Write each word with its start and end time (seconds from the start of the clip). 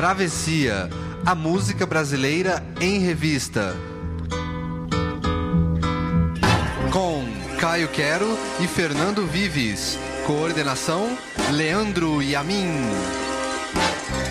Travessia, 0.00 0.88
a 1.26 1.34
música 1.34 1.84
brasileira 1.84 2.64
em 2.80 3.00
revista. 3.00 3.76
Com 6.90 7.22
Caio 7.58 7.86
Quero 7.88 8.26
e 8.64 8.66
Fernando 8.66 9.26
Vives. 9.26 9.98
Coordenação: 10.26 11.06
Leandro 11.52 12.22
Yamin. 12.22 12.70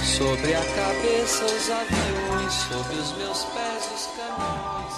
Sobre 0.04 0.56
a 0.56 0.60
cabeça 0.60 1.46
os 1.46 1.70
aviões, 1.70 2.52
sobre 2.52 2.96
os 2.96 3.16
meus 3.20 3.44
pés 3.44 3.92
os 3.94 4.10
caminhões. 4.18 4.94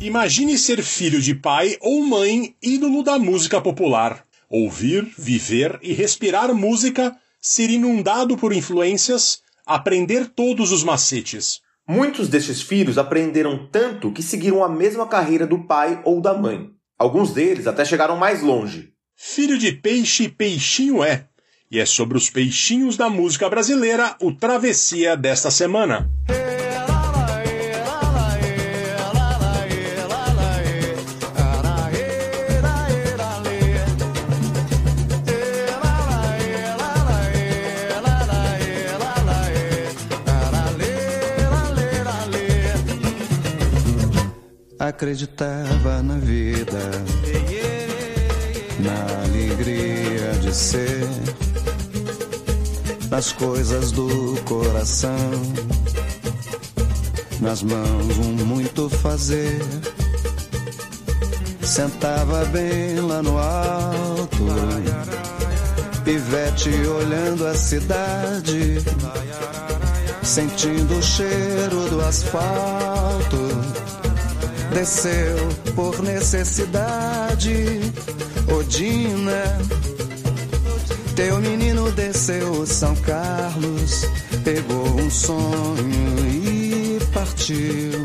Imagine 0.00 0.58
ser 0.58 0.82
filho 0.82 1.22
de 1.22 1.36
pai 1.36 1.76
ou 1.80 2.04
mãe 2.04 2.56
ídolo 2.60 3.04
da 3.04 3.20
música 3.20 3.60
popular. 3.60 4.24
Ouvir, 4.48 5.08
viver 5.16 5.78
e 5.80 5.92
respirar 5.92 6.52
música, 6.52 7.16
ser 7.40 7.70
inundado 7.70 8.36
por 8.36 8.52
influências, 8.52 9.40
aprender 9.66 10.28
todos 10.28 10.72
os 10.72 10.84
macetes. 10.84 11.60
Muitos 11.88 12.28
destes 12.28 12.62
filhos 12.62 12.98
aprenderam 12.98 13.68
tanto 13.70 14.12
que 14.12 14.22
seguiram 14.22 14.62
a 14.62 14.68
mesma 14.68 15.06
carreira 15.06 15.46
do 15.46 15.66
pai 15.66 16.00
ou 16.04 16.20
da 16.20 16.34
mãe. 16.34 16.70
Alguns 16.98 17.32
deles 17.32 17.66
até 17.66 17.84
chegaram 17.84 18.16
mais 18.16 18.42
longe. 18.42 18.92
Filho 19.16 19.58
de 19.58 19.72
peixe, 19.72 20.28
peixinho 20.28 21.02
é. 21.02 21.26
E 21.70 21.78
é 21.78 21.86
sobre 21.86 22.16
os 22.16 22.28
peixinhos 22.28 22.96
da 22.96 23.08
música 23.08 23.48
brasileira 23.48 24.16
o 24.20 24.32
Travessia 24.32 25.16
desta 25.16 25.50
semana. 25.50 26.10
Acreditava 44.90 46.02
na 46.02 46.16
vida, 46.16 46.90
na 48.80 49.22
alegria 49.24 50.32
de 50.42 50.52
ser, 50.52 51.08
nas 53.08 53.32
coisas 53.32 53.92
do 53.92 54.36
coração, 54.44 55.14
nas 57.40 57.62
mãos 57.62 58.18
um 58.18 58.44
muito 58.44 58.90
fazer. 58.90 59.60
Sentava 61.62 62.44
bem 62.46 63.00
lá 63.00 63.22
no 63.22 63.38
alto, 63.38 64.44
pivete 66.04 66.68
olhando 66.68 67.46
a 67.46 67.54
cidade, 67.54 68.82
sentindo 70.24 70.98
o 70.98 71.02
cheiro 71.02 71.88
do 71.88 72.00
asfalto 72.00 73.69
desceu 74.70 75.48
por 75.74 76.00
necessidade. 76.02 77.80
Odina, 78.56 79.58
teu 81.14 81.38
menino 81.38 81.90
desceu 81.92 82.66
São 82.66 82.94
Carlos, 82.96 84.06
pegou 84.44 85.00
um 85.00 85.10
sonho 85.10 86.26
e 86.26 86.98
partiu. 87.12 88.04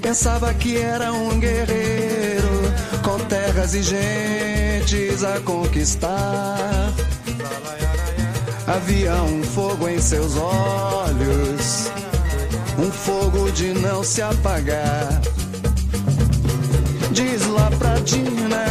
Pensava 0.00 0.54
que 0.54 0.78
era 0.78 1.12
um 1.12 1.38
guerreiro 1.38 2.72
com 3.02 3.18
terras 3.26 3.74
e 3.74 3.82
gentes 3.82 5.22
a 5.24 5.40
conquistar. 5.40 6.92
Havia 8.66 9.14
um 9.22 9.42
fogo 9.42 9.88
em 9.88 10.00
seus 10.00 10.36
olhos 10.36 11.97
um 12.78 12.90
fogo 12.90 13.50
de 13.50 13.74
não 13.74 14.02
se 14.04 14.22
apagar. 14.22 15.20
Diz 17.10 17.46
lá 17.48 17.70
pra 17.78 17.98
Dina 17.98 18.67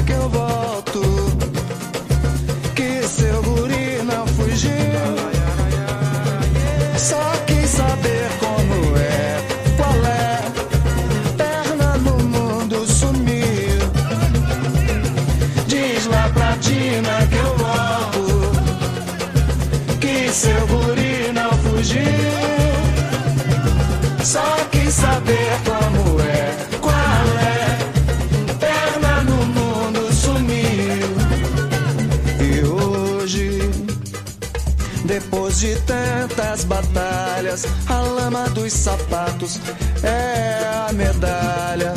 tantas 36.58 36.64
batalhas, 36.66 37.66
a 37.88 38.00
lama 38.00 38.50
dos 38.50 38.74
sapatos 38.74 39.60
é 40.04 40.88
a 40.90 40.94
medalha 40.94 41.94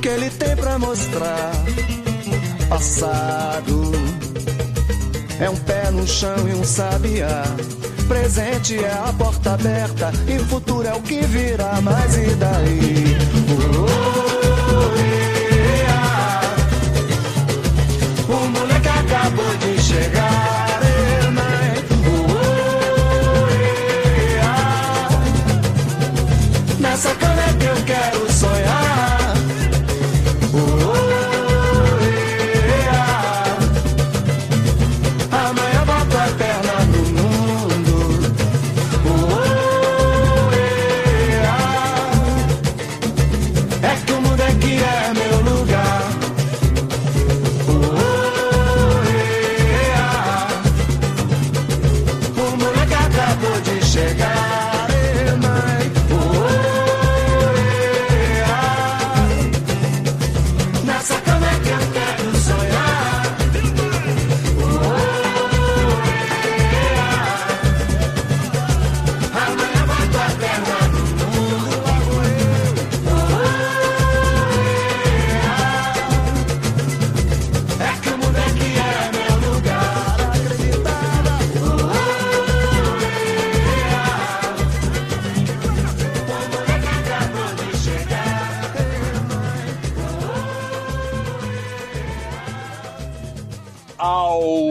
que 0.00 0.08
ele 0.08 0.30
tem 0.30 0.54
pra 0.56 0.78
mostrar. 0.78 1.52
Passado 2.68 3.92
é 5.40 5.50
um 5.50 5.56
pé 5.56 5.90
no 5.90 6.06
chão 6.06 6.48
e 6.48 6.54
um 6.54 6.64
sabiá. 6.64 7.42
Presente 8.06 8.76
é 8.76 8.92
a 8.92 9.12
porta 9.12 9.54
aberta 9.54 10.12
e 10.26 10.38
futuro 10.38 10.86
é 10.86 10.94
o 10.94 11.02
que 11.02 11.20
virá. 11.22 11.80
Mas 11.82 12.16
e 12.16 12.34
daí? 12.34 13.16
Oh, 13.74 14.27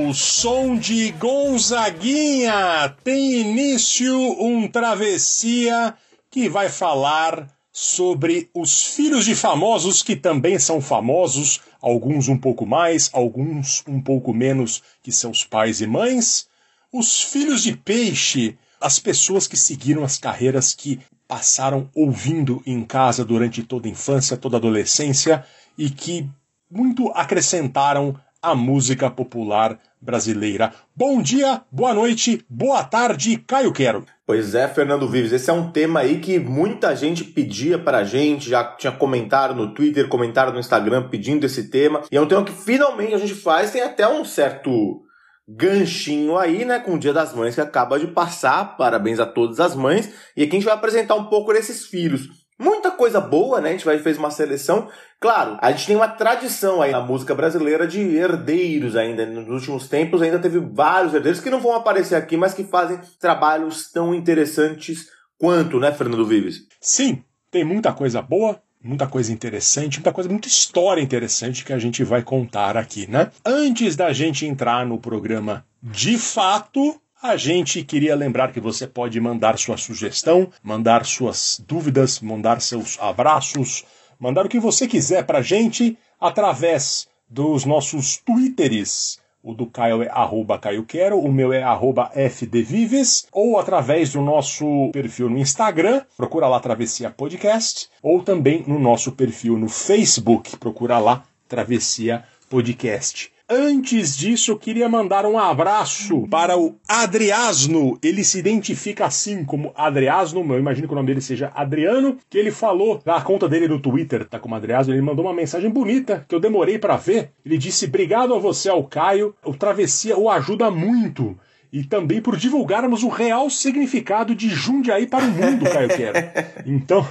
Ao 0.08 0.14
som 0.14 0.78
de 0.78 1.12
Gonzaguinha 1.12 2.96
tem 3.04 3.42
início 3.42 4.16
um 4.42 4.66
travessia 4.66 5.94
que 6.32 6.48
vai 6.48 6.70
falar 6.70 7.50
sobre 7.74 8.50
os 8.54 8.84
filhos 8.96 9.26
de 9.26 9.36
famosos 9.36 10.02
que 10.02 10.16
também 10.16 10.58
são 10.58 10.80
famosos, 10.80 11.60
alguns 11.82 12.30
um 12.30 12.38
pouco 12.38 12.66
mais, 12.66 13.10
alguns 13.12 13.84
um 13.86 14.00
pouco 14.00 14.34
menos 14.34 14.82
que 15.04 15.12
seus 15.12 15.44
pais 15.44 15.82
e 15.82 15.86
mães. 15.86 16.48
Os 16.90 17.22
filhos 17.22 17.64
de 17.64 17.76
peixe, 17.76 18.58
as 18.80 19.00
pessoas 19.00 19.46
que 19.46 19.58
seguiram 19.58 20.06
as 20.06 20.18
carreiras 20.18 20.74
que 20.74 21.02
passaram 21.28 21.90
ouvindo 21.94 22.64
em 22.66 22.82
casa 22.86 23.26
durante 23.26 23.62
toda 23.62 23.90
a 23.90 23.92
infância, 23.92 24.38
toda 24.38 24.56
a 24.56 24.60
adolescência 24.60 25.46
e 25.78 25.90
que 25.90 26.30
muito 26.72 27.10
acrescentaram 27.10 28.18
a 28.42 28.56
música 28.56 29.12
popular 29.12 29.78
brasileira. 30.02 30.74
Bom 30.96 31.22
dia, 31.22 31.62
boa 31.72 31.94
noite, 31.94 32.46
boa 32.50 32.84
tarde, 32.84 33.38
Caio 33.48 33.74
Quero. 33.74 34.06
Pois 34.26 34.54
é, 34.54 34.68
Fernando 34.68 35.08
Vives, 35.08 35.32
esse 35.32 35.50
é 35.50 35.54
um 35.54 35.72
tema 35.72 36.02
aí 36.02 36.20
que 36.20 36.38
muita 36.38 36.96
gente 36.96 37.24
pedia 37.24 37.80
pra 37.80 38.04
gente, 38.04 38.50
já 38.50 38.64
tinha 38.64 38.92
comentário 38.92 39.56
no 39.56 39.74
Twitter, 39.74 40.08
comentário 40.08 40.54
no 40.54 40.60
Instagram 40.60 41.10
pedindo 41.10 41.46
esse 41.46 41.70
tema, 41.70 42.04
e 42.12 42.18
é 42.18 42.22
um 42.22 42.28
tema 42.28 42.44
que 42.44 42.52
finalmente 42.52 43.14
a 43.14 43.18
gente 43.18 43.34
faz, 43.34 43.72
tem 43.72 43.82
até 43.82 44.08
um 44.08 44.26
certo 44.26 45.02
ganchinho 45.48 46.38
aí, 46.38 46.66
né, 46.66 46.80
com 46.80 46.96
o 46.96 47.00
Dia 47.00 47.14
das 47.14 47.34
Mães 47.34 47.56
que 47.56 47.62
acaba 47.62 47.98
de 47.98 48.08
passar, 48.08 48.76
parabéns 48.76 49.20
a 49.20 49.26
todas 49.26 49.60
as 49.60 49.76
mães, 49.76 50.12
e 50.36 50.44
aqui 50.44 50.52
a 50.52 50.60
gente 50.60 50.66
vai 50.66 50.74
apresentar 50.74 51.16
um 51.16 51.26
pouco 51.26 51.54
desses 51.54 51.86
filhos. 51.86 52.47
Muita 52.60 52.90
coisa 52.90 53.22
boa, 53.22 53.62
né? 53.62 53.70
A 53.70 53.72
gente 53.74 53.86
vai, 53.86 54.00
fez 54.00 54.18
uma 54.18 54.32
seleção. 54.32 54.90
Claro, 55.20 55.58
a 55.62 55.72
gente 55.72 55.88
tem 55.88 55.96
uma 55.96 56.08
tradição 56.08 56.82
aí 56.82 56.92
na 56.92 57.02
música 57.02 57.36
brasileira 57.36 57.88
de 57.88 58.00
herdeiros 58.00 58.96
ainda. 58.96 59.26
Nos 59.26 59.48
últimos 59.48 59.88
tempos 59.88 60.22
ainda 60.22 60.40
teve 60.40 60.60
vários 60.60 61.14
herdeiros 61.14 61.40
que 61.40 61.50
não 61.50 61.60
vão 61.60 61.76
aparecer 61.76 62.16
aqui, 62.16 62.36
mas 62.36 62.54
que 62.54 62.64
fazem 62.64 63.00
trabalhos 63.20 63.92
tão 63.92 64.14
interessantes 64.14 65.08
quanto, 65.38 65.80
né, 65.80 65.92
Fernando 65.92 66.26
Vives? 66.26 66.68
Sim, 66.82 67.24
tem 67.52 67.64
muita 67.64 67.94
coisa 67.94 68.22
boa, 68.22 68.60
muita 68.84 69.08
coisa 69.08 69.32
interessante, 69.32 69.98
muita 69.98 70.12
coisa, 70.12 70.30
muita 70.30 70.48
história 70.48 71.02
interessante 71.02 71.64
que 71.64 71.74
a 71.74 71.80
gente 71.80 72.04
vai 72.04 72.24
contar 72.24 72.76
aqui, 72.76 73.10
né? 73.10 73.32
Antes 73.46 73.96
da 73.96 74.12
gente 74.14 74.46
entrar 74.46 74.86
no 74.86 74.98
programa 74.98 75.66
de 75.82 76.18
fato, 76.18 77.00
a 77.22 77.36
gente 77.36 77.84
queria 77.84 78.16
lembrar 78.16 78.52
que 78.52 78.60
você 78.60 78.86
pode 78.86 79.20
mandar 79.20 79.58
sua 79.58 79.78
sugestão, 79.78 80.50
mandar 80.62 81.06
suas 81.06 81.62
dúvidas, 81.68 82.20
mandar 82.20 82.62
seus 82.62 83.00
abraços, 83.00 83.84
mandar 84.20 84.46
o 84.46 84.50
que 84.50 84.60
você 84.60 84.88
quiser 84.88 85.26
pra 85.26 85.42
gente 85.42 85.98
através 86.20 87.08
dos 87.28 87.66
nossos 87.66 88.18
twitters. 88.18 89.20
O 89.42 89.54
do 89.54 89.66
Caio 89.66 90.04
é 90.04 90.10
arroba 90.10 90.60
Caio 90.60 90.86
Quero, 90.86 91.20
o 91.20 91.32
meu 91.32 91.54
é 91.54 91.64
arroba 91.64 92.12
FDVives, 92.14 93.28
ou 93.32 93.58
através 93.58 94.12
do 94.12 94.22
nosso 94.22 94.90
perfil 94.92 95.30
no 95.30 95.38
Instagram, 95.38 96.02
procura 96.18 96.48
lá 96.48 96.60
Travessia 96.60 97.10
Podcast, 97.10 97.90
ou 98.04 98.22
também 98.22 98.64
no 98.68 98.78
nosso 98.78 99.12
perfil 99.12 99.58
no 99.58 99.70
Facebook, 99.70 100.58
procura 100.58 101.00
lá 101.00 101.24
Travessia 101.48 102.24
Podcast. 102.50 103.37
Antes 103.50 104.18
disso, 104.18 104.52
eu 104.52 104.58
queria 104.58 104.90
mandar 104.90 105.26
um 105.26 105.40
abraço 105.40 106.28
para 106.28 106.58
o 106.58 106.76
Adriasno. 106.86 107.98
Ele 108.04 108.22
se 108.22 108.40
identifica 108.40 109.06
assim 109.06 109.46
como 109.46 109.72
Adriasno, 109.74 110.46
eu 110.54 110.60
imagino 110.60 110.86
que 110.86 110.94
o 110.94 110.96
nome 110.96 111.08
dele 111.08 111.22
seja 111.22 111.50
Adriano, 111.56 112.18
que 112.30 112.38
ele 112.38 112.52
falou 112.52 113.02
na 113.06 113.22
conta 113.22 113.48
dele 113.48 113.70
no 113.70 113.80
Twitter, 113.80 114.26
tá 114.26 114.38
como 114.38 114.54
Adriasno, 114.54 114.94
ele 114.94 115.02
mandou 115.02 115.24
uma 115.24 115.34
mensagem 115.34 115.70
bonita 115.70 116.26
que 116.28 116.36
eu 116.36 116.42
demorei 116.42 116.78
para 116.78 116.98
ver. 116.98 117.32
Ele 117.46 117.58
disse: 117.58 117.86
"Obrigado 117.86 118.34
a 118.34 118.38
você, 118.38 118.68
ao 118.68 118.84
Caio. 118.84 119.34
O 119.46 119.54
Travessia 119.54 120.18
o 120.18 120.30
ajuda 120.30 120.70
muito." 120.70 121.40
E 121.72 121.86
também 121.86 122.22
por 122.22 122.36
divulgarmos 122.36 123.02
o 123.02 123.08
real 123.08 123.50
significado 123.50 124.36
de 124.36 124.50
Jundiaí 124.50 125.08
para 125.08 125.24
o 125.24 125.32
mundo, 125.32 125.64
Caio 125.72 125.88
Quero. 125.88 126.18
Então, 126.66 127.08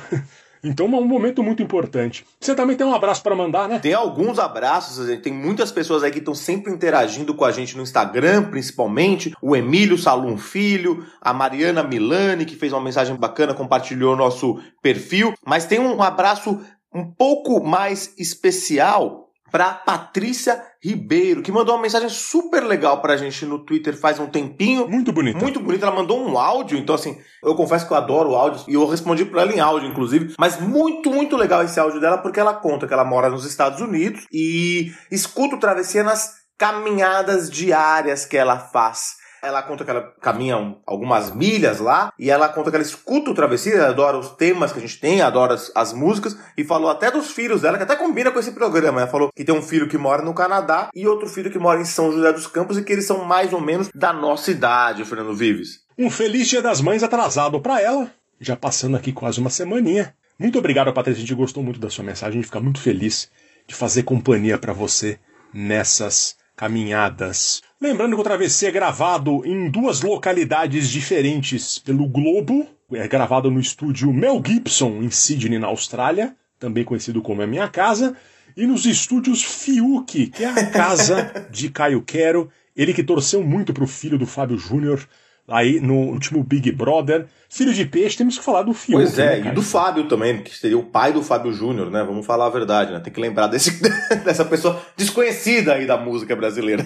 então 0.68 0.86
é 0.86 0.98
um 0.98 1.06
momento 1.06 1.42
muito 1.42 1.62
importante. 1.62 2.26
Você 2.40 2.54
também 2.54 2.76
tem 2.76 2.86
um 2.86 2.94
abraço 2.94 3.22
para 3.22 3.34
mandar, 3.34 3.68
né? 3.68 3.78
Tem 3.78 3.94
alguns 3.94 4.38
abraços, 4.38 5.06
tem 5.20 5.32
muitas 5.32 5.70
pessoas 5.70 6.02
aí 6.02 6.10
que 6.10 6.18
estão 6.18 6.34
sempre 6.34 6.72
interagindo 6.72 7.34
com 7.34 7.44
a 7.44 7.52
gente 7.52 7.76
no 7.76 7.82
Instagram, 7.82 8.44
principalmente. 8.50 9.34
O 9.40 9.54
Emílio 9.54 9.98
Salum 9.98 10.36
Filho, 10.36 11.06
a 11.20 11.32
Mariana 11.32 11.82
Milani, 11.82 12.44
que 12.44 12.56
fez 12.56 12.72
uma 12.72 12.80
mensagem 12.80 13.14
bacana, 13.16 13.54
compartilhou 13.54 14.16
nosso 14.16 14.60
perfil. 14.82 15.34
Mas 15.44 15.66
tem 15.66 15.78
um 15.78 16.02
abraço 16.02 16.60
um 16.94 17.04
pouco 17.04 17.62
mais 17.62 18.14
especial 18.18 19.25
para 19.50 19.72
Patrícia 19.72 20.62
Ribeiro, 20.82 21.42
que 21.42 21.52
mandou 21.52 21.74
uma 21.74 21.82
mensagem 21.82 22.08
super 22.08 22.62
legal 22.62 23.00
pra 23.00 23.16
gente 23.16 23.44
no 23.44 23.58
Twitter 23.64 23.96
faz 23.96 24.18
um 24.18 24.26
tempinho. 24.26 24.88
Muito 24.88 25.12
bonito. 25.12 25.38
Muito 25.38 25.60
bonito. 25.60 25.82
Ela 25.82 25.94
mandou 25.94 26.20
um 26.20 26.38
áudio, 26.38 26.78
então 26.78 26.94
assim, 26.94 27.18
eu 27.42 27.54
confesso 27.54 27.86
que 27.86 27.92
eu 27.92 27.96
adoro 27.96 28.34
áudios 28.34 28.64
e 28.68 28.74
eu 28.74 28.86
respondi 28.86 29.24
pra 29.24 29.42
ela 29.42 29.52
em 29.52 29.60
áudio, 29.60 29.88
inclusive. 29.88 30.34
Mas 30.38 30.60
muito, 30.60 31.10
muito 31.10 31.36
legal 31.36 31.62
esse 31.62 31.78
áudio 31.78 32.00
dela, 32.00 32.18
porque 32.18 32.40
ela 32.40 32.54
conta 32.54 32.86
que 32.86 32.92
ela 32.92 33.04
mora 33.04 33.28
nos 33.28 33.44
Estados 33.44 33.80
Unidos 33.80 34.26
e 34.32 34.92
escuta 35.10 35.56
o 35.56 35.60
Travessia 35.60 36.02
nas 36.02 36.46
caminhadas 36.58 37.50
diárias 37.50 38.24
que 38.24 38.36
ela 38.36 38.58
faz. 38.58 39.15
Ela 39.42 39.62
conta 39.62 39.84
que 39.84 39.90
ela 39.90 40.14
caminha 40.20 40.56
um, 40.56 40.80
algumas 40.86 41.34
milhas 41.34 41.78
lá 41.78 42.12
e 42.18 42.30
ela 42.30 42.48
conta 42.48 42.70
que 42.70 42.76
ela 42.76 42.84
escuta 42.84 43.30
o 43.30 43.34
Travessia, 43.34 43.74
ela 43.74 43.88
adora 43.88 44.18
os 44.18 44.30
temas 44.30 44.72
que 44.72 44.78
a 44.78 44.80
gente 44.82 44.98
tem, 44.98 45.20
adora 45.20 45.54
as, 45.54 45.70
as, 45.74 45.92
músicas 45.92 46.36
e 46.56 46.64
falou 46.64 46.90
até 46.90 47.10
dos 47.10 47.30
filhos 47.30 47.62
dela, 47.62 47.76
que 47.76 47.84
até 47.84 47.96
combina 47.96 48.30
com 48.30 48.38
esse 48.38 48.52
programa. 48.52 49.00
Ela 49.00 49.10
falou 49.10 49.30
que 49.34 49.44
tem 49.44 49.54
um 49.54 49.62
filho 49.62 49.88
que 49.88 49.98
mora 49.98 50.22
no 50.22 50.34
Canadá 50.34 50.90
e 50.94 51.06
outro 51.06 51.28
filho 51.28 51.50
que 51.50 51.58
mora 51.58 51.80
em 51.80 51.84
São 51.84 52.12
José 52.12 52.32
dos 52.32 52.46
Campos 52.46 52.78
e 52.78 52.82
que 52.82 52.92
eles 52.92 53.06
são 53.06 53.24
mais 53.24 53.52
ou 53.52 53.60
menos 53.60 53.88
da 53.94 54.12
nossa 54.12 54.50
idade, 54.50 55.04
Fernando 55.04 55.34
Vives. 55.34 55.80
Um 55.98 56.10
feliz 56.10 56.48
Dia 56.48 56.60
das 56.60 56.80
Mães 56.80 57.02
atrasado 57.02 57.60
para 57.60 57.80
ela, 57.80 58.10
já 58.40 58.56
passando 58.56 58.96
aqui 58.96 59.12
quase 59.12 59.40
uma 59.40 59.50
semaninha. 59.50 60.14
Muito 60.38 60.58
obrigado, 60.58 60.92
Patrícia, 60.92 61.18
a 61.18 61.26
gente 61.26 61.34
gostou 61.34 61.62
muito 61.62 61.80
da 61.80 61.88
sua 61.88 62.04
mensagem, 62.04 62.38
a 62.38 62.42
gente 62.42 62.46
fica 62.46 62.60
muito 62.60 62.80
feliz 62.80 63.30
de 63.66 63.74
fazer 63.74 64.02
companhia 64.02 64.58
para 64.58 64.72
você 64.72 65.18
nessas 65.52 66.36
caminhadas. 66.54 67.62
Lembrando 67.78 68.14
que 68.14 68.20
o 68.22 68.24
Travessia 68.24 68.68
é 68.70 68.72
gravado 68.72 69.44
em 69.44 69.70
duas 69.70 70.00
localidades 70.00 70.88
diferentes 70.88 71.78
pelo 71.78 72.08
Globo. 72.08 72.66
É 72.90 73.06
gravado 73.06 73.50
no 73.50 73.60
estúdio 73.60 74.10
Mel 74.14 74.42
Gibson, 74.44 75.02
em 75.02 75.10
Sydney, 75.10 75.58
na 75.58 75.66
Austrália, 75.66 76.34
também 76.58 76.84
conhecido 76.84 77.20
como 77.20 77.42
A 77.42 77.46
Minha 77.46 77.68
Casa, 77.68 78.16
e 78.56 78.66
nos 78.66 78.86
estúdios 78.86 79.42
Fiuk, 79.42 80.28
que 80.28 80.42
é 80.42 80.46
a 80.46 80.70
casa 80.70 81.48
de 81.50 81.68
Caio 81.68 82.00
Quero, 82.00 82.50
ele 82.74 82.94
que 82.94 83.02
torceu 83.02 83.42
muito 83.42 83.74
pro 83.74 83.86
filho 83.86 84.16
do 84.16 84.26
Fábio 84.26 84.56
Júnior, 84.56 85.06
aí 85.48 85.80
no 85.80 85.94
último 85.94 86.42
Big 86.42 86.70
Brother. 86.72 87.26
Filho 87.48 87.72
de 87.72 87.84
peixe, 87.84 88.16
temos 88.16 88.38
que 88.38 88.44
falar 88.44 88.62
do 88.62 88.74
Fiuk. 88.74 89.00
Pois 89.00 89.18
é, 89.18 89.40
né, 89.40 89.50
e 89.50 89.54
do 89.54 89.62
Fábio 89.62 90.08
também, 90.08 90.42
que 90.42 90.56
seria 90.56 90.78
o 90.78 90.82
pai 90.82 91.12
do 91.12 91.22
Fábio 91.22 91.52
Júnior, 91.52 91.90
né? 91.90 92.02
Vamos 92.02 92.26
falar 92.26 92.46
a 92.46 92.50
verdade, 92.50 92.92
né? 92.92 93.00
Tem 93.00 93.12
que 93.12 93.20
lembrar 93.20 93.46
desse, 93.46 93.80
dessa 94.24 94.44
pessoa 94.44 94.82
desconhecida 94.96 95.74
aí 95.74 95.86
da 95.86 95.96
música 95.96 96.34
brasileira. 96.34 96.84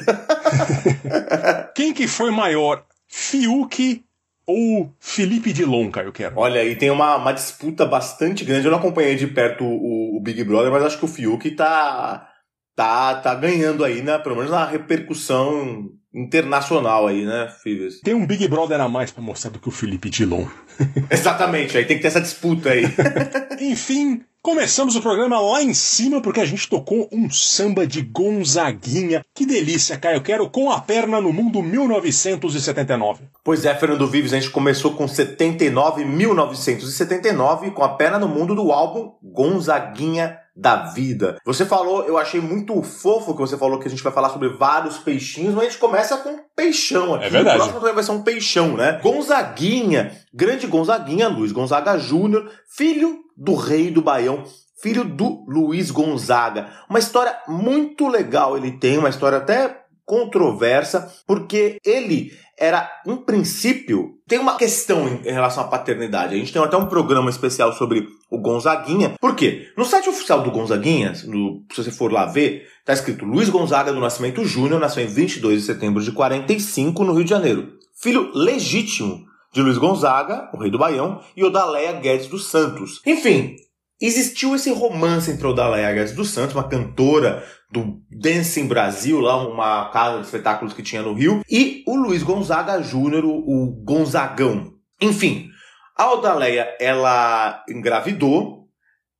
Quem 1.74 1.92
que 1.92 2.06
foi 2.06 2.30
maior, 2.30 2.84
Fiuk 3.08 4.04
ou 4.46 4.92
Felipe 4.98 5.52
Dilon, 5.52 5.90
Caio 5.90 6.12
Quero? 6.12 6.38
Olha, 6.38 6.60
aí 6.60 6.76
tem 6.76 6.90
uma, 6.90 7.16
uma 7.16 7.32
disputa 7.32 7.86
bastante 7.86 8.44
grande. 8.44 8.66
Eu 8.66 8.72
não 8.72 8.78
acompanhei 8.78 9.16
de 9.16 9.26
perto 9.26 9.64
o, 9.64 10.16
o 10.16 10.20
Big 10.20 10.44
Brother, 10.44 10.70
mas 10.70 10.82
acho 10.82 10.98
que 10.98 11.04
o 11.04 11.08
Fiuk 11.08 11.50
tá, 11.52 12.28
tá, 12.76 13.14
tá 13.14 13.34
ganhando 13.34 13.84
aí, 13.84 14.02
né? 14.02 14.18
Pelo 14.18 14.36
menos 14.36 14.50
na 14.50 14.66
repercussão 14.66 15.90
internacional 16.12 17.06
aí, 17.06 17.24
né, 17.24 17.52
Fibes? 17.62 18.00
Tem 18.00 18.14
um 18.14 18.26
Big 18.26 18.46
Brother 18.48 18.80
a 18.80 18.88
mais 18.88 19.10
para 19.10 19.22
mostrar 19.22 19.50
do 19.50 19.58
que 19.58 19.68
o 19.68 19.72
Felipe 19.72 20.10
Dilon. 20.10 20.46
Exatamente, 21.10 21.76
aí 21.76 21.84
tem 21.84 21.96
que 21.96 22.02
ter 22.02 22.08
essa 22.08 22.20
disputa 22.20 22.70
aí. 22.70 22.84
Enfim, 23.60 24.22
começamos 24.42 24.96
o 24.96 25.02
programa 25.02 25.40
lá 25.40 25.62
em 25.62 25.74
cima 25.74 26.20
porque 26.20 26.40
a 26.40 26.44
gente 26.44 26.68
tocou 26.68 27.08
um 27.12 27.30
samba 27.30 27.86
de 27.86 28.02
Gonzaguinha. 28.02 29.24
Que 29.34 29.46
delícia, 29.46 29.96
Caio. 29.98 30.16
Eu 30.16 30.22
quero 30.22 30.50
com 30.50 30.70
a 30.70 30.80
perna 30.80 31.20
no 31.20 31.32
mundo 31.32 31.62
1979. 31.62 33.24
Pois 33.44 33.64
é, 33.64 33.74
Fernando 33.74 34.06
Vives, 34.06 34.32
a 34.32 34.40
gente 34.40 34.50
começou 34.50 34.94
com 34.94 35.06
79, 35.06 36.04
1979, 36.04 37.70
com 37.70 37.84
a 37.84 37.90
perna 37.90 38.18
no 38.18 38.28
mundo 38.28 38.54
do 38.54 38.72
álbum 38.72 39.12
Gonzaguinha 39.22 40.38
da 40.60 40.76
vida. 40.92 41.38
Você 41.44 41.64
falou, 41.64 42.04
eu 42.04 42.18
achei 42.18 42.40
muito 42.40 42.82
fofo 42.82 43.32
que 43.32 43.40
você 43.40 43.56
falou 43.56 43.78
que 43.78 43.88
a 43.88 43.90
gente 43.90 44.02
vai 44.02 44.12
falar 44.12 44.28
sobre 44.28 44.50
vários 44.50 44.98
peixinhos, 44.98 45.54
mas 45.54 45.64
a 45.64 45.70
gente 45.70 45.78
começa 45.78 46.18
com 46.18 46.38
peixão 46.54 47.14
aqui. 47.14 47.24
É 47.24 47.30
verdade. 47.30 47.56
O 47.56 47.58
próximo 47.60 47.80
também 47.80 47.94
vai 47.94 48.04
ser 48.04 48.12
um 48.12 48.22
peixão, 48.22 48.76
né? 48.76 49.00
Gonzaguinha, 49.02 50.12
grande 50.32 50.66
Gonzaguinha, 50.66 51.28
Luiz 51.28 51.50
Gonzaga 51.50 51.98
Júnior, 51.98 52.50
filho 52.76 53.20
do 53.34 53.54
rei 53.54 53.90
do 53.90 54.02
Baião, 54.02 54.44
filho 54.82 55.02
do 55.04 55.44
Luiz 55.48 55.90
Gonzaga. 55.90 56.68
Uma 56.90 56.98
história 56.98 57.34
muito 57.48 58.06
legal 58.06 58.56
ele 58.56 58.72
tem, 58.72 58.98
uma 58.98 59.08
história 59.08 59.38
até 59.38 59.80
controversa, 60.04 61.10
porque 61.26 61.78
ele 61.84 62.32
era, 62.60 62.90
em 63.06 63.16
princípio, 63.16 64.18
tem 64.28 64.38
uma 64.38 64.56
questão 64.58 65.08
em 65.24 65.32
relação 65.32 65.64
à 65.64 65.66
paternidade. 65.66 66.34
A 66.34 66.38
gente 66.38 66.52
tem 66.52 66.62
até 66.62 66.76
um 66.76 66.86
programa 66.86 67.30
especial 67.30 67.72
sobre 67.72 68.06
o 68.30 68.36
Gonzaguinha. 68.36 69.14
Por 69.18 69.34
quê? 69.34 69.72
No 69.78 69.84
site 69.86 70.10
oficial 70.10 70.42
do 70.42 70.50
Gonzaguinha, 70.50 71.14
no, 71.24 71.64
se 71.72 71.82
você 71.82 71.90
for 71.90 72.12
lá 72.12 72.26
ver, 72.26 72.68
tá 72.84 72.92
escrito 72.92 73.24
Luiz 73.24 73.48
Gonzaga 73.48 73.94
do 73.94 73.98
Nascimento 73.98 74.44
Júnior, 74.44 74.78
nasceu 74.78 75.02
em 75.02 75.06
22 75.06 75.60
de 75.60 75.66
setembro 75.66 76.02
de 76.02 76.12
45 76.12 77.02
no 77.02 77.14
Rio 77.14 77.24
de 77.24 77.30
Janeiro. 77.30 77.72
Filho 77.98 78.30
legítimo 78.34 79.24
de 79.52 79.62
Luiz 79.62 79.78
Gonzaga, 79.78 80.50
o 80.52 80.58
rei 80.58 80.70
do 80.70 80.78
Baião, 80.78 81.20
e 81.34 81.42
Odaléia 81.42 81.92
Guedes 81.94 82.26
dos 82.26 82.50
Santos. 82.50 83.00
Enfim, 83.06 83.56
existiu 84.00 84.54
esse 84.54 84.72
romance 84.72 85.30
entre 85.30 85.46
Odaléia 85.46 85.92
Guedes 85.92 86.12
dos 86.12 86.30
Santos, 86.30 86.54
uma 86.54 86.68
cantora 86.68 87.44
do 87.70 88.00
Dancing 88.10 88.66
Brasil, 88.66 89.20
lá 89.20 89.36
uma 89.46 89.90
casa 89.90 90.18
de 90.18 90.24
espetáculos 90.24 90.72
que 90.72 90.82
tinha 90.82 91.02
no 91.02 91.12
Rio, 91.12 91.42
e 91.48 91.84
o 91.86 91.94
Luiz 91.96 92.22
Gonzaga 92.22 92.82
Júnior, 92.82 93.24
o 93.24 93.66
Gonzagão. 93.84 94.72
Enfim, 95.00 95.48
a 95.96 96.12
Odaléia, 96.12 96.76
ela 96.80 97.62
engravidou 97.68 98.68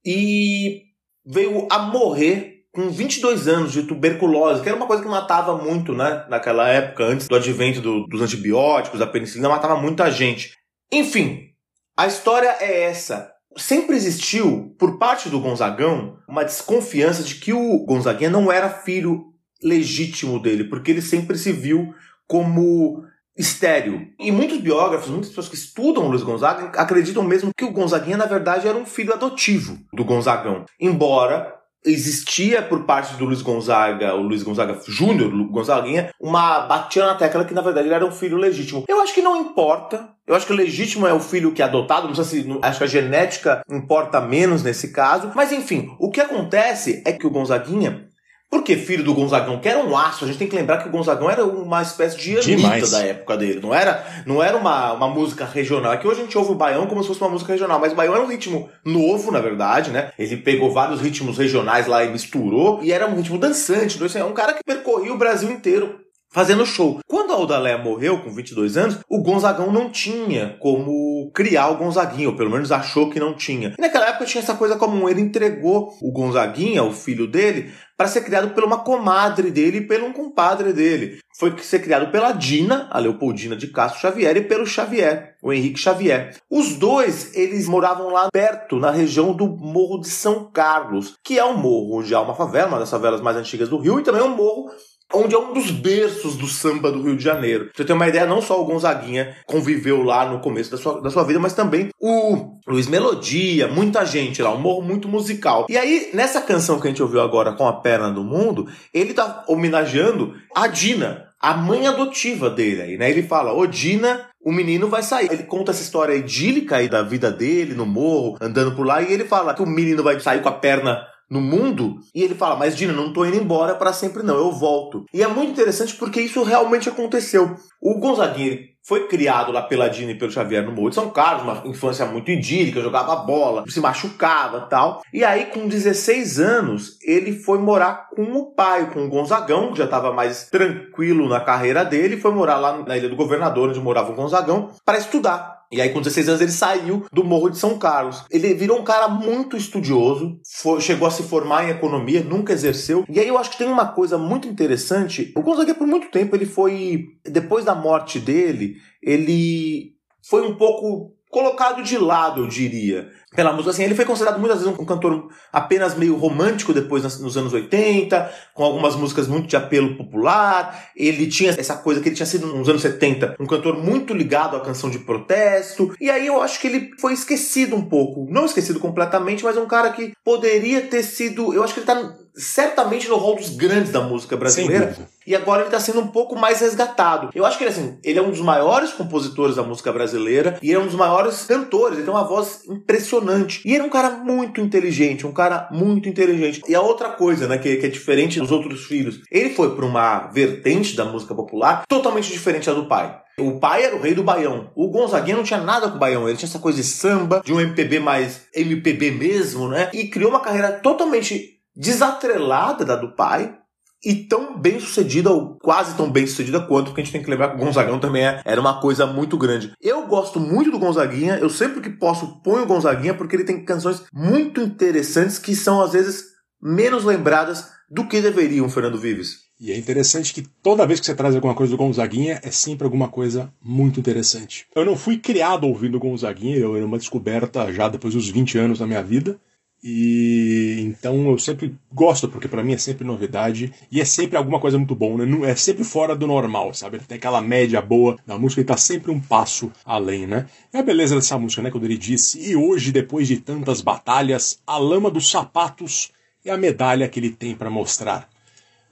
e 0.05 0.83
veio 1.25 1.69
a 1.71 1.79
morrer 1.79 2.61
com 2.73 2.89
22 2.89 3.49
anos 3.49 3.73
de 3.73 3.83
tuberculose, 3.83 4.63
que 4.63 4.69
era 4.69 4.77
uma 4.77 4.87
coisa 4.87 5.03
que 5.03 5.09
matava 5.09 5.57
muito, 5.57 5.93
né? 5.93 6.25
Naquela 6.29 6.69
época, 6.69 7.05
antes 7.05 7.29
do 7.29 7.35
advento 7.35 7.81
do, 7.81 8.07
dos 8.07 8.23
antibióticos, 8.23 9.01
da 9.01 9.07
penicilina, 9.07 9.49
matava 9.49 9.77
muita 9.77 10.11
gente. 10.11 10.55
Enfim, 10.91 11.51
a 11.97 12.07
história 12.07 12.57
é 12.61 12.85
essa. 12.85 13.31
Sempre 13.61 13.95
existiu, 13.95 14.75
por 14.79 14.99
parte 14.99 15.29
do 15.29 15.39
Gonzagão, 15.39 16.17
uma 16.27 16.45
desconfiança 16.45 17.23
de 17.23 17.35
que 17.35 17.53
o 17.53 17.85
Gonzaguinha 17.85 18.31
não 18.31 18.51
era 18.51 18.71
filho 18.71 19.27
legítimo 19.63 20.41
dele, 20.41 20.65
porque 20.65 20.91
ele 20.91 21.03
sempre 21.03 21.37
se 21.37 21.53
viu 21.53 21.95
como 22.27 23.05
estéreo. 23.37 24.09
E 24.19 24.33
muitos 24.33 24.59
biógrafos, 24.59 25.11
muitas 25.11 25.29
pessoas 25.29 25.49
que 25.49 25.57
estudam 25.57 26.09
Luiz 26.09 26.23
Gonzaga 26.23 26.73
acreditam 26.81 27.23
mesmo 27.23 27.51
que 27.55 27.65
o 27.65 27.71
Gonzaguinha, 27.71 28.17
na 28.17 28.25
verdade, 28.25 28.67
era 28.67 28.79
um 28.79 28.87
filho 28.87 29.13
adotivo 29.13 29.79
do 29.93 30.05
Gonzagão. 30.05 30.65
Embora 30.81 31.61
existia 31.85 32.63
por 32.63 32.85
parte 32.85 33.15
do 33.17 33.25
Luiz 33.25 33.43
Gonzaga, 33.43 34.15
o 34.15 34.23
Luiz 34.23 34.43
Gonzaga 34.43 34.79
Júnior, 34.87 35.31
Gonzaguinha, 35.51 36.11
uma 36.21 36.61
batia 36.61 37.07
na 37.07 37.15
tecla 37.15 37.45
que 37.45 37.55
na 37.55 37.63
verdade 37.63 37.89
ele 37.89 37.95
era 37.95 38.07
um 38.07 38.13
filho 38.13 38.37
legítimo. 38.37 38.85
Eu 38.89 39.01
acho 39.01 39.15
que 39.15 39.23
não 39.23 39.37
importa. 39.37 40.09
Eu 40.31 40.37
acho 40.37 40.47
que 40.47 40.53
o 40.53 40.57
legítimo 40.57 41.09
é 41.09 41.13
o 41.13 41.19
filho 41.19 41.51
que 41.51 41.61
é 41.61 41.65
adotado, 41.65 42.07
não 42.07 42.15
sei 42.15 42.25
se 42.25 42.59
acho 42.63 42.79
que 42.79 42.85
a 42.85 42.87
genética 42.87 43.65
importa 43.69 44.21
menos 44.21 44.63
nesse 44.63 44.93
caso, 44.93 45.33
mas 45.35 45.51
enfim, 45.51 45.91
o 45.99 46.09
que 46.09 46.21
acontece 46.21 47.03
é 47.05 47.13
que 47.13 47.27
o 47.27 47.31
Gonzaguinha 47.31 48.09
porque 48.49 48.77
filho 48.77 49.05
do 49.05 49.15
Gonzagão, 49.15 49.61
que 49.61 49.69
era 49.69 49.79
um 49.79 49.97
aço, 49.97 50.25
a 50.25 50.27
gente 50.27 50.39
tem 50.39 50.49
que 50.49 50.57
lembrar 50.57 50.79
que 50.79 50.89
o 50.89 50.91
Gonzagão 50.91 51.31
era 51.31 51.45
uma 51.45 51.83
espécie 51.83 52.17
de 52.17 52.37
Anitta 52.37 52.91
da 52.91 53.01
época 53.07 53.37
dele. 53.37 53.61
Não 53.61 53.73
era, 53.73 54.05
não 54.27 54.43
era 54.43 54.57
uma, 54.57 54.93
uma 54.93 55.07
música 55.07 55.45
regional. 55.45 55.93
Aqui 55.93 56.07
hoje 56.07 56.21
a 56.21 56.25
gente 56.25 56.37
ouve 56.37 56.51
o 56.51 56.57
baião 56.57 56.89
como 56.89 57.01
se 57.01 57.07
fosse 57.07 57.21
uma 57.21 57.31
música 57.31 57.53
regional, 57.53 57.79
mas 57.79 57.93
o 57.93 57.95
baião 57.95 58.13
era 58.13 58.25
um 58.25 58.27
ritmo 58.27 58.69
novo, 58.85 59.31
na 59.31 59.39
verdade, 59.39 59.91
né? 59.91 60.11
Ele 60.19 60.37
pegou 60.37 60.73
vários 60.73 61.01
ritmos 61.01 61.39
regionais 61.39 61.87
lá 61.87 62.03
e 62.03 62.11
misturou, 62.11 62.81
e 62.83 62.93
era 62.93 63.07
um 63.07 63.15
ritmo 63.15 63.39
dançante. 63.39 63.97
Então, 64.03 64.21
é 64.21 64.25
um 64.25 64.35
cara 64.35 64.53
que 64.53 64.65
percorria 64.67 65.13
o 65.13 65.19
Brasil 65.19 65.49
inteiro 65.49 66.01
fazendo 66.33 66.65
show. 66.65 67.01
Quando 67.07 67.33
a 67.33 67.39
Odalé 67.39 67.77
morreu 67.77 68.23
com 68.23 68.31
22 68.31 68.77
anos, 68.77 68.99
o 69.09 69.23
Gonzagão 69.23 69.73
não 69.73 69.91
tinha 69.91 70.57
como 70.61 71.31
criar 71.35 71.69
o 71.69 71.77
Gonzaguinha, 71.77 72.29
ou 72.29 72.37
pelo 72.37 72.51
menos 72.51 72.73
achou 72.73 73.11
que 73.11 73.21
não 73.21 73.35
tinha. 73.35 73.75
E 73.79 73.81
naquela 73.81 74.09
época 74.09 74.27
tinha 74.27 74.43
essa 74.43 74.55
coisa 74.55 74.77
comum, 74.77 75.09
ele 75.09 75.21
entregou 75.21 75.93
o 76.01 76.13
Gonzaguinha, 76.13 76.83
o 76.83 76.93
filho 76.93 77.27
dele, 77.27 77.73
para 77.97 78.09
ser 78.09 78.23
criado 78.23 78.55
por 78.55 78.65
uma 78.65 78.79
comadre 78.79 79.51
dele 79.51 79.79
e 79.79 79.87
pelo 79.87 80.07
um 80.07 80.13
compadre 80.13 80.73
dele. 80.73 81.19
Foi 81.39 81.57
ser 81.59 81.81
criado 81.81 82.11
pela 82.11 82.33
Dina, 82.33 82.89
a 82.91 82.99
Leopoldina 82.99 83.57
de 83.57 83.67
Castro 83.69 84.01
Xavier, 84.01 84.37
e 84.37 84.43
pelo 84.43 84.67
Xavier, 84.67 85.37
o 85.43 85.53
Henrique 85.53 85.79
Xavier. 85.79 86.37
Os 86.51 86.77
dois, 86.77 87.35
eles 87.35 87.69
moravam 87.69 88.09
lá 88.11 88.29
perto, 88.33 88.79
na 88.79 88.91
região 88.91 89.35
do 89.35 89.49
Morro 89.49 90.01
de 90.01 90.09
São 90.09 90.51
Carlos, 90.51 91.15
que 91.25 91.39
é 91.39 91.45
um 91.45 91.57
morro 91.57 91.99
onde 91.99 92.15
há 92.15 92.21
uma 92.21 92.35
favela, 92.35 92.69
uma 92.69 92.79
das 92.79 92.91
favelas 92.91 93.21
mais 93.21 93.37
antigas 93.37 93.69
do 93.69 93.79
Rio, 93.79 94.01
e 94.01 94.03
também 94.03 94.23
um 94.23 94.35
morro 94.35 94.71
onde 95.13 95.35
é 95.35 95.39
um 95.39 95.53
dos 95.53 95.71
berços 95.71 96.37
do 96.37 96.47
samba 96.47 96.91
do 96.91 97.03
Rio 97.03 97.17
de 97.17 97.25
Janeiro. 97.25 97.67
Pra 97.67 97.73
você 97.77 97.85
ter 97.85 97.93
uma 97.93 98.09
ideia, 98.09 98.27
não 98.27 98.41
só 98.43 98.61
o 98.61 98.65
Gonzaguinha 98.65 99.37
conviveu 99.47 100.03
lá 100.03 100.29
no 100.29 100.41
começo 100.41 100.71
da 100.71 100.77
sua, 100.77 101.01
da 101.01 101.11
sua 101.11 101.25
vida, 101.25 101.39
mas 101.39 101.53
também 101.53 101.91
o 102.01 102.59
Luiz 102.67 102.87
Melodia, 102.87 103.69
muita 103.69 104.05
gente 104.05 104.43
lá, 104.43 104.53
um 104.53 104.61
morro 104.61 104.83
muito 104.83 105.09
musical. 105.09 105.67
E 105.69 105.77
aí, 105.77 106.11
nessa 106.15 106.41
canção 106.41 106.81
que 106.81 106.87
a 106.87 106.91
gente 106.91 107.03
ouviu 107.03 107.21
agora, 107.21 107.53
Com 107.53 107.67
a 107.67 107.73
Perna 107.73 108.11
do 108.11 108.23
Mundo, 108.23 108.69
ele 108.95 109.13
tá 109.13 109.45
homenageando 109.49 110.35
a 110.55 110.67
Dina, 110.67 111.31
a 111.41 111.55
mãe 111.55 111.87
adotiva 111.87 112.49
dele 112.49 112.83
aí, 112.83 112.99
né? 112.99 113.11
Ele 113.11 113.23
fala, 113.23 113.53
ô 113.53 113.67
Dina, 113.67 114.27
o 114.43 114.53
menino 114.53 114.89
vai 114.89 115.03
sair. 115.03 115.31
Ele 115.31 115.43
conta 115.43 115.71
essa 115.71 115.83
história 115.83 116.15
idílica 116.15 116.77
aí 116.77 116.89
da 116.89 117.03
vida 117.03 117.31
dele 117.31 117.75
no 117.75 117.87
morro, 117.87 118.37
andando 118.41 118.75
por 118.75 118.87
lá, 118.87 119.03
e 119.03 119.13
ele 119.13 119.25
fala 119.25 119.55
que 119.55 119.63
o 119.63 119.67
menino 119.67 120.03
vai 120.03 120.19
sair 120.21 120.43
com 120.43 120.49
a 120.49 120.53
perna 120.53 121.07
no 121.31 121.41
mundo 121.41 122.01
e 122.15 122.23
ele 122.23 122.35
fala: 122.35 122.57
Mas 122.57 122.77
Dina, 122.77 122.93
não 122.93 123.13
tô 123.13 123.25
indo 123.25 123.37
embora 123.37 123.75
para 123.75 123.93
sempre, 123.93 124.23
não, 124.23 124.37
eu 124.37 124.51
volto. 124.51 125.05
E 125.15 125.23
é 125.23 125.29
muito 125.29 125.53
interessante 125.53 125.95
porque 125.95 126.21
isso 126.21 126.43
realmente 126.43 126.89
aconteceu. 126.89 127.55
O 127.81 127.99
Gonzaguinha 127.99 128.71
foi 128.83 129.07
criado 129.07 129.53
lá 129.53 129.63
pela 129.63 129.89
Dina 129.89 130.13
e 130.13 130.19
pelo 130.19 130.33
Xavier 130.33 130.65
no 130.65 130.73
Morro 130.73 130.89
de 130.89 130.95
São 130.95 131.11
Carlos, 131.11 131.45
uma 131.45 131.69
infância 131.69 132.05
muito 132.07 132.31
idílica, 132.31 132.81
jogava 132.81 133.15
bola, 133.17 133.65
se 133.69 133.81
machucava 133.81 134.63
tal. 134.63 135.03
E 135.13 135.23
aí, 135.23 135.47
com 135.47 135.69
16 135.69 136.41
anos, 136.41 136.99
ele 137.03 137.33
foi 137.33 137.59
morar 137.59 138.09
com 138.11 138.23
o 138.23 138.53
pai, 138.53 138.91
com 138.91 139.05
o 139.05 139.09
Gonzagão, 139.09 139.71
que 139.71 139.79
já 139.79 139.85
estava 139.85 140.13
mais 140.13 140.49
tranquilo 140.49 141.29
na 141.29 141.41
carreira 141.41 141.85
dele, 141.85 142.17
foi 142.17 142.33
morar 142.33 142.59
lá 142.59 142.79
na 142.79 142.97
Ilha 142.97 143.09
do 143.09 143.17
Governador, 143.17 143.69
onde 143.69 143.81
morava 143.81 144.13
o 144.13 144.17
Gonzagão, 144.17 144.71
para 144.85 144.99
estudar. 144.99 145.60
E 145.73 145.81
aí, 145.81 145.91
com 145.91 146.01
16 146.01 146.29
anos, 146.29 146.41
ele 146.41 146.51
saiu 146.51 147.07
do 147.13 147.23
Morro 147.23 147.49
de 147.49 147.59
São 147.59 147.79
Carlos. 147.79 148.25
Ele 148.31 148.53
virou 148.55 148.81
um 148.81 148.85
cara 148.85 149.09
muito 149.09 149.57
estudioso, 149.57 150.41
foi, 150.45 150.81
chegou 150.81 151.07
a 151.07 151.11
se 151.11 151.23
formar 151.23 151.65
em 151.65 151.71
economia, 151.71 152.25
nunca 152.25 152.53
exerceu. 152.53 153.05
E 153.09 153.21
aí 153.21 153.29
eu 153.29 153.39
acho 153.39 153.51
que 153.51 153.59
tem 153.59 153.69
uma 153.69 153.87
coisa 153.87 154.19
muito 154.19 154.49
interessante. 154.49 155.33
O 155.37 155.43
Gonzaga, 155.43 155.75
por 155.75 155.87
muito 155.87 156.11
tempo, 156.11 156.35
ele 156.35 156.47
foi. 156.47 157.05
Depois 157.25 157.65
da 157.65 157.75
morte 157.75 158.19
dele, 158.19 158.77
ele 159.01 159.95
foi 160.23 160.47
um 160.47 160.57
pouco 160.57 161.15
colocado 161.31 161.83
de 161.83 161.97
lado, 161.97 162.43
eu 162.43 162.49
diria 162.49 163.09
pela 163.35 163.53
música. 163.53 163.71
Assim, 163.71 163.85
ele 163.85 163.95
foi 163.95 164.05
considerado 164.05 164.39
muitas 164.39 164.63
vezes 164.63 164.79
um, 164.79 164.85
cantor 164.85 165.29
apenas 165.53 165.95
meio 165.95 166.17
romântico 166.17 166.73
depois 166.73 167.03
nos 167.21 167.37
anos 167.37 167.53
80, 167.53 168.31
com 168.53 168.65
algumas 168.65 168.97
músicas 168.97 169.29
muito 169.29 169.47
de 169.47 169.57
apelo 169.57 169.97
popular. 169.97 170.91
Ele 170.97 171.29
tinha 171.29 171.51
essa 171.51 171.77
coisa 171.77 172.01
que 172.01 172.09
ele 172.09 172.17
tinha 172.17 172.27
sido 172.27 172.49
nos 172.49 172.69
anos 172.69 172.83
70 172.83 173.37
um 173.39 173.47
cantor 173.47 173.79
muito 173.79 174.13
ligado 174.13 174.57
à 174.57 174.61
canção 174.61 174.91
de 174.91 174.99
protesto. 174.99 175.95
E 176.01 176.11
aí 176.11 176.27
eu 176.27 176.43
acho 176.43 176.61
que 176.61 176.67
ele 176.67 176.91
foi 176.99 177.13
esquecido 177.13 177.77
um 177.77 177.89
pouco. 177.89 178.27
Não 178.29 178.45
esquecido 178.45 178.81
completamente, 178.81 179.45
mas 179.45 179.57
um 179.57 179.67
cara 179.67 179.93
que 179.93 180.13
poderia 180.25 180.83
ter 180.83 181.03
sido. 181.05 181.55
Eu 181.55 181.63
acho 181.63 181.75
que 181.75 181.81
ele 181.81 181.87
tá 181.87 182.15
certamente 182.41 183.09
no 183.09 183.17
rol 183.17 183.37
dos 183.37 183.51
grandes 183.51 183.93
da 183.93 184.01
música 184.01 184.37
brasileira. 184.37 184.97
E 185.27 185.37
agora 185.37 185.61
ele 185.61 185.69
está 185.69 185.79
sendo 185.79 186.01
um 186.01 186.09
pouco 186.09 186.35
mais 186.35 186.61
resgatado. 186.61 187.31
Eu 187.35 187.45
acho 187.45 187.57
que 187.57 187.65
ele, 187.65 187.71
assim, 187.71 187.99
ele 188.03 188.19
é 188.19 188.23
um 188.23 188.31
dos 188.31 188.41
maiores 188.41 188.93
compositores 188.93 189.57
da 189.57 189.63
música 189.63 189.93
brasileira 189.93 190.59
e 190.63 190.73
é 190.73 190.79
um 190.79 190.87
dos 190.87 190.95
maiores 190.95 191.45
cantores. 191.45 191.97
Ele 191.97 192.05
tem 192.05 192.13
uma 192.13 192.27
voz 192.27 192.63
impressionante. 192.69 193.63
E 193.65 193.75
ele 193.75 193.85
é 193.85 193.87
um 193.87 193.91
cara 193.91 194.11
muito 194.11 194.61
inteligente, 194.61 195.27
um 195.27 195.33
cara 195.33 195.69
muito 195.71 196.09
inteligente. 196.09 196.63
E 196.67 196.75
a 196.75 196.81
outra 196.81 197.11
coisa, 197.11 197.47
né, 197.47 197.59
que, 197.59 197.77
que 197.77 197.87
é 197.87 197.89
diferente 197.89 198.41
dos 198.41 198.51
outros 198.51 198.87
filhos, 198.87 199.21
ele 199.31 199.51
foi 199.51 199.77
para 199.77 199.85
uma 199.85 200.29
vertente 200.29 200.97
da 200.97 201.05
música 201.05 201.35
popular 201.35 201.85
totalmente 201.87 202.33
diferente 202.33 202.67
da 202.67 202.73
do 202.73 202.87
pai. 202.87 203.21
O 203.39 203.59
pai 203.59 203.85
era 203.85 203.97
o 203.97 204.01
rei 204.01 204.15
do 204.15 204.23
baião. 204.23 204.71
O 204.75 204.89
Gonzaguinha 204.89 205.37
não 205.37 205.45
tinha 205.45 205.61
nada 205.61 205.89
com 205.89 205.97
o 205.97 205.99
baião. 205.99 206.29
Ele 206.29 206.37
tinha 206.37 206.49
essa 206.49 206.59
coisa 206.59 206.79
de 206.79 206.85
samba, 206.85 207.43
de 207.45 207.53
um 207.53 207.61
MPB 207.61 208.01
mais 208.01 208.43
MPB 208.55 209.13
mesmo, 209.13 209.69
né? 209.69 209.91
E 209.93 210.09
criou 210.09 210.31
uma 210.31 210.41
carreira 210.41 210.73
totalmente 210.73 211.60
desatrelada 211.81 212.85
da 212.85 212.95
do 212.95 213.15
pai 213.15 213.57
e 214.05 214.15
tão 214.15 214.59
bem 214.59 214.79
sucedida, 214.79 215.31
ou 215.31 215.59
quase 215.59 215.97
tão 215.97 216.11
bem 216.11 216.27
sucedida 216.27 216.61
quanto, 216.61 216.87
porque 216.87 217.01
a 217.01 217.05
gente 217.05 217.13
tem 217.13 217.23
que 217.23 217.31
lembrar 217.31 217.51
que 217.51 217.57
o 217.57 217.65
Gonzagão 217.65 217.99
também 217.99 218.27
é, 218.27 218.41
era 218.45 218.61
uma 218.61 218.81
coisa 218.81 219.07
muito 219.07 219.37
grande. 219.37 219.73
Eu 219.81 220.07
gosto 220.07 220.39
muito 220.39 220.71
do 220.71 220.79
Gonzaguinha, 220.79 221.39
eu 221.39 221.51
sempre 221.51 221.81
que 221.81 221.91
posso 221.91 222.41
ponho 222.43 222.65
o 222.65 222.67
Gonzaguinha 222.67 223.15
porque 223.15 223.37
ele 223.37 223.45
tem 223.45 223.65
canções 223.65 224.03
muito 224.13 224.61
interessantes 224.61 225.39
que 225.39 225.55
são 225.55 225.83
às 225.83 225.93
vezes 225.93 226.25
menos 226.63 227.05
lembradas 227.05 227.69
do 227.91 228.07
que 228.07 228.21
deveriam, 228.21 228.69
Fernando 228.69 228.99
Vives. 228.99 229.51
E 229.59 229.71
é 229.73 229.77
interessante 229.77 230.33
que 230.33 230.43
toda 230.63 230.87
vez 230.87 231.01
que 231.01 231.07
você 231.07 231.15
traz 231.15 231.35
alguma 231.35 231.55
coisa 231.55 231.71
do 231.71 231.77
Gonzaguinha, 231.77 232.41
é 232.43 232.51
sempre 232.51 232.85
alguma 232.85 233.09
coisa 233.09 233.53
muito 233.63 234.01
interessante. 234.01 234.67
Eu 234.75 234.87
não 234.87 234.97
fui 234.97 235.19
criado 235.19 235.67
ouvindo 235.67 235.99
Gonzaguinha, 235.99 236.57
eu 236.57 236.77
era 236.77 236.87
uma 236.87 236.97
descoberta 236.97 237.71
já 237.71 237.89
depois 237.89 238.15
dos 238.15 238.29
20 238.29 238.57
anos 238.57 238.79
da 238.79 238.87
minha 238.87 239.03
vida. 239.03 239.39
E 239.83 240.83
então 240.87 241.31
eu 241.31 241.39
sempre 241.39 241.75
gosto, 241.91 242.29
porque 242.29 242.47
para 242.47 242.63
mim 242.63 242.75
é 242.75 242.79
sempre 242.79 243.07
novidade 243.07 243.73
e 243.91 243.99
é 243.99 244.05
sempre 244.05 244.37
alguma 244.37 244.61
coisa 244.61 244.77
muito 244.77 244.95
bom, 244.95 245.17
né? 245.17 245.51
É 245.51 245.55
sempre 245.57 245.85
fora 245.85 246.15
do 246.15 246.27
normal, 246.27 246.75
sabe? 246.75 246.99
Tem 246.99 247.17
aquela 247.17 247.41
média 247.41 247.81
boa 247.81 248.19
da 248.27 248.39
música 248.39 248.61
e 248.61 248.65
tá 248.65 248.77
sempre 248.77 249.11
um 249.11 249.19
passo 249.19 249.73
além, 249.85 250.27
né? 250.27 250.47
É 250.71 250.79
a 250.79 250.83
beleza 250.83 251.15
dessa 251.15 251.39
música, 251.39 251.63
né? 251.63 251.71
Quando 251.71 251.85
ele 251.85 251.97
disse: 251.97 252.51
E 252.51 252.55
hoje, 252.55 252.93
depois 252.93 253.27
de 253.27 253.39
tantas 253.39 253.81
batalhas, 253.81 254.59
a 254.67 254.77
lama 254.77 255.11
dos 255.11 255.31
sapatos 255.31 256.13
é 256.45 256.51
a 256.51 256.59
medalha 256.59 257.09
que 257.09 257.19
ele 257.19 257.31
tem 257.31 257.55
para 257.55 257.71
mostrar. 257.71 258.29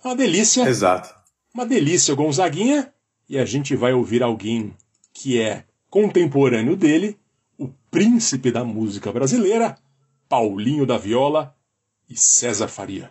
Uma 0.03 0.17
delícia. 0.17 0.67
Exato. 0.67 1.15
Uma 1.53 1.67
delícia, 1.67 2.15
Gonzaguinha. 2.15 2.91
E 3.29 3.37
a 3.37 3.45
gente 3.45 3.77
vai 3.77 3.93
ouvir 3.93 4.23
alguém 4.23 4.73
que 5.13 5.39
é 5.39 5.65
contemporâneo 5.91 6.77
dele, 6.77 7.19
o 7.59 7.69
príncipe 7.91 8.51
da 8.51 8.65
música 8.65 9.13
brasileira 9.13 9.77
Paulinho 10.29 10.85
da 10.85 10.99
Viola 10.99 11.55
e 12.07 12.15
César 12.15 12.69
Faria. 12.69 13.11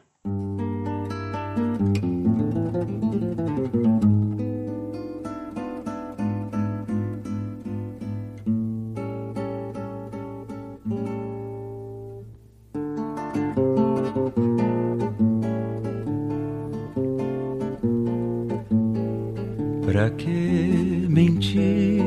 Pra 19.86 20.12
que 20.12 21.08
mentir 21.10 22.04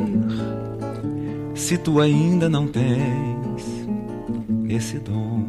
se 1.57 1.76
tu 1.79 2.00
ainda 2.00 2.49
não 2.49 2.69
tens 2.69 3.39
esse 4.80 4.99
dom 4.99 5.44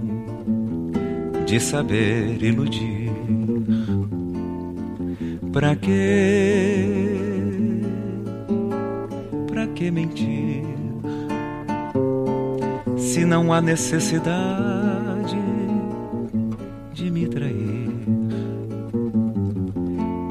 de 1.48 1.58
saber 1.60 2.44
iludir 2.44 3.10
Pra 5.52 5.76
quê? 5.76 6.86
Pra 9.48 9.68
que 9.68 9.92
mentir? 9.92 10.64
Se 12.98 13.26
não 13.26 13.52
há 13.52 13.60
necessidade 13.60 15.36
de 16.94 17.12
me 17.12 17.28
trair. 17.28 17.92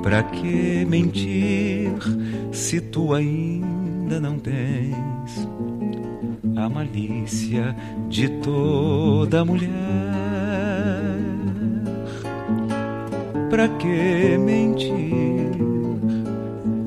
Pra 0.03 0.23
que 0.23 0.87
mentir 0.87 1.93
se 2.51 2.81
tu 2.81 3.13
ainda 3.13 4.19
não 4.19 4.39
tens 4.39 5.47
a 6.61 6.69
malícia 6.69 7.75
de 8.09 8.29
toda 8.29 9.45
mulher? 9.45 9.71
Pra 13.49 13.67
que 13.69 14.39
mentir 14.39 15.51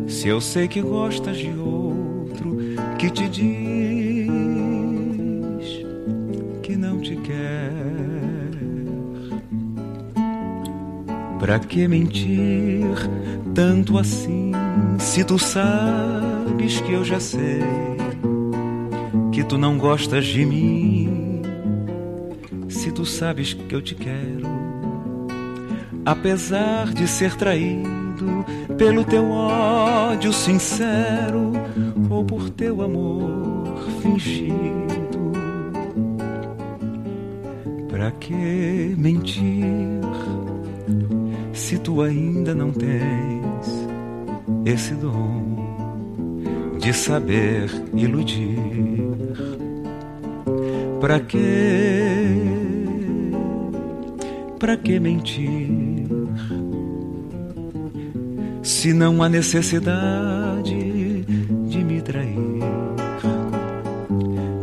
se 0.08 0.28
eu 0.28 0.40
sei 0.40 0.68
que 0.68 0.82
gostas 0.82 1.38
de 1.38 1.50
outro 1.50 2.58
que 2.98 3.10
te 3.10 3.28
diz 3.28 4.34
que 6.62 6.76
não 6.78 7.00
te 7.00 7.16
quer? 7.18 7.74
Pra 11.40 11.60
que 11.60 11.88
mentir 11.88 12.86
tanto 13.54 13.98
assim 13.98 14.52
se 15.00 15.24
tu 15.24 15.38
sabes 15.38 16.80
que 16.82 16.94
eu 16.94 17.04
já 17.04 17.20
sei 17.20 17.93
que 19.44 19.50
tu 19.50 19.58
não 19.58 19.78
gostas 19.78 20.26
de 20.26 20.46
mim? 20.46 21.42
Se 22.70 22.94
tu 22.94 23.06
sabes 23.06 23.54
que 23.54 23.76
eu 23.76 23.82
te 23.82 23.94
quero, 23.94 24.48
apesar 26.06 26.94
de 26.94 27.06
ser 27.06 27.36
traído 27.36 28.46
pelo 28.78 29.04
teu 29.04 29.30
ódio 29.30 30.32
sincero 30.32 31.52
ou 32.10 32.24
por 32.24 32.50
teu 32.52 32.82
amor 32.82 33.86
fingido. 34.02 35.34
Pra 37.90 38.12
que 38.12 38.96
mentir 38.98 39.66
se 41.52 41.78
tu 41.80 42.02
ainda 42.02 42.56
não 42.56 42.72
tens 42.72 43.88
esse 44.66 44.94
dom 44.94 45.44
de 46.80 46.94
saber 46.94 47.70
iludir? 47.94 49.13
Pra 51.04 51.20
que, 51.20 51.36
pra 54.58 54.78
que 54.78 55.02
mentir? 55.02 56.08
Se 58.62 58.94
não 58.94 59.22
há 59.22 59.28
necessidade 59.28 61.26
de 61.68 61.84
me 61.84 62.02
trair, 62.02 62.62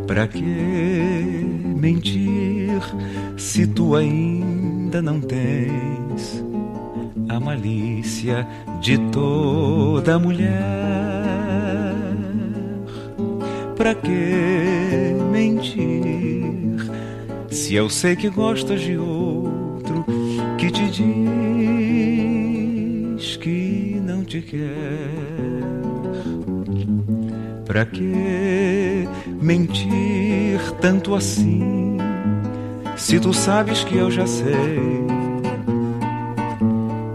pra 0.07 0.27
que 0.27 0.41
mentir 0.41 2.71
se 3.37 3.67
tu 3.67 3.95
ainda 3.95 4.99
não 4.99 5.21
tens 5.21 6.43
a 7.29 7.39
malícia 7.39 8.47
de 8.81 8.97
toda 9.11 10.17
mulher? 10.17 10.49
Pra 13.77 13.93
que 13.93 14.80
se 17.71 17.75
eu 17.75 17.89
sei 17.89 18.17
que 18.17 18.27
gostas 18.27 18.81
de 18.81 18.97
outro 18.97 20.05
que 20.57 20.69
te 20.69 20.89
diz 23.15 23.37
que 23.37 23.97
não 24.05 24.25
te 24.25 24.41
quer? 24.41 24.59
Pra 27.65 27.85
que 27.85 29.07
mentir 29.41 30.59
tanto 30.81 31.15
assim 31.15 31.95
se 32.97 33.21
tu 33.21 33.31
sabes 33.31 33.85
que 33.85 33.95
eu 33.95 34.11
já 34.11 34.27
sei 34.27 34.81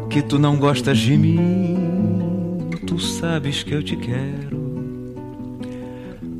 que 0.09 0.23
tu 0.23 0.39
não 0.39 0.57
gostas 0.57 0.97
de 0.97 1.19
mim? 1.19 2.71
Tu 2.87 2.99
sabes 2.99 3.63
que 3.63 3.75
eu 3.75 3.83
te 3.83 3.95
quero 3.95 4.57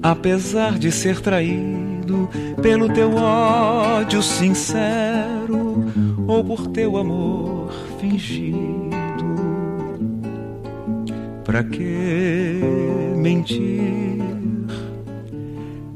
apesar 0.03 0.79
de 0.79 0.91
ser 0.91 1.21
traído 1.21 2.31
pelo 2.67 2.89
teu 2.89 3.15
ódio 3.15 4.21
sincero 4.21 5.85
ou 6.27 6.43
por 6.43 6.67
teu 6.67 6.97
amor 6.97 7.71
fingido. 8.01 8.91
Pra 11.45 11.63
que 11.63 12.61
mentir? 13.17 14.21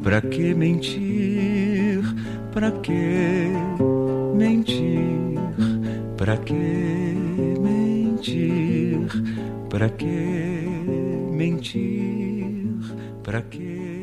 Pra 0.00 0.20
que 0.20 0.54
mentir? 0.54 2.04
Pra 2.52 2.70
que 2.70 3.50
mentir? 4.36 5.40
Pra 6.16 6.36
que 6.36 6.54
mentir? 7.60 9.08
Pra 9.68 9.88
que 9.88 10.06
mentir? 11.36 12.30
Pra 13.24 13.42
que 13.42 13.58
mentir? 13.58 13.99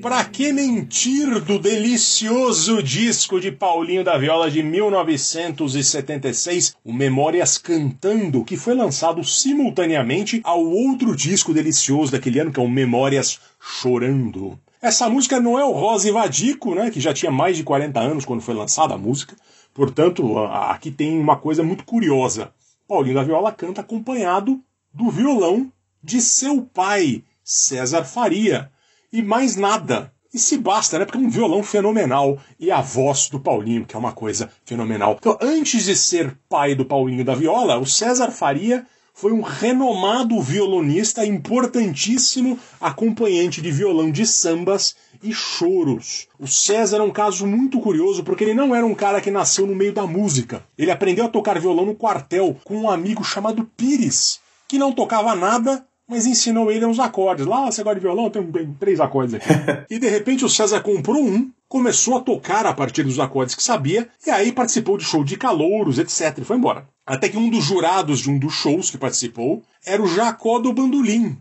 Pra 0.00 0.24
que 0.24 0.52
mentir 0.52 1.40
do 1.40 1.58
delicioso 1.58 2.82
disco 2.82 3.40
de 3.40 3.50
Paulinho 3.50 4.04
da 4.04 4.16
Viola 4.16 4.50
de 4.50 4.62
1976, 4.62 6.76
o 6.84 6.92
Memórias 6.92 7.58
Cantando, 7.58 8.44
que 8.44 8.56
foi 8.56 8.74
lançado 8.74 9.24
simultaneamente 9.24 10.40
ao 10.44 10.64
outro 10.64 11.16
disco 11.16 11.52
delicioso 11.52 12.12
daquele 12.12 12.38
ano, 12.38 12.52
que 12.52 12.60
é 12.60 12.62
o 12.62 12.68
Memórias 12.68 13.40
Chorando. 13.60 14.58
Essa 14.80 15.10
música 15.10 15.40
não 15.40 15.58
é 15.58 15.64
o 15.64 15.72
Rosa 15.72 16.08
e 16.08 16.12
Vadico, 16.12 16.74
né, 16.74 16.90
que 16.90 17.00
já 17.00 17.12
tinha 17.12 17.32
mais 17.32 17.56
de 17.56 17.64
40 17.64 17.98
anos 17.98 18.24
quando 18.24 18.40
foi 18.40 18.54
lançada 18.54 18.94
a 18.94 18.98
música. 18.98 19.36
Portanto, 19.74 20.38
aqui 20.38 20.90
tem 20.90 21.18
uma 21.18 21.36
coisa 21.36 21.62
muito 21.62 21.84
curiosa. 21.84 22.52
Paulinho 22.86 23.16
da 23.16 23.24
Viola 23.24 23.52
canta 23.52 23.80
acompanhado 23.80 24.60
do 24.94 25.10
violão 25.10 25.70
de 26.02 26.20
seu 26.20 26.62
pai, 26.62 27.24
César 27.42 28.04
Faria. 28.04 28.70
E 29.12 29.22
mais 29.22 29.56
nada. 29.56 30.12
E 30.32 30.38
se 30.38 30.58
basta, 30.58 30.98
né? 30.98 31.04
Porque 31.06 31.18
é 31.18 31.20
um 31.20 31.30
violão 31.30 31.62
fenomenal. 31.62 32.38
E 32.60 32.70
a 32.70 32.80
voz 32.82 33.28
do 33.28 33.40
Paulinho, 33.40 33.86
que 33.86 33.96
é 33.96 33.98
uma 33.98 34.12
coisa 34.12 34.50
fenomenal. 34.64 35.16
Então, 35.18 35.38
antes 35.40 35.84
de 35.84 35.96
ser 35.96 36.36
pai 36.48 36.74
do 36.74 36.84
Paulinho 36.84 37.24
da 37.24 37.34
Viola, 37.34 37.78
o 37.78 37.86
César 37.86 38.30
Faria 38.30 38.86
foi 39.14 39.32
um 39.32 39.40
renomado 39.40 40.40
violonista, 40.40 41.26
importantíssimo 41.26 42.56
acompanhante 42.80 43.60
de 43.60 43.72
violão 43.72 44.12
de 44.12 44.24
sambas 44.24 44.94
e 45.20 45.32
choros. 45.32 46.28
O 46.38 46.46
César 46.46 46.98
é 46.98 47.02
um 47.02 47.10
caso 47.10 47.44
muito 47.44 47.80
curioso 47.80 48.22
porque 48.22 48.44
ele 48.44 48.54
não 48.54 48.76
era 48.76 48.86
um 48.86 48.94
cara 48.94 49.20
que 49.20 49.30
nasceu 49.30 49.66
no 49.66 49.74
meio 49.74 49.92
da 49.92 50.06
música. 50.06 50.62
Ele 50.78 50.92
aprendeu 50.92 51.24
a 51.24 51.28
tocar 51.28 51.58
violão 51.58 51.86
no 51.86 51.96
quartel 51.96 52.56
com 52.62 52.76
um 52.76 52.88
amigo 52.88 53.24
chamado 53.24 53.64
Pires, 53.76 54.38
que 54.68 54.78
não 54.78 54.92
tocava 54.92 55.34
nada, 55.34 55.84
mas 56.08 56.26
ensinou 56.26 56.72
ele 56.72 56.86
uns 56.86 56.98
acordes. 56.98 57.44
Lá, 57.44 57.66
você 57.66 57.82
gosta 57.82 58.00
de 58.00 58.06
violão? 58.06 58.30
Tem, 58.30 58.74
três 58.80 58.98
acordes 58.98 59.34
aqui. 59.34 59.46
e 59.94 59.98
de 59.98 60.08
repente 60.08 60.44
o 60.44 60.48
César 60.48 60.80
comprou 60.80 61.22
um, 61.22 61.50
começou 61.68 62.16
a 62.16 62.20
tocar 62.20 62.64
a 62.64 62.72
partir 62.72 63.02
dos 63.02 63.20
acordes 63.20 63.54
que 63.54 63.62
sabia, 63.62 64.08
e 64.26 64.30
aí 64.30 64.50
participou 64.50 64.96
de 64.96 65.04
show 65.04 65.22
de 65.22 65.36
calouros, 65.36 65.98
etc. 65.98 66.38
E 66.38 66.44
foi 66.44 66.56
embora. 66.56 66.88
Até 67.06 67.28
que 67.28 67.36
um 67.36 67.50
dos 67.50 67.64
jurados 67.64 68.20
de 68.20 68.30
um 68.30 68.38
dos 68.38 68.54
shows 68.54 68.90
que 68.90 68.96
participou 68.96 69.62
era 69.84 70.02
o 70.02 70.08
Jacó 70.08 70.58
do 70.58 70.72
Bandolim, 70.72 71.36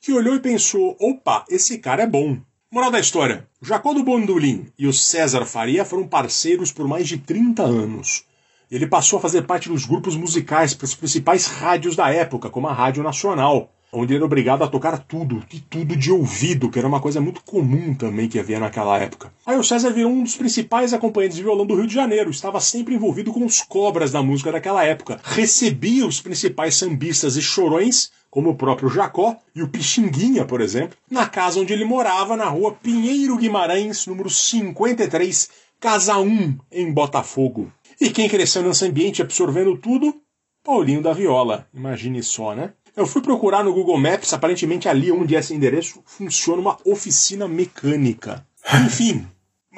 que 0.00 0.12
olhou 0.12 0.34
e 0.34 0.40
pensou: 0.40 0.96
opa, 1.00 1.44
esse 1.48 1.78
cara 1.78 2.02
é 2.02 2.06
bom. 2.06 2.38
Moral 2.70 2.90
da 2.90 3.00
história: 3.00 3.48
Jacó 3.62 3.94
do 3.94 4.04
Bandolim 4.04 4.66
e 4.78 4.86
o 4.86 4.92
César 4.92 5.44
Faria 5.46 5.84
foram 5.84 6.06
parceiros 6.06 6.70
por 6.70 6.86
mais 6.86 7.08
de 7.08 7.16
30 7.18 7.62
anos. 7.62 8.24
Ele 8.70 8.86
passou 8.86 9.18
a 9.18 9.22
fazer 9.22 9.42
parte 9.42 9.68
dos 9.68 9.84
grupos 9.84 10.14
musicais 10.14 10.74
para 10.74 10.86
as 10.86 10.94
principais 10.94 11.46
rádios 11.46 11.96
da 11.96 12.08
época, 12.10 12.48
como 12.48 12.68
a 12.68 12.72
Rádio 12.72 13.02
Nacional, 13.02 13.72
onde 13.92 14.12
ele 14.12 14.18
era 14.18 14.24
obrigado 14.24 14.62
a 14.62 14.68
tocar 14.68 14.98
tudo, 14.98 15.42
e 15.52 15.60
tudo 15.60 15.96
de 15.96 16.12
ouvido, 16.12 16.70
que 16.70 16.78
era 16.78 16.88
uma 16.88 17.00
coisa 17.00 17.20
muito 17.20 17.42
comum 17.42 17.94
também 17.94 18.28
que 18.28 18.38
havia 18.38 18.60
naquela 18.60 18.98
época. 18.98 19.32
Aí 19.44 19.58
o 19.58 19.64
César 19.64 19.90
virou 19.90 20.12
um 20.12 20.22
dos 20.22 20.36
principais 20.36 20.92
acompanhantes 20.92 21.36
de 21.36 21.42
violão 21.42 21.66
do 21.66 21.74
Rio 21.74 21.86
de 21.86 21.94
Janeiro, 21.94 22.30
estava 22.30 22.60
sempre 22.60 22.94
envolvido 22.94 23.32
com 23.32 23.44
os 23.44 23.60
cobras 23.60 24.12
da 24.12 24.22
música 24.22 24.52
daquela 24.52 24.84
época, 24.84 25.20
recebia 25.22 26.06
os 26.06 26.20
principais 26.20 26.76
sambistas 26.76 27.36
e 27.36 27.42
chorões, 27.42 28.10
como 28.30 28.50
o 28.50 28.54
próprio 28.54 28.88
Jacó 28.88 29.36
e 29.54 29.62
o 29.62 29.68
Pixinguinha, 29.68 30.44
por 30.44 30.60
exemplo, 30.60 30.96
na 31.10 31.26
casa 31.26 31.58
onde 31.58 31.72
ele 31.72 31.84
morava, 31.84 32.36
na 32.36 32.48
rua 32.48 32.72
Pinheiro 32.72 33.36
Guimarães, 33.36 34.06
número 34.06 34.30
53, 34.30 35.50
Casa 35.80 36.16
1, 36.18 36.58
em 36.70 36.92
Botafogo. 36.92 37.72
E 38.00 38.10
quem 38.10 38.28
cresceu 38.28 38.62
nesse 38.62 38.84
ambiente 38.84 39.20
absorvendo 39.20 39.76
tudo? 39.76 40.14
Paulinho 40.62 41.02
da 41.02 41.12
Viola. 41.12 41.66
Imagine 41.74 42.22
só, 42.22 42.54
né? 42.54 42.72
Eu 42.96 43.06
fui 43.06 43.22
procurar 43.22 43.64
no 43.64 43.72
Google 43.72 43.98
Maps, 43.98 44.32
aparentemente 44.32 44.88
ali 44.88 45.10
onde 45.12 45.36
é 45.36 45.38
esse 45.38 45.54
endereço 45.54 46.02
funciona 46.04 46.60
uma 46.60 46.78
oficina 46.84 47.46
mecânica. 47.46 48.46
Enfim, 48.84 49.26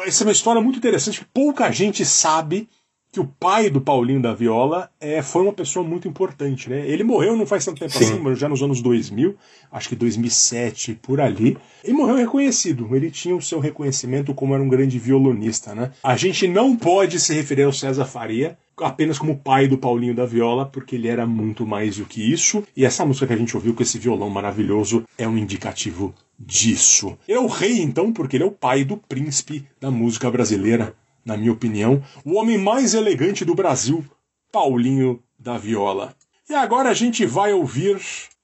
essa 0.01 0.25
é 0.25 0.27
uma 0.27 0.33
história 0.33 0.61
muito 0.61 0.79
interessante 0.79 1.20
que 1.20 1.27
pouca 1.27 1.70
gente 1.70 2.05
sabe 2.05 2.68
que 3.12 3.20
o 3.20 3.27
pai 3.27 3.68
do 3.68 3.79
Paulinho 3.79 4.22
da 4.22 4.33
Viola 4.33 4.90
é, 4.98 5.20
foi 5.20 5.42
uma 5.42 5.53
pessoa 5.53 5.87
muito 5.87 6.09
importante, 6.09 6.70
né? 6.70 6.88
Ele 6.88 7.05
morreu 7.05 7.37
não 7.37 7.44
faz 7.44 7.62
tanto 7.62 7.79
tempo 7.79 7.92
Sim. 7.92 8.05
assim, 8.05 8.18
mas 8.18 8.38
já 8.38 8.48
nos 8.48 8.62
anos 8.62 8.81
2000, 8.81 9.37
acho 9.70 9.88
que 9.90 9.94
2007, 9.94 10.98
por 11.03 11.20
ali. 11.20 11.59
E 11.85 11.92
morreu 11.92 12.16
reconhecido. 12.16 12.88
Ele 12.96 13.11
tinha 13.11 13.37
o 13.37 13.42
seu 13.42 13.61
reconhecimento 13.61 14.33
como 14.33 14.55
era 14.55 14.62
um 14.62 14.68
grande 14.68 14.98
violonista, 14.98 15.75
né? 15.75 15.92
A 16.03 16.16
gente 16.16 16.48
não 16.48 16.75
pode 16.75 17.20
se 17.20 17.35
referir 17.35 17.64
ao 17.64 17.72
César 17.72 18.07
Faria 18.07 18.57
apenas 18.79 19.18
como 19.18 19.37
pai 19.37 19.68
do 19.68 19.77
Paulinho 19.77 20.14
da 20.14 20.25
Viola, 20.25 20.64
porque 20.64 20.96
ele 20.96 21.07
era 21.07 21.27
muito 21.27 21.66
mais 21.66 21.98
do 21.98 22.07
que 22.07 22.33
isso. 22.33 22.64
E 22.75 22.85
essa 22.85 23.05
música 23.05 23.27
que 23.27 23.35
a 23.35 23.37
gente 23.37 23.55
ouviu 23.55 23.75
com 23.75 23.83
esse 23.83 23.98
violão 23.98 24.31
maravilhoso 24.31 25.05
é 25.18 25.29
um 25.29 25.37
indicativo 25.37 26.14
disso. 26.38 27.16
Ele 27.29 27.38
é 27.38 27.40
o 27.40 27.46
rei, 27.46 27.81
então, 27.81 28.12
porque 28.12 28.37
ele 28.37 28.44
é 28.44 28.46
o 28.46 28.51
pai 28.51 28.85
do 28.85 28.96
príncipe 28.96 29.64
da 29.81 29.90
música 29.90 30.31
brasileira, 30.31 30.94
na 31.24 31.37
minha 31.37 31.52
opinião, 31.52 32.02
o 32.24 32.35
homem 32.35 32.58
mais 32.58 32.94
elegante 32.94 33.44
do 33.44 33.54
Brasil, 33.54 34.04
Paulinho 34.50 35.22
da 35.38 35.56
Viola. 35.56 36.14
E 36.48 36.54
agora 36.54 36.90
a 36.90 36.94
gente 36.94 37.24
vai 37.24 37.52
ouvir 37.52 38.00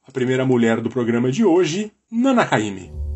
a 0.06 0.10
primeira 0.10 0.44
mulher 0.46 0.80
do 0.80 0.88
programa 0.88 1.30
de 1.30 1.44
hoje, 1.44 1.92
Nana 2.10 2.46
Caymmi. 2.46 3.07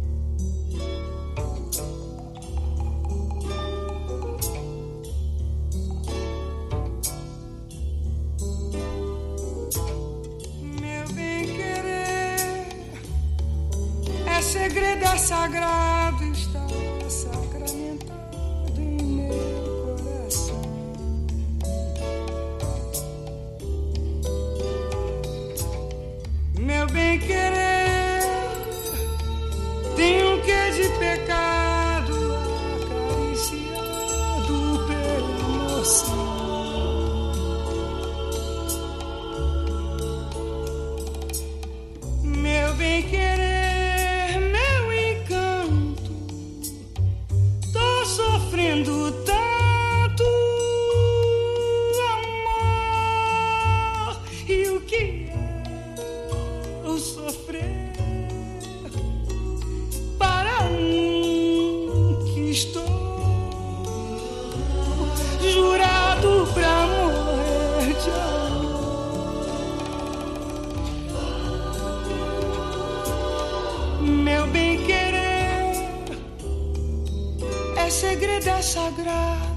É 78.05 78.63
segredo, 78.63 79.52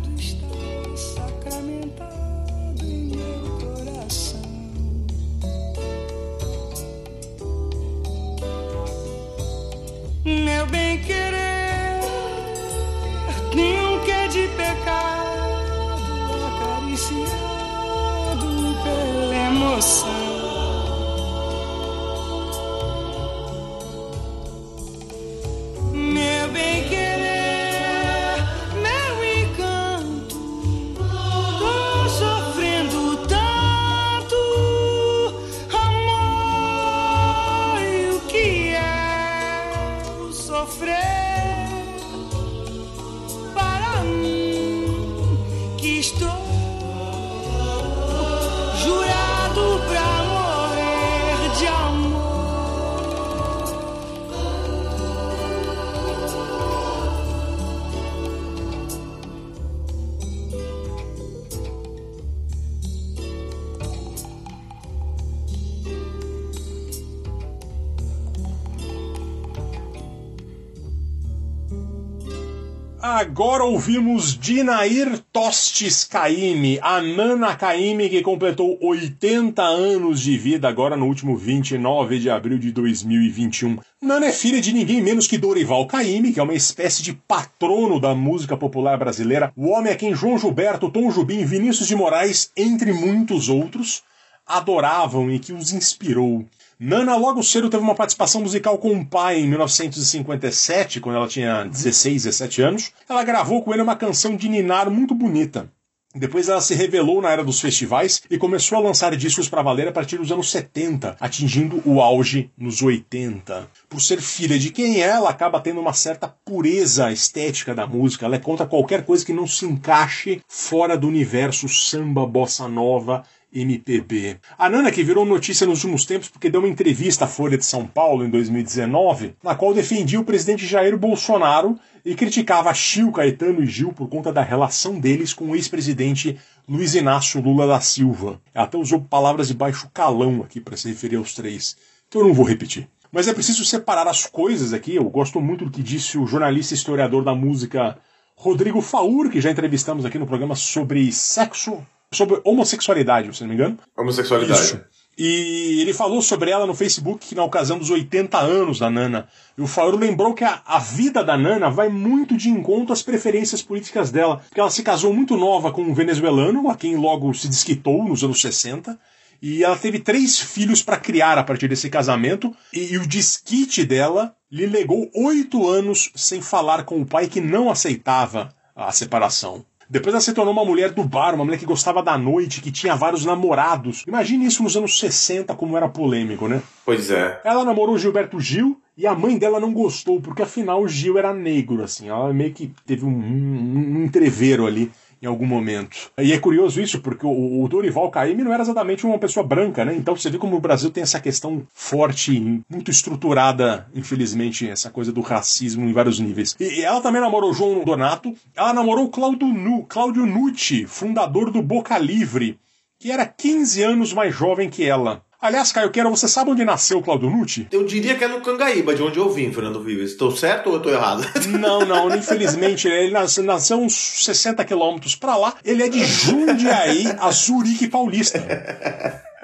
ouvimos 73.66 74.38
Dinair 74.38 75.18
Tostes 75.34 76.04
Caymmi, 76.04 76.78
a 76.84 77.02
Nana 77.02 77.56
Caymmi 77.56 78.10
que 78.10 78.22
completou 78.22 78.78
80 78.80 79.60
anos 79.64 80.22
de 80.22 80.38
vida 80.38 80.70
agora 80.70 80.96
no 80.96 81.08
último 81.08 81.36
29 81.36 82.20
de 82.20 82.30
abril 82.30 82.60
de 82.60 82.72
2021. 82.72 83.80
Nana 84.00 84.28
é 84.28 84.32
filha 84.32 84.62
de 84.62 84.72
ninguém 84.72 85.02
menos 85.02 85.26
que 85.26 85.40
Dorival 85.40 85.88
Caymmi, 85.88 86.32
que 86.32 86.40
é 86.40 86.44
uma 86.44 86.54
espécie 86.54 87.02
de 87.02 87.14
patrono 87.14 88.00
da 88.00 88.14
música 88.14 88.56
popular 88.56 89.00
brasileira, 89.00 89.52
o 89.56 89.70
homem 89.70 89.92
a 89.92 89.96
quem 89.96 90.14
João 90.14 90.38
Gilberto, 90.38 90.92
Tom 90.92 91.10
Jubim, 91.10 91.44
Vinícius 91.44 91.88
de 91.88 91.96
Moraes, 91.96 92.52
entre 92.56 92.94
muitos 92.94 93.50
outros, 93.50 94.04
adoravam 94.46 95.32
e 95.32 95.40
que 95.40 95.52
os 95.52 95.74
inspirou. 95.74 96.46
Nana 96.78 97.16
logo 97.16 97.42
cedo 97.42 97.70
teve 97.70 97.82
uma 97.82 97.96
participação 97.96 98.42
musical 98.42 98.78
com 98.78 98.92
o 98.92 99.06
pai 99.06 99.40
em 99.40 99.48
1957, 99.48 101.00
quando 101.00 101.16
ela 101.16 101.28
tinha 101.28 101.64
16, 101.64 102.24
17 102.24 102.62
anos. 102.62 102.92
Ela 103.08 103.24
gravou 103.24 103.64
com 103.64 103.72
ele 103.72 103.82
uma 103.82 103.96
canção 103.96 104.36
de 104.36 104.50
ninar 104.50 104.90
muito 104.90 105.16
bonita. 105.16 105.72
Depois 106.14 106.48
ela 106.48 106.62
se 106.62 106.74
revelou 106.74 107.22
na 107.22 107.30
era 107.30 107.44
dos 107.44 107.60
festivais 107.60 108.22
e 108.30 108.38
começou 108.38 108.78
a 108.78 108.82
lançar 108.82 109.14
discos 109.18 109.50
para 109.50 109.62
valer 109.62 109.88
a 109.88 109.92
partir 109.92 110.18
dos 110.18 110.32
anos 110.32 110.50
70, 110.50 111.18
atingindo 111.20 111.82
o 111.86 112.02
auge 112.02 112.50
nos 112.58 112.82
80. 112.82 113.70
Por 113.90 114.02
ser 114.02 114.22
filha 114.22 114.58
de 114.58 114.72
quem 114.72 115.02
é, 115.02 115.08
ela 115.08 115.30
acaba 115.30 115.60
tendo 115.60 115.82
uma 115.82 115.92
certa 115.92 116.28
pureza 116.28 117.12
estética 117.12 117.76
da 117.76 117.86
música. 117.86 118.26
Ela 118.26 118.38
é 118.38 118.40
contra 118.40 118.66
qualquer 118.66 119.06
coisa 119.06 119.26
que 119.26 119.34
não 119.34 119.46
se 119.46 119.66
encaixe 119.66 120.42
fora 120.48 120.98
do 120.98 121.08
universo 121.08 121.68
samba, 121.68 122.26
bossa 122.26 122.68
nova 122.68 123.24
MPB. 123.56 124.38
A 124.58 124.70
Nana, 124.70 124.92
que 124.92 125.04
virou 125.04 125.26
notícia 125.26 125.66
nos 125.66 125.84
últimos 125.84 126.06
tempos 126.06 126.28
porque 126.30 126.50
deu 126.50 126.60
uma 126.62 126.70
entrevista 126.70 127.26
à 127.26 127.28
Folha 127.28 127.58
de 127.58 127.66
São 127.66 127.88
Paulo 127.88 128.26
em 128.26 128.30
2019, 128.30 129.36
na 129.42 129.56
qual 129.56 129.74
defendia 129.74 130.20
o 130.20 130.26
presidente 130.26 130.68
Jair 130.68 130.98
Bolsonaro 130.98 131.80
e 132.04 132.14
criticava 132.14 132.74
Chiu, 132.74 133.12
Caetano 133.12 133.64
e 133.64 133.66
Gil 133.66 133.94
por 133.94 134.10
conta 134.10 134.32
da 134.32 134.42
relação 134.42 135.00
deles 135.00 135.34
com 135.34 135.46
o 135.46 135.56
ex-presidente 135.56 136.38
Luiz 136.68 136.94
Inácio 136.94 137.42
Lula 137.42 137.66
da 137.66 137.80
Silva. 137.80 138.42
Ela 138.54 138.66
até 138.66 138.78
usou 138.78 139.02
palavras 139.02 139.48
de 139.48 139.54
baixo 139.54 139.90
calão 139.94 140.44
aqui 140.44 140.60
para 140.60 140.76
se 140.78 140.88
referir 140.88 141.16
aos 141.16 141.34
três, 141.34 141.78
que 142.10 142.18
eu 142.18 142.24
não 142.24 142.34
vou 142.34 142.46
repetir. 142.46 142.88
Mas 143.12 143.28
é 143.28 143.34
preciso 143.34 143.64
separar 143.64 144.08
as 144.08 144.26
coisas 144.26 144.74
aqui. 144.74 144.96
Eu 144.96 145.10
gosto 145.10 145.40
muito 145.40 145.64
do 145.64 145.72
que 145.72 145.82
disse 145.82 146.18
o 146.18 146.28
jornalista 146.28 146.74
e 146.74 146.78
historiador 146.78 147.24
da 147.24 147.34
música 147.34 147.98
Rodrigo 148.36 148.82
Faur, 148.82 149.30
que 149.30 149.40
já 149.40 149.50
entrevistamos 149.50 150.06
aqui 150.06 150.20
no 150.20 150.28
programa 150.28 150.56
sobre 150.56 151.10
sexo, 151.12 151.82
sobre 152.12 152.40
homossexualidade, 152.44 153.36
se 153.36 153.42
não 153.42 153.50
me 153.50 153.56
engano. 153.56 153.80
Homossexualidade. 153.98 154.62
Isso. 154.62 154.82
E 155.18 155.80
ele 155.80 155.94
falou 155.94 156.22
sobre 156.22 156.52
ela 156.52 156.66
no 156.66 156.76
Facebook 156.76 157.34
na 157.34 157.44
ocasião 157.44 157.80
dos 157.80 157.90
80 157.90 158.38
anos 158.38 158.80
da 158.80 158.90
Nana. 158.90 159.30
E 159.58 159.62
o 159.62 159.68
Fauro 159.68 159.98
lembrou 159.98 160.34
que 160.34 160.44
a, 160.44 160.62
a 160.66 160.78
vida 160.78 161.24
da 161.24 161.38
Nana 161.38 161.70
vai 161.70 161.88
muito 161.88 162.36
de 162.36 162.50
encontro 162.50 162.92
às 162.92 163.02
preferências 163.02 163.62
políticas 163.62 164.12
dela. 164.12 164.42
Porque 164.46 164.60
ela 164.60 164.70
se 164.70 164.84
casou 164.84 165.14
muito 165.14 165.38
nova 165.38 165.72
com 165.72 165.82
um 165.82 165.94
venezuelano, 165.94 166.70
a 166.70 166.76
quem 166.76 166.98
logo 166.98 167.34
se 167.34 167.48
desquitou 167.48 168.04
nos 168.04 168.24
anos 168.26 168.42
60. 168.42 169.00
E 169.42 169.64
ela 169.64 169.78
teve 169.78 170.00
três 170.00 170.38
filhos 170.38 170.84
para 170.84 170.98
criar 170.98 171.38
a 171.38 171.44
partir 171.44 171.70
desse 171.70 171.90
casamento. 171.90 172.54
E, 172.74 172.94
e 172.94 172.98
o 172.98 173.08
desquite 173.08 173.86
dela 173.86 174.36
lhe 174.52 174.66
legou 174.66 175.10
oito 175.16 175.66
anos 175.66 176.12
sem 176.14 176.42
falar 176.42 176.84
com 176.84 177.02
o 177.02 177.06
pai 177.06 177.28
que 177.28 177.40
não 177.40 177.72
aceitava 177.72 178.54
a 178.76 178.92
separação. 178.92 179.66
Depois 179.90 180.14
ela 180.14 180.22
se 180.22 180.34
tornou 180.34 180.54
uma 180.54 180.66
mulher 180.66 180.92
do 180.92 181.04
bar, 181.04 181.36
uma 181.36 181.46
mulher 181.46 181.58
que 181.58 181.66
gostava 181.66 182.02
da 182.02 182.18
noite, 182.18 182.62
que 182.62 182.72
tinha 182.72 182.96
vários 182.96 183.26
namorados. 183.26 184.04
Imagine 184.08 184.46
isso 184.46 184.64
nos 184.64 184.76
anos 184.76 185.00
60, 185.00 185.54
como 185.56 185.78
era 185.78 185.88
polêmico, 185.88 186.48
né? 186.48 186.62
Pois 186.84 187.12
é. 187.12 187.40
Ela 187.44 187.64
namorou 187.64 187.98
Gilberto 187.98 188.40
Gil 188.40 188.80
e 188.98 189.06
a 189.06 189.14
mãe 189.14 189.38
dela 189.38 189.60
não 189.60 189.74
gostou, 189.74 190.22
porque 190.22 190.42
afinal 190.42 190.82
o 190.82 190.88
Gil 190.88 191.18
era 191.18 191.34
negro, 191.34 191.84
assim. 191.84 192.10
Ela 192.10 192.34
meio 192.34 192.54
que 192.54 192.72
teve 192.86 193.06
um, 193.06 193.10
um, 193.10 193.98
um 193.98 194.04
entreveiro 194.04 194.66
ali 194.66 194.92
em 195.26 195.30
algum 195.30 195.46
momento. 195.46 196.12
E 196.18 196.32
é 196.32 196.40
curioso 196.40 196.82
isso, 196.82 197.02
porque 197.02 197.26
o, 197.26 197.64
o 197.64 197.68
Dorival 197.68 198.10
Caymmi 198.10 198.44
não 198.44 198.54
era 198.54 198.64
exatamente 198.64 199.06
uma 199.06 199.20
pessoa 199.20 199.46
branca, 199.46 199.84
né? 199.84 199.96
Então 199.96 200.16
você 200.16 200.30
vê 200.30 200.38
como 200.38 200.56
o 200.56 200.62
Brasil 200.62 200.90
tem 200.90 201.04
essa 201.04 201.20
questão 201.20 201.66
forte, 201.74 202.64
muito 202.70 202.92
estruturada, 202.92 203.88
infelizmente, 203.94 204.70
essa 204.70 204.90
coisa 204.90 205.12
do 205.12 205.22
racismo 205.22 205.86
em 205.86 205.94
vários 205.94 206.20
níveis. 206.20 206.56
E, 206.60 206.80
e 206.80 206.82
ela 206.84 207.02
também 207.02 207.22
namorou 207.22 207.54
João 207.54 207.84
Donato, 207.84 208.34
ela 208.56 208.74
namorou 208.74 209.10
Cláudio, 209.10 209.48
nu, 209.48 209.84
Cláudio 209.84 210.26
Nucci, 210.26 210.86
fundador 210.86 211.52
do 211.52 211.62
Boca 211.62 211.98
Livre, 211.98 212.60
que 213.00 213.12
era 213.12 213.26
15 213.26 213.84
anos 213.84 214.14
mais 214.14 214.34
jovem 214.34 214.70
que 214.70 214.86
ela. 214.86 215.22
Aliás, 215.42 215.72
Caio 215.72 215.92
Queira, 215.92 216.10
você 216.10 216.28
sabe 216.28 216.52
onde 216.52 216.64
nasceu 216.64 217.00
o 217.00 217.02
Claudio 217.02 217.30
Nucci? 217.30 217.68
Eu 217.72 217.84
diria 217.84 218.16
que 218.16 218.24
é 218.24 218.28
no 218.28 218.42
Cangaíba, 218.42 218.96
de 218.96 219.04
onde 219.04 219.20
eu 219.20 219.30
vim, 219.30 219.52
Fernando 219.52 219.84
Vives. 219.84 220.12
Estou 220.12 220.36
certo 220.36 220.70
ou 220.70 220.78
estou 220.78 220.92
errado? 220.92 221.24
Não, 221.60 221.86
não, 221.86 222.16
infelizmente, 222.16 222.88
ele 222.88 223.12
nasceu, 223.12 223.44
nasceu 223.44 223.78
uns 223.78 223.94
60 223.94 224.64
quilômetros 224.66 225.16
para 225.16 225.36
lá. 225.36 225.56
Ele 225.64 225.84
é 225.84 225.90
de 225.90 226.04
Jundiaí, 226.04 227.08
a 227.20 227.32
Zurique 227.32 227.88
Paulista. 227.88 228.44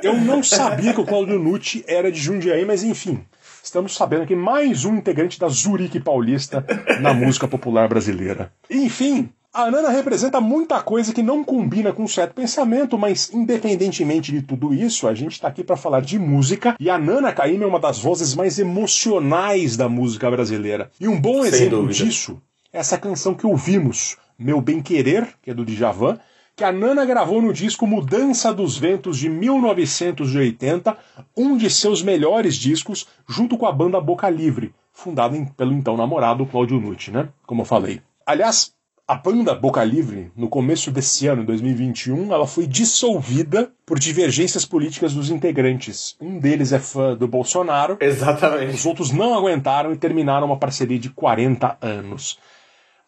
Eu 0.01 0.15
não 0.15 0.41
sabia 0.41 0.93
que 0.93 1.01
o 1.01 1.05
Claudio 1.05 1.37
Nucci 1.37 1.83
era 1.87 2.11
de 2.11 2.19
Jundiaí, 2.19 2.65
mas 2.65 2.83
enfim. 2.83 3.23
Estamos 3.63 3.95
sabendo 3.95 4.23
aqui 4.23 4.35
mais 4.35 4.83
um 4.85 4.95
integrante 4.95 5.39
da 5.39 5.47
Zurique 5.47 5.99
Paulista 5.99 6.65
na 6.99 7.13
música 7.13 7.47
popular 7.47 7.87
brasileira. 7.87 8.51
Enfim, 8.69 9.29
a 9.53 9.69
Nana 9.69 9.89
representa 9.89 10.39
muita 10.39 10.81
coisa 10.81 11.13
que 11.13 11.21
não 11.21 11.43
combina 11.43 11.91
com 11.91 12.03
um 12.03 12.07
certo 12.07 12.33
pensamento, 12.33 12.97
mas 12.97 13.29
independentemente 13.33 14.31
de 14.31 14.41
tudo 14.41 14.73
isso, 14.73 15.07
a 15.07 15.13
gente 15.13 15.33
está 15.33 15.49
aqui 15.49 15.61
para 15.61 15.75
falar 15.75 16.01
de 16.01 16.17
música 16.17 16.75
e 16.79 16.89
a 16.89 16.97
Nana 16.97 17.33
Caymmi 17.33 17.63
é 17.65 17.67
uma 17.67 17.79
das 17.79 17.99
vozes 17.99 18.33
mais 18.33 18.59
emocionais 18.59 19.75
da 19.75 19.89
música 19.89 20.31
brasileira. 20.31 20.89
E 20.99 21.07
um 21.07 21.19
bom 21.19 21.41
Sem 21.41 21.47
exemplo 21.47 21.81
dúvida. 21.81 22.05
disso 22.05 22.41
é 22.71 22.79
essa 22.79 22.97
canção 22.97 23.33
que 23.33 23.45
ouvimos, 23.45 24.15
Meu 24.39 24.61
Bem 24.61 24.81
Querer, 24.81 25.27
que 25.41 25.51
é 25.51 25.53
do 25.53 25.65
Djavan, 25.65 26.17
que 26.55 26.63
a 26.63 26.71
Nana 26.71 27.03
gravou 27.05 27.41
no 27.41 27.51
disco 27.51 27.85
Mudança 27.85 28.53
dos 28.53 28.77
Ventos 28.77 29.17
de 29.17 29.27
1980, 29.27 30.97
um 31.35 31.57
de 31.57 31.69
seus 31.69 32.01
melhores 32.01 32.55
discos, 32.55 33.05
junto 33.27 33.57
com 33.57 33.65
a 33.65 33.71
banda 33.71 33.99
Boca 33.99 34.29
Livre, 34.29 34.73
fundada 34.93 35.35
pelo 35.57 35.73
então 35.73 35.97
namorado 35.97 36.45
Claudio 36.45 36.79
Nucci, 36.79 37.11
né? 37.11 37.27
Como 37.45 37.63
eu 37.63 37.65
falei. 37.65 38.01
Aliás, 38.25 38.73
a 39.11 39.15
banda 39.15 39.53
Boca 39.53 39.83
Livre, 39.83 40.31
no 40.37 40.47
começo 40.47 40.89
desse 40.89 41.27
ano, 41.27 41.43
2021, 41.43 42.33
ela 42.33 42.47
foi 42.47 42.65
dissolvida 42.65 43.69
por 43.85 43.99
divergências 43.99 44.63
políticas 44.63 45.13
dos 45.13 45.29
integrantes. 45.29 46.15
Um 46.21 46.39
deles 46.39 46.71
é 46.71 46.79
fã 46.79 47.13
do 47.13 47.27
Bolsonaro, 47.27 47.97
Exatamente. 47.99 48.73
os 48.73 48.85
outros 48.85 49.11
não 49.11 49.37
aguentaram 49.37 49.91
e 49.91 49.97
terminaram 49.97 50.47
uma 50.47 50.55
parceria 50.57 50.97
de 50.97 51.09
40 51.09 51.77
anos. 51.81 52.39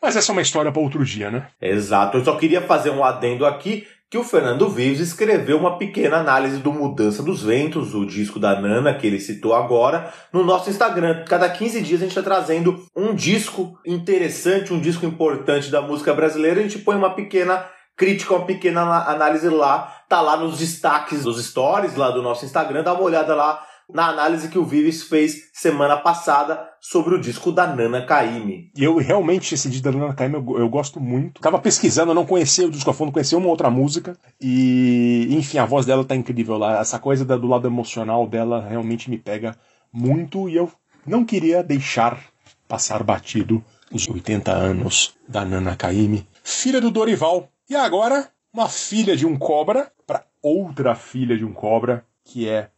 Mas 0.02 0.18
essa 0.18 0.30
é 0.30 0.34
uma 0.34 0.42
história 0.42 0.74
para 0.74 0.82
outro 0.82 1.06
dia, 1.06 1.32
né? 1.32 1.48
Exato. 1.62 2.18
Eu 2.18 2.26
só 2.26 2.36
queria 2.36 2.62
fazer 2.62 2.90
um 2.90 3.02
adendo 3.02 3.46
aqui 3.46 3.88
que 4.14 4.18
o 4.20 4.24
Fernando 4.24 4.70
Vives 4.70 5.00
escreveu 5.00 5.58
uma 5.58 5.76
pequena 5.76 6.18
análise 6.18 6.58
do 6.58 6.72
Mudança 6.72 7.24
dos 7.24 7.42
Ventos, 7.42 7.96
o 7.96 8.06
disco 8.06 8.38
da 8.38 8.62
Nana 8.62 8.94
que 8.94 9.08
ele 9.08 9.20
citou 9.20 9.56
agora, 9.56 10.14
no 10.32 10.44
nosso 10.44 10.70
Instagram. 10.70 11.26
Cada 11.26 11.50
15 11.50 11.82
dias 11.82 12.00
a 12.00 12.04
gente 12.04 12.16
está 12.16 12.22
trazendo 12.22 12.86
um 12.96 13.16
disco 13.16 13.76
interessante, 13.84 14.72
um 14.72 14.80
disco 14.80 15.04
importante 15.04 15.72
da 15.72 15.82
música 15.82 16.14
brasileira. 16.14 16.60
A 16.60 16.62
gente 16.62 16.78
põe 16.78 16.96
uma 16.96 17.16
pequena 17.16 17.66
crítica, 17.98 18.36
uma 18.36 18.46
pequena 18.46 18.84
análise 19.10 19.50
lá. 19.50 19.92
Tá 20.08 20.22
lá 20.22 20.38
nos 20.38 20.60
destaques 20.60 21.24
dos 21.24 21.44
stories 21.44 21.96
lá 21.96 22.12
do 22.12 22.22
nosso 22.22 22.46
Instagram. 22.46 22.84
Dá 22.84 22.94
uma 22.94 23.02
olhada 23.02 23.34
lá 23.34 23.66
na 23.94 24.08
análise 24.08 24.50
que 24.50 24.58
o 24.58 24.66
Vives 24.66 25.04
fez 25.04 25.50
semana 25.54 25.96
passada 25.98 26.68
sobre 26.82 27.14
o 27.14 27.22
disco 27.22 27.52
da 27.52 27.68
Nana 27.68 28.06
Caymmi. 28.06 28.72
E 28.76 28.84
eu 28.84 28.98
realmente, 28.98 29.54
esse 29.54 29.70
disco 29.70 29.84
da 29.84 29.92
Nana 29.92 30.14
Caymmi, 30.14 30.36
eu, 30.36 30.60
eu 30.60 30.68
gosto 30.68 31.00
muito. 31.00 31.40
Tava 31.40 31.60
pesquisando, 31.60 32.12
eu 32.12 32.16
não 32.16 32.26
conhecia 32.26 32.68
o 32.68 32.72
disco 32.72 32.90
a 32.90 32.94
fundo, 32.94 33.12
conhecia 33.12 33.38
uma 33.38 33.48
outra 33.48 33.70
música. 33.70 34.18
E, 34.42 35.28
enfim, 35.30 35.60
a 35.60 35.66
voz 35.66 35.86
dela 35.86 36.04
tá 36.04 36.16
incrível 36.16 36.58
lá. 36.58 36.80
Essa 36.80 36.98
coisa 36.98 37.24
do 37.24 37.48
lado 37.48 37.68
emocional 37.68 38.28
dela 38.28 38.66
realmente 38.68 39.10
me 39.10 39.18
pega 39.18 39.56
muito. 39.92 40.50
E 40.50 40.56
eu 40.56 40.72
não 41.06 41.24
queria 41.24 41.64
deixar 41.64 42.20
passar 42.68 43.04
batido 43.04 43.64
os 43.92 44.10
80 44.10 44.52
anos 44.52 45.14
da 45.28 45.46
Nana 45.46 45.76
Caymmi, 45.76 46.28
filha 46.44 46.82
do 46.82 46.90
Dorival. 46.90 47.48
E 47.70 47.76
agora, 47.76 48.28
uma 48.52 48.68
filha 48.68 49.16
de 49.16 49.26
um 49.26 49.38
cobra 49.38 49.92
para 50.08 50.26
outra 50.42 50.96
filha 50.96 51.38
de 51.38 51.46
um 51.46 51.54
cobra, 51.54 52.04
que 52.26 52.50
é 52.50 52.70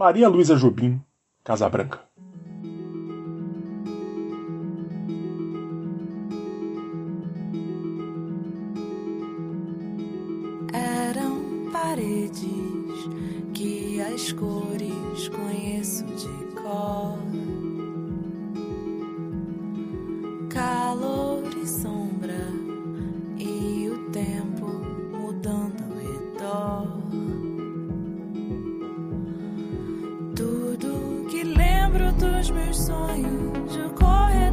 Maria 0.00 0.30
Luísa 0.30 0.56
Jobim 0.56 0.98
Casabranca. 1.44 2.00
Eram 10.72 11.70
paredes 11.70 12.40
que 13.52 14.00
as 14.00 14.32
cores 14.32 15.28
conheço 15.28 16.06
de 16.06 16.46
cor. 16.54 17.18
Calor 20.48 21.42
e 21.62 21.68
sombra 21.68 22.48
e 23.36 23.86
o 23.90 24.10
tempo 24.12 24.64
mudando 25.12 25.82
ao 25.82 25.98
redor. 25.98 26.99
Sonhos, 32.76 33.76
o 33.76 33.90
corredor, 33.94 34.49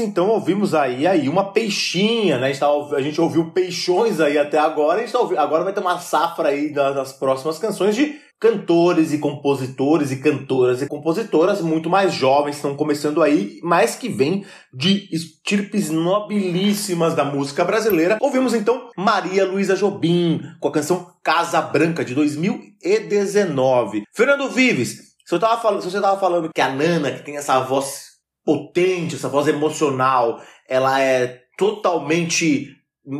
então 0.00 0.28
ouvimos 0.28 0.74
aí, 0.74 1.06
aí 1.06 1.28
uma 1.28 1.52
peixinha, 1.52 2.38
né? 2.38 2.46
A 2.46 2.48
gente, 2.48 2.60
tá- 2.60 2.96
a 2.96 3.02
gente 3.02 3.20
ouviu 3.20 3.50
peixões 3.52 4.20
aí 4.20 4.36
até 4.38 4.58
agora, 4.58 5.02
a 5.02 5.06
tá 5.06 5.18
ouvindo- 5.20 5.38
agora 5.38 5.64
vai 5.64 5.72
ter 5.72 5.80
uma 5.80 5.98
safra 5.98 6.48
aí 6.48 6.72
das, 6.72 6.94
das 6.94 7.12
próximas 7.12 7.58
canções 7.58 7.94
de 7.94 8.18
cantores 8.40 9.12
e 9.12 9.18
compositores 9.18 10.10
e 10.10 10.16
cantoras 10.16 10.80
e 10.80 10.86
compositoras 10.86 11.60
muito 11.60 11.90
mais 11.90 12.14
jovens 12.14 12.56
estão 12.56 12.74
começando 12.74 13.22
aí, 13.22 13.58
mas 13.62 13.96
que 13.96 14.08
vêm 14.08 14.46
de 14.72 15.06
estirpes 15.14 15.90
nobilíssimas 15.90 17.14
da 17.14 17.22
música 17.22 17.62
brasileira. 17.66 18.16
Ouvimos 18.18 18.54
então 18.54 18.88
Maria 18.96 19.44
Luísa 19.44 19.76
Jobim 19.76 20.40
com 20.58 20.68
a 20.68 20.72
canção 20.72 21.06
Casa 21.22 21.60
Branca 21.60 22.02
de 22.02 22.14
2019. 22.14 24.04
Fernando 24.14 24.48
Vives, 24.48 25.10
se, 25.24 25.34
eu 25.34 25.38
tava 25.38 25.60
falando, 25.60 25.82
se 25.82 25.90
você 25.90 26.00
tava 26.00 26.18
falando 26.18 26.50
que 26.54 26.60
a 26.62 26.70
Nana, 26.74 27.10
que 27.12 27.22
tem 27.22 27.36
essa 27.36 27.60
voz 27.60 28.09
potente, 28.44 29.16
essa 29.16 29.28
voz 29.28 29.48
emocional, 29.48 30.40
ela 30.68 31.00
é 31.00 31.42
totalmente. 31.56 32.76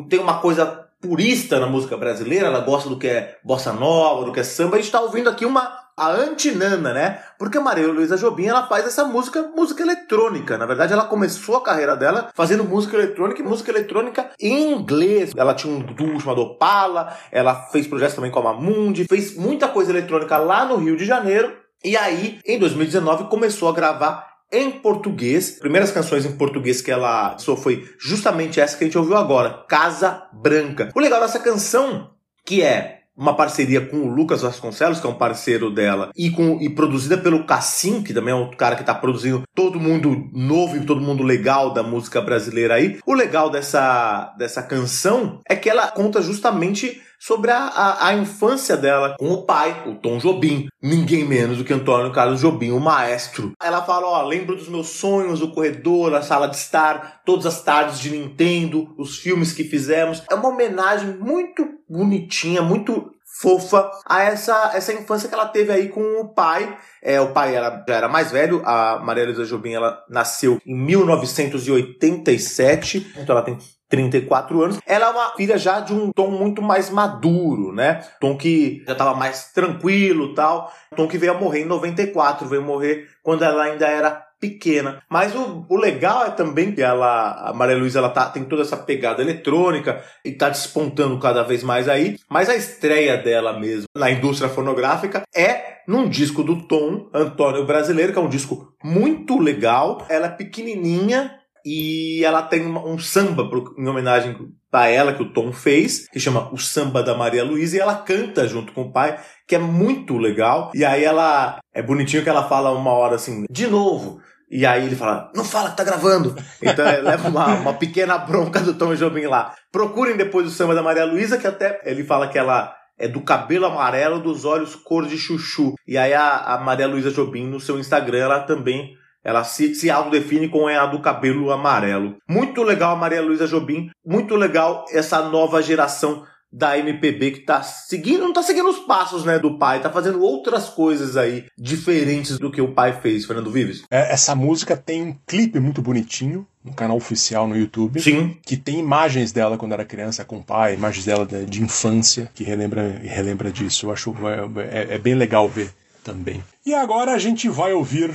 tem 0.08 0.18
uma 0.18 0.40
coisa 0.40 0.88
purista 1.00 1.58
na 1.58 1.66
música 1.66 1.96
brasileira, 1.96 2.46
ela 2.46 2.60
gosta 2.60 2.88
do 2.88 2.98
que 2.98 3.08
é 3.08 3.38
bossa 3.42 3.72
nova, 3.72 4.24
do 4.24 4.32
que 4.32 4.40
é 4.40 4.44
samba, 4.44 4.76
a 4.76 4.80
gente 4.80 4.92
tá 4.92 5.00
ouvindo 5.00 5.30
aqui 5.30 5.44
uma. 5.44 5.80
A 5.96 6.12
anti-Nana, 6.12 6.94
né? 6.94 7.22
Porque 7.38 7.58
a 7.58 7.60
Maria 7.60 7.86
Luísa 7.86 8.16
Jobim, 8.16 8.46
ela 8.46 8.66
faz 8.66 8.86
essa 8.86 9.04
música, 9.04 9.42
música 9.54 9.82
eletrônica. 9.82 10.56
Na 10.56 10.64
verdade, 10.64 10.94
ela 10.94 11.04
começou 11.04 11.56
a 11.56 11.62
carreira 11.62 11.94
dela 11.94 12.30
fazendo 12.34 12.64
música 12.64 12.96
eletrônica 12.96 13.42
e 13.42 13.44
música 13.44 13.70
eletrônica 13.70 14.30
em 14.40 14.72
inglês. 14.72 15.32
Ela 15.36 15.52
tinha 15.52 15.70
um 15.70 15.80
duo 15.80 16.18
chamado 16.18 16.40
Opala, 16.40 17.14
ela 17.30 17.54
fez 17.70 17.86
projetos 17.86 18.14
também 18.14 18.30
com 18.30 18.38
a 18.38 18.44
Mamundi, 18.44 19.04
fez 19.04 19.36
muita 19.36 19.68
coisa 19.68 19.90
eletrônica 19.90 20.38
lá 20.38 20.64
no 20.64 20.76
Rio 20.76 20.96
de 20.96 21.04
Janeiro. 21.04 21.54
E 21.84 21.94
aí, 21.94 22.40
em 22.46 22.58
2019, 22.58 23.24
começou 23.24 23.68
a 23.68 23.74
gravar 23.74 24.29
em 24.52 24.70
português. 24.70 25.52
Primeiras 25.52 25.90
canções 25.90 26.24
em 26.24 26.32
português 26.32 26.80
que 26.80 26.90
ela 26.90 27.38
só 27.38 27.56
foi 27.56 27.88
justamente 27.98 28.60
essa 28.60 28.76
que 28.76 28.84
a 28.84 28.86
gente 28.86 28.98
ouviu 28.98 29.16
agora, 29.16 29.64
Casa 29.68 30.28
Branca. 30.32 30.90
O 30.94 31.00
legal 31.00 31.20
dessa 31.20 31.38
canção, 31.38 32.10
que 32.44 32.62
é 32.62 33.00
uma 33.16 33.36
parceria 33.36 33.82
com 33.82 33.98
o 33.98 34.08
Lucas 34.08 34.40
Vasconcelos, 34.40 34.98
que 34.98 35.06
é 35.06 35.10
um 35.10 35.14
parceiro 35.14 35.70
dela, 35.70 36.10
e, 36.16 36.30
com, 36.30 36.58
e 36.58 36.70
produzida 36.70 37.18
pelo 37.18 37.44
Cassim, 37.44 38.02
que 38.02 38.14
também 38.14 38.32
é 38.32 38.36
um 38.36 38.50
cara 38.50 38.76
que 38.76 38.82
tá 38.82 38.94
produzindo 38.94 39.42
todo 39.54 39.78
mundo 39.78 40.30
novo 40.32 40.76
e 40.76 40.86
todo 40.86 41.02
mundo 41.02 41.22
legal 41.22 41.70
da 41.74 41.82
música 41.82 42.20
brasileira 42.22 42.74
aí. 42.74 42.98
O 43.04 43.12
legal 43.12 43.50
dessa, 43.50 44.34
dessa 44.38 44.62
canção 44.62 45.38
é 45.46 45.54
que 45.54 45.68
ela 45.68 45.88
conta 45.88 46.22
justamente 46.22 47.02
sobre 47.20 47.50
a, 47.50 47.64
a, 47.64 48.08
a 48.08 48.14
infância 48.14 48.78
dela 48.78 49.14
com 49.18 49.30
o 49.30 49.42
pai, 49.42 49.84
o 49.86 49.96
Tom 49.96 50.18
Jobim, 50.18 50.68
ninguém 50.82 51.24
menos 51.24 51.58
do 51.58 51.64
que 51.64 51.74
Antônio 51.74 52.12
Carlos 52.12 52.40
Jobim, 52.40 52.70
o 52.70 52.80
maestro. 52.80 53.52
Ela 53.62 53.82
fala, 53.82 54.06
ó, 54.06 54.22
lembro 54.22 54.56
dos 54.56 54.68
meus 54.68 54.88
sonhos, 54.88 55.42
o 55.42 55.52
corredor, 55.52 56.14
a 56.14 56.22
sala 56.22 56.48
de 56.48 56.56
estar, 56.56 57.20
todas 57.26 57.44
as 57.44 57.62
tardes 57.62 58.00
de 58.00 58.10
Nintendo, 58.10 58.94
os 58.96 59.18
filmes 59.18 59.52
que 59.52 59.64
fizemos. 59.64 60.22
É 60.30 60.34
uma 60.34 60.48
homenagem 60.48 61.18
muito 61.18 61.68
bonitinha, 61.86 62.62
muito 62.62 63.10
fofa 63.40 63.88
a 64.06 64.22
essa, 64.22 64.70
essa 64.74 64.92
infância 64.92 65.28
que 65.28 65.34
ela 65.34 65.46
teve 65.46 65.70
aí 65.70 65.88
com 65.88 66.20
o 66.20 66.32
pai. 66.32 66.76
É, 67.02 67.20
o 67.20 67.32
pai 67.32 67.54
era, 67.54 67.84
já 67.86 67.96
era 67.96 68.08
mais 68.08 68.30
velho, 68.30 68.62
a 68.64 68.98
Maria 68.98 69.26
Luísa 69.26 69.44
Jobim 69.44 69.74
ela 69.74 70.02
nasceu 70.08 70.58
em 70.66 70.74
1987, 70.74 73.12
então 73.16 73.36
ela 73.36 73.44
tem 73.44 73.58
34 73.90 74.62
anos. 74.62 74.78
Ela 74.86 75.06
é 75.06 75.10
uma 75.10 75.30
filha 75.36 75.58
já 75.58 75.80
de 75.80 75.92
um 75.92 76.10
tom 76.12 76.30
muito 76.30 76.62
mais 76.62 76.88
maduro, 76.88 77.72
né? 77.72 78.02
Tom 78.20 78.36
que 78.36 78.82
já 78.86 78.92
estava 78.92 79.14
mais 79.14 79.52
tranquilo 79.52 80.32
tal. 80.34 80.72
Tom 80.96 81.08
que 81.08 81.18
veio 81.18 81.32
a 81.32 81.38
morrer 81.38 81.62
em 81.62 81.66
94, 81.66 82.48
veio 82.48 82.62
morrer 82.62 83.08
quando 83.22 83.42
ela 83.42 83.64
ainda 83.64 83.86
era 83.86 84.30
pequena. 84.40 85.02
Mas 85.08 85.34
o, 85.34 85.66
o 85.68 85.76
legal 85.76 86.24
é 86.24 86.30
também 86.30 86.72
que 86.72 86.80
ela, 86.80 87.50
a 87.50 87.52
Maria 87.52 87.76
Luísa, 87.76 87.98
ela 87.98 88.08
tá, 88.08 88.30
tem 88.30 88.44
toda 88.44 88.62
essa 88.62 88.76
pegada 88.76 89.20
eletrônica 89.20 90.02
e 90.24 90.32
tá 90.32 90.48
despontando 90.48 91.18
cada 91.18 91.42
vez 91.42 91.62
mais 91.62 91.88
aí. 91.88 92.18
Mas 92.28 92.48
a 92.48 92.56
estreia 92.56 93.18
dela 93.18 93.58
mesmo 93.58 93.84
na 93.94 94.10
indústria 94.10 94.48
fonográfica 94.48 95.22
é 95.34 95.80
num 95.86 96.08
disco 96.08 96.42
do 96.42 96.66
Tom 96.66 97.10
Antônio 97.12 97.66
Brasileiro, 97.66 98.12
que 98.12 98.18
é 98.18 98.22
um 98.22 98.28
disco 98.28 98.72
muito 98.82 99.38
legal. 99.38 100.06
Ela 100.08 100.26
é 100.26 100.30
pequenininha, 100.30 101.38
e 101.64 102.24
ela 102.24 102.42
tem 102.42 102.66
um 102.66 102.98
samba 102.98 103.48
pro, 103.48 103.74
em 103.78 103.88
homenagem 103.88 104.36
a 104.72 104.88
ela 104.88 105.12
que 105.12 105.22
o 105.22 105.32
Tom 105.32 105.52
fez, 105.52 106.08
que 106.08 106.20
chama 106.20 106.48
O 106.52 106.58
Samba 106.58 107.02
da 107.02 107.16
Maria 107.16 107.44
Luísa, 107.44 107.76
e 107.76 107.80
ela 107.80 107.96
canta 107.96 108.46
junto 108.46 108.72
com 108.72 108.82
o 108.82 108.92
pai, 108.92 109.18
que 109.46 109.54
é 109.54 109.58
muito 109.58 110.16
legal. 110.16 110.70
E 110.74 110.84
aí 110.84 111.02
ela 111.02 111.58
é 111.74 111.82
bonitinho 111.82 112.22
que 112.22 112.28
ela 112.28 112.48
fala 112.48 112.70
uma 112.70 112.92
hora 112.92 113.16
assim, 113.16 113.44
de 113.50 113.66
novo. 113.66 114.20
E 114.50 114.66
aí 114.66 114.84
ele 114.84 114.96
fala, 114.96 115.30
não 115.34 115.44
fala 115.44 115.70
que 115.70 115.76
tá 115.76 115.84
gravando. 115.84 116.34
Então 116.60 116.84
é, 116.84 117.00
leva 117.00 117.28
uma, 117.28 117.46
uma 117.54 117.74
pequena 117.74 118.18
bronca 118.18 118.60
do 118.60 118.74
Tom 118.74 118.94
Jobim 118.94 119.26
lá. 119.26 119.54
Procurem 119.70 120.16
depois 120.16 120.46
o 120.46 120.50
samba 120.50 120.74
da 120.74 120.82
Maria 120.82 121.04
Luísa, 121.04 121.38
que 121.38 121.46
até 121.46 121.80
ele 121.84 122.04
fala 122.04 122.28
que 122.28 122.38
ela 122.38 122.74
é 122.98 123.08
do 123.08 123.22
cabelo 123.22 123.64
amarelo, 123.64 124.20
dos 124.20 124.44
olhos 124.44 124.74
cor 124.74 125.06
de 125.06 125.16
chuchu. 125.16 125.74
E 125.86 125.96
aí 125.96 126.12
a, 126.12 126.54
a 126.54 126.58
Maria 126.58 126.86
Luísa 126.86 127.10
Jobim, 127.10 127.46
no 127.46 127.60
seu 127.60 127.78
Instagram, 127.78 128.18
ela 128.18 128.40
também 128.40 128.94
ela 129.24 129.44
se, 129.44 129.74
se 129.74 129.90
autodefine 129.90 130.48
com 130.48 130.66
a 130.66 130.86
do 130.86 131.00
cabelo 131.00 131.50
amarelo. 131.50 132.16
Muito 132.28 132.62
legal 132.62 132.94
a 132.94 132.98
Maria 132.98 133.22
Luísa 133.22 133.46
Jobim. 133.46 133.90
Muito 134.04 134.34
legal 134.34 134.84
essa 134.90 135.22
nova 135.28 135.62
geração 135.62 136.24
da 136.52 136.76
MPB 136.76 137.30
que 137.30 137.40
tá 137.40 137.62
seguindo, 137.62 138.20
não 138.22 138.32
tá 138.32 138.42
seguindo 138.42 138.68
os 138.68 138.80
passos, 138.80 139.24
né, 139.24 139.38
do 139.38 139.56
pai, 139.56 139.80
tá 139.80 139.88
fazendo 139.88 140.20
outras 140.20 140.68
coisas 140.68 141.16
aí 141.16 141.46
diferentes 141.56 142.38
do 142.38 142.50
que 142.50 142.60
o 142.60 142.72
pai 142.72 143.00
fez, 143.00 143.24
Fernando 143.24 143.52
Vives. 143.52 143.84
É, 143.90 144.12
essa 144.12 144.34
música 144.34 144.76
tem 144.76 145.02
um 145.02 145.16
clipe 145.26 145.60
muito 145.60 145.80
bonitinho 145.80 146.44
no 146.64 146.74
canal 146.74 146.96
oficial 146.96 147.46
no 147.46 147.56
YouTube. 147.56 148.00
Sim. 148.00 148.36
Que 148.44 148.56
tem 148.56 148.80
imagens 148.80 149.30
dela 149.32 149.56
quando 149.56 149.72
era 149.72 149.84
criança 149.84 150.24
com 150.24 150.38
o 150.38 150.42
pai, 150.42 150.74
imagens 150.74 151.04
dela 151.04 151.24
de, 151.24 151.46
de 151.46 151.62
infância 151.62 152.30
que 152.34 152.42
relembra, 152.42 153.00
relembra 153.02 153.52
disso. 153.52 153.86
Eu 153.86 153.92
acho 153.92 154.14
é, 154.58 154.92
é, 154.92 154.94
é 154.96 154.98
bem 154.98 155.14
legal 155.14 155.48
ver 155.48 155.72
também. 156.02 156.42
E 156.66 156.74
agora 156.74 157.12
a 157.12 157.18
gente 157.18 157.48
vai 157.48 157.72
ouvir 157.72 158.12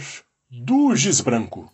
do 0.49 0.95
Giz 0.95 1.21
Branco. 1.21 1.71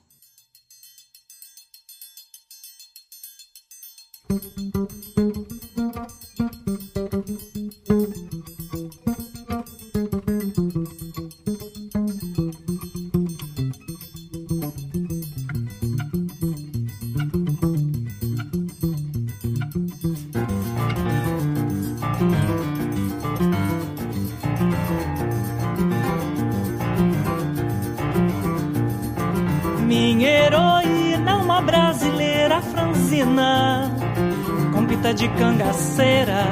De 35.10 35.28
cangaceira, 35.30 36.46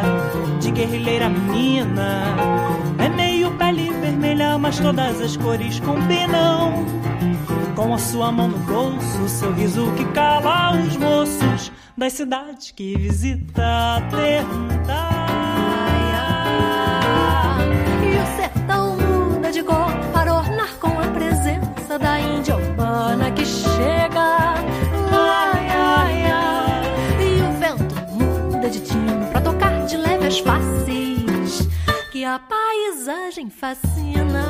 de 0.59 0.71
guerrilheira 0.71 1.29
menina. 1.29 2.35
É 2.97 3.07
meio 3.07 3.51
pele 3.51 3.89
vermelha, 3.91 4.57
mas 4.57 4.79
todas 4.79 5.21
as 5.21 5.37
cores 5.37 5.79
combinam. 5.79 6.85
Com 7.75 7.93
a 7.93 7.97
sua 7.97 8.31
mão 8.31 8.49
no 8.49 8.57
bolso, 8.57 9.29
seu 9.29 9.53
riso 9.53 9.91
que 9.95 10.03
cala 10.13 10.73
os 10.73 10.97
moços 10.97 11.71
das 11.95 12.13
cidades 12.13 12.71
que 12.71 12.97
visita 12.97 14.01
terra. 14.09 15.09
E 18.03 18.17
o 18.17 18.25
sertão 18.35 18.97
muda 18.97 19.51
de 19.51 19.63
cor 19.63 19.91
para 20.11 20.33
ornar 20.33 20.73
com 20.81 20.89
a 20.99 21.07
presença 21.13 21.97
da 21.99 22.19
índia 22.19 22.57
urbana 22.57 23.31
que 23.31 23.45
chega. 23.45 24.08
Que 32.19 32.25
a 32.25 32.37
paisagem 32.37 33.49
fascina. 33.49 34.43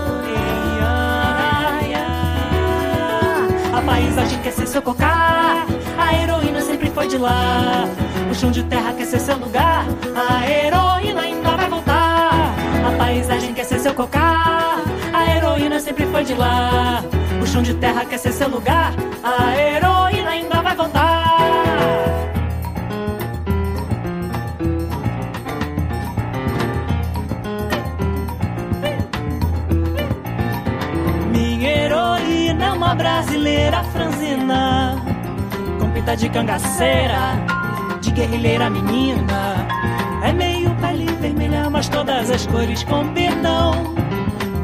Ai, 0.82 1.94
ai, 1.94 3.78
a 3.78 3.82
paisagem 3.82 4.42
quer 4.42 4.52
ser 4.54 4.66
seu 4.66 4.82
cocar. 4.82 5.68
A 5.96 6.16
heroína 6.16 6.62
sempre 6.62 6.90
foi 6.90 7.08
de 7.08 7.18
lá. 7.20 7.86
O 8.32 8.34
chão 8.34 8.50
de 8.50 8.64
terra 8.64 8.92
quer 8.94 9.06
ser 9.06 9.20
seu 9.20 9.38
lugar. 9.38 9.86
A 10.16 10.50
heroína 10.50 11.22
ainda 11.22 11.56
vai 11.56 11.70
voltar. 11.70 12.56
A 12.88 12.98
paisagem 12.98 13.54
quer 13.54 13.66
ser 13.66 13.80
seu 13.80 13.94
cocar. 13.94 14.82
A 15.14 15.36
heroína 15.36 15.80
sempre 15.80 16.08
foi 16.08 16.24
de 16.24 16.34
lá. 16.34 17.04
O 17.40 17.46
chão 17.46 17.62
de 17.62 17.76
terra 17.76 18.04
quer 18.04 18.18
ser 18.18 18.32
seu 18.32 18.50
lugar. 18.50 18.94
A 19.22 19.56
heroína 19.56 20.32
ainda 20.32 20.59
brasileira 33.20 33.84
franzina 33.84 34.95
pinta 35.93 36.15
de 36.15 36.30
cangaceira, 36.30 37.34
de 37.99 38.11
guerrilheira 38.11 38.70
menina. 38.70 39.67
É 40.24 40.32
meio 40.32 40.74
pele 40.76 41.05
vermelha, 41.20 41.70
mas 41.70 41.89
todas 41.89 42.32
as 42.32 42.47
cores 42.47 42.84
combinam. 42.86 43.74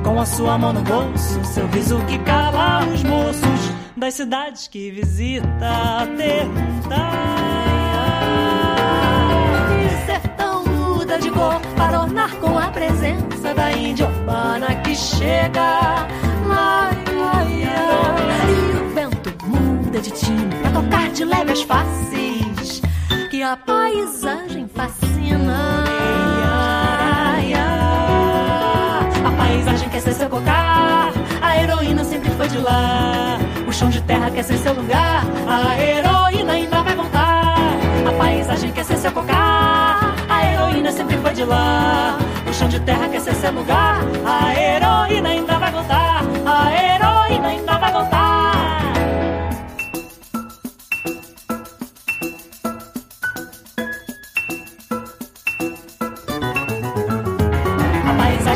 Com 0.06 0.22
a 0.22 0.26
sua 0.26 0.58
mão 0.58 0.72
no 0.72 0.82
bolso, 0.84 1.43
seu 1.43 1.68
riso 1.68 1.99
que 2.06 2.18
cala 2.20 2.86
os 2.86 3.03
moços 3.03 3.74
das 3.97 4.14
cidades 4.14 4.70
que 4.70 4.89
visita 4.91 6.08
perguntar. 6.16 7.36
Sertão 10.06 10.64
muda 10.66 11.18
de 11.18 11.30
cor 11.32 11.60
para 11.76 12.01
ornar 12.03 12.34
com 12.36 12.58
a 12.58 12.68
presença 12.68 13.53
da 13.53 13.72
índia 13.74 14.08
urbana 14.08 14.76
que 14.76 14.95
chega. 14.95 16.08
Lai, 16.47 17.05
muda 19.96 20.02
de 20.02 20.12
time 20.12 20.56
para 20.62 20.72
tocar 20.72 21.10
de 21.12 21.24
leve 21.24 21.52
as 21.54 21.62
faces 21.62 22.82
que 23.30 23.41
a 23.41 23.56
paisagem 23.56 24.68
fascina. 24.68 25.86
A 29.24 29.32
paisagem 29.38 29.89
quer 29.89 30.02
ser 30.02 30.14
seu 30.14 30.30
cocar, 30.30 31.14
a 31.41 31.58
heroína 31.58 32.04
sempre 32.04 32.30
foi 32.32 32.48
de 32.48 32.58
lá. 32.58 33.38
O 33.68 33.72
chão 33.72 33.89
de 33.89 34.02
terra 34.02 34.30
quer 34.32 34.43
ser 34.43 34.58
seu 34.58 34.74
lugar, 34.74 35.24
a 35.48 35.82
heroína 35.82 36.54
ainda 36.54 36.84
vai 36.84 36.96
voltar. 36.96 37.56
A 38.08 38.12
paisagem 38.18 38.72
quer 38.72 38.84
ser 38.84 38.98
seu 38.98 39.12
cocar, 39.12 40.16
a 40.28 40.46
heroína 40.46 40.91
sempre 40.91 41.18
foi 41.18 41.34
de 41.34 41.46
lá. 41.46 42.18
O 42.50 42.54
chão 42.54 42.68
de 42.68 42.80
terra 42.82 43.08
quer 43.08 43.22
ser 43.22 43.36
seu 43.36 43.52
lugar, 43.52 44.00
a 44.26 44.54
heroína 44.60 45.30
ainda 45.30 45.58
vai 45.58 45.72
voltar. 45.72 46.24
A 46.46 46.74
heroína 46.74 47.48
ainda 47.48 47.78
vai 47.78 47.91
voltar. 47.93 48.25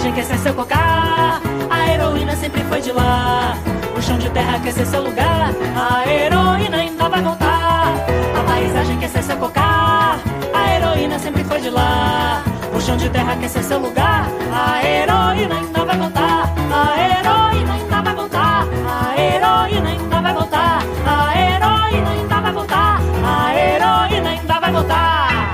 Paisagem 0.10 0.14
quer 0.14 0.24
ser 0.24 0.38
seu 0.40 0.54
cocar, 0.54 1.42
a 1.70 1.92
heroína 1.92 2.36
sempre 2.36 2.64
foi 2.64 2.82
de 2.82 2.92
lá. 2.92 3.56
O 3.96 4.02
chão 4.02 4.18
de 4.18 4.30
terra 4.30 4.60
quer 4.60 4.74
ser 4.74 4.86
seu 4.86 5.04
lugar, 5.04 5.54
a 5.76 6.10
heroína 6.10 6.78
ainda 6.78 7.10
vai 7.10 7.22
voltar. 7.22 7.96
A 8.36 8.44
paisagem 8.44 8.98
quer 9.00 9.10
ser 9.10 9.24
seu 9.24 9.38
cocar, 9.38 10.20
a 10.54 10.76
heroína 10.76 11.20
sempre 11.20 11.44
foi 11.44 11.62
de 11.62 11.70
lá. 11.70 12.44
O 12.76 12.82
chão 12.82 12.98
de 12.98 13.10
terra 13.10 13.36
quer 13.38 13.50
ser 13.50 13.64
seu 13.64 13.80
lugar, 13.80 14.28
a 14.52 14.84
heroína 14.84 15.56
ainda 15.56 15.86
vai 15.86 15.98
voltar. 15.98 16.54
A 16.72 17.00
heroína 17.00 17.74
ainda 17.74 18.02
vai 18.02 18.16
voltar, 18.16 18.68
a 18.88 19.22
heroína 19.22 19.90
ainda 19.90 20.22
vai 20.22 20.34
voltar. 20.34 20.84
A 21.06 21.40
heroína 21.40 22.10
ainda 22.10 22.42
vai 22.42 22.54
voltar, 22.54 23.02
a 23.24 23.56
heroína 23.56 24.30
ainda 24.30 24.60
vai 24.60 24.72
voltar. 24.72 25.54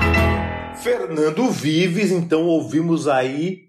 Fernando 0.76 1.50
Vives, 1.50 2.10
então 2.10 2.42
ouvimos 2.44 3.08
aí 3.08 3.65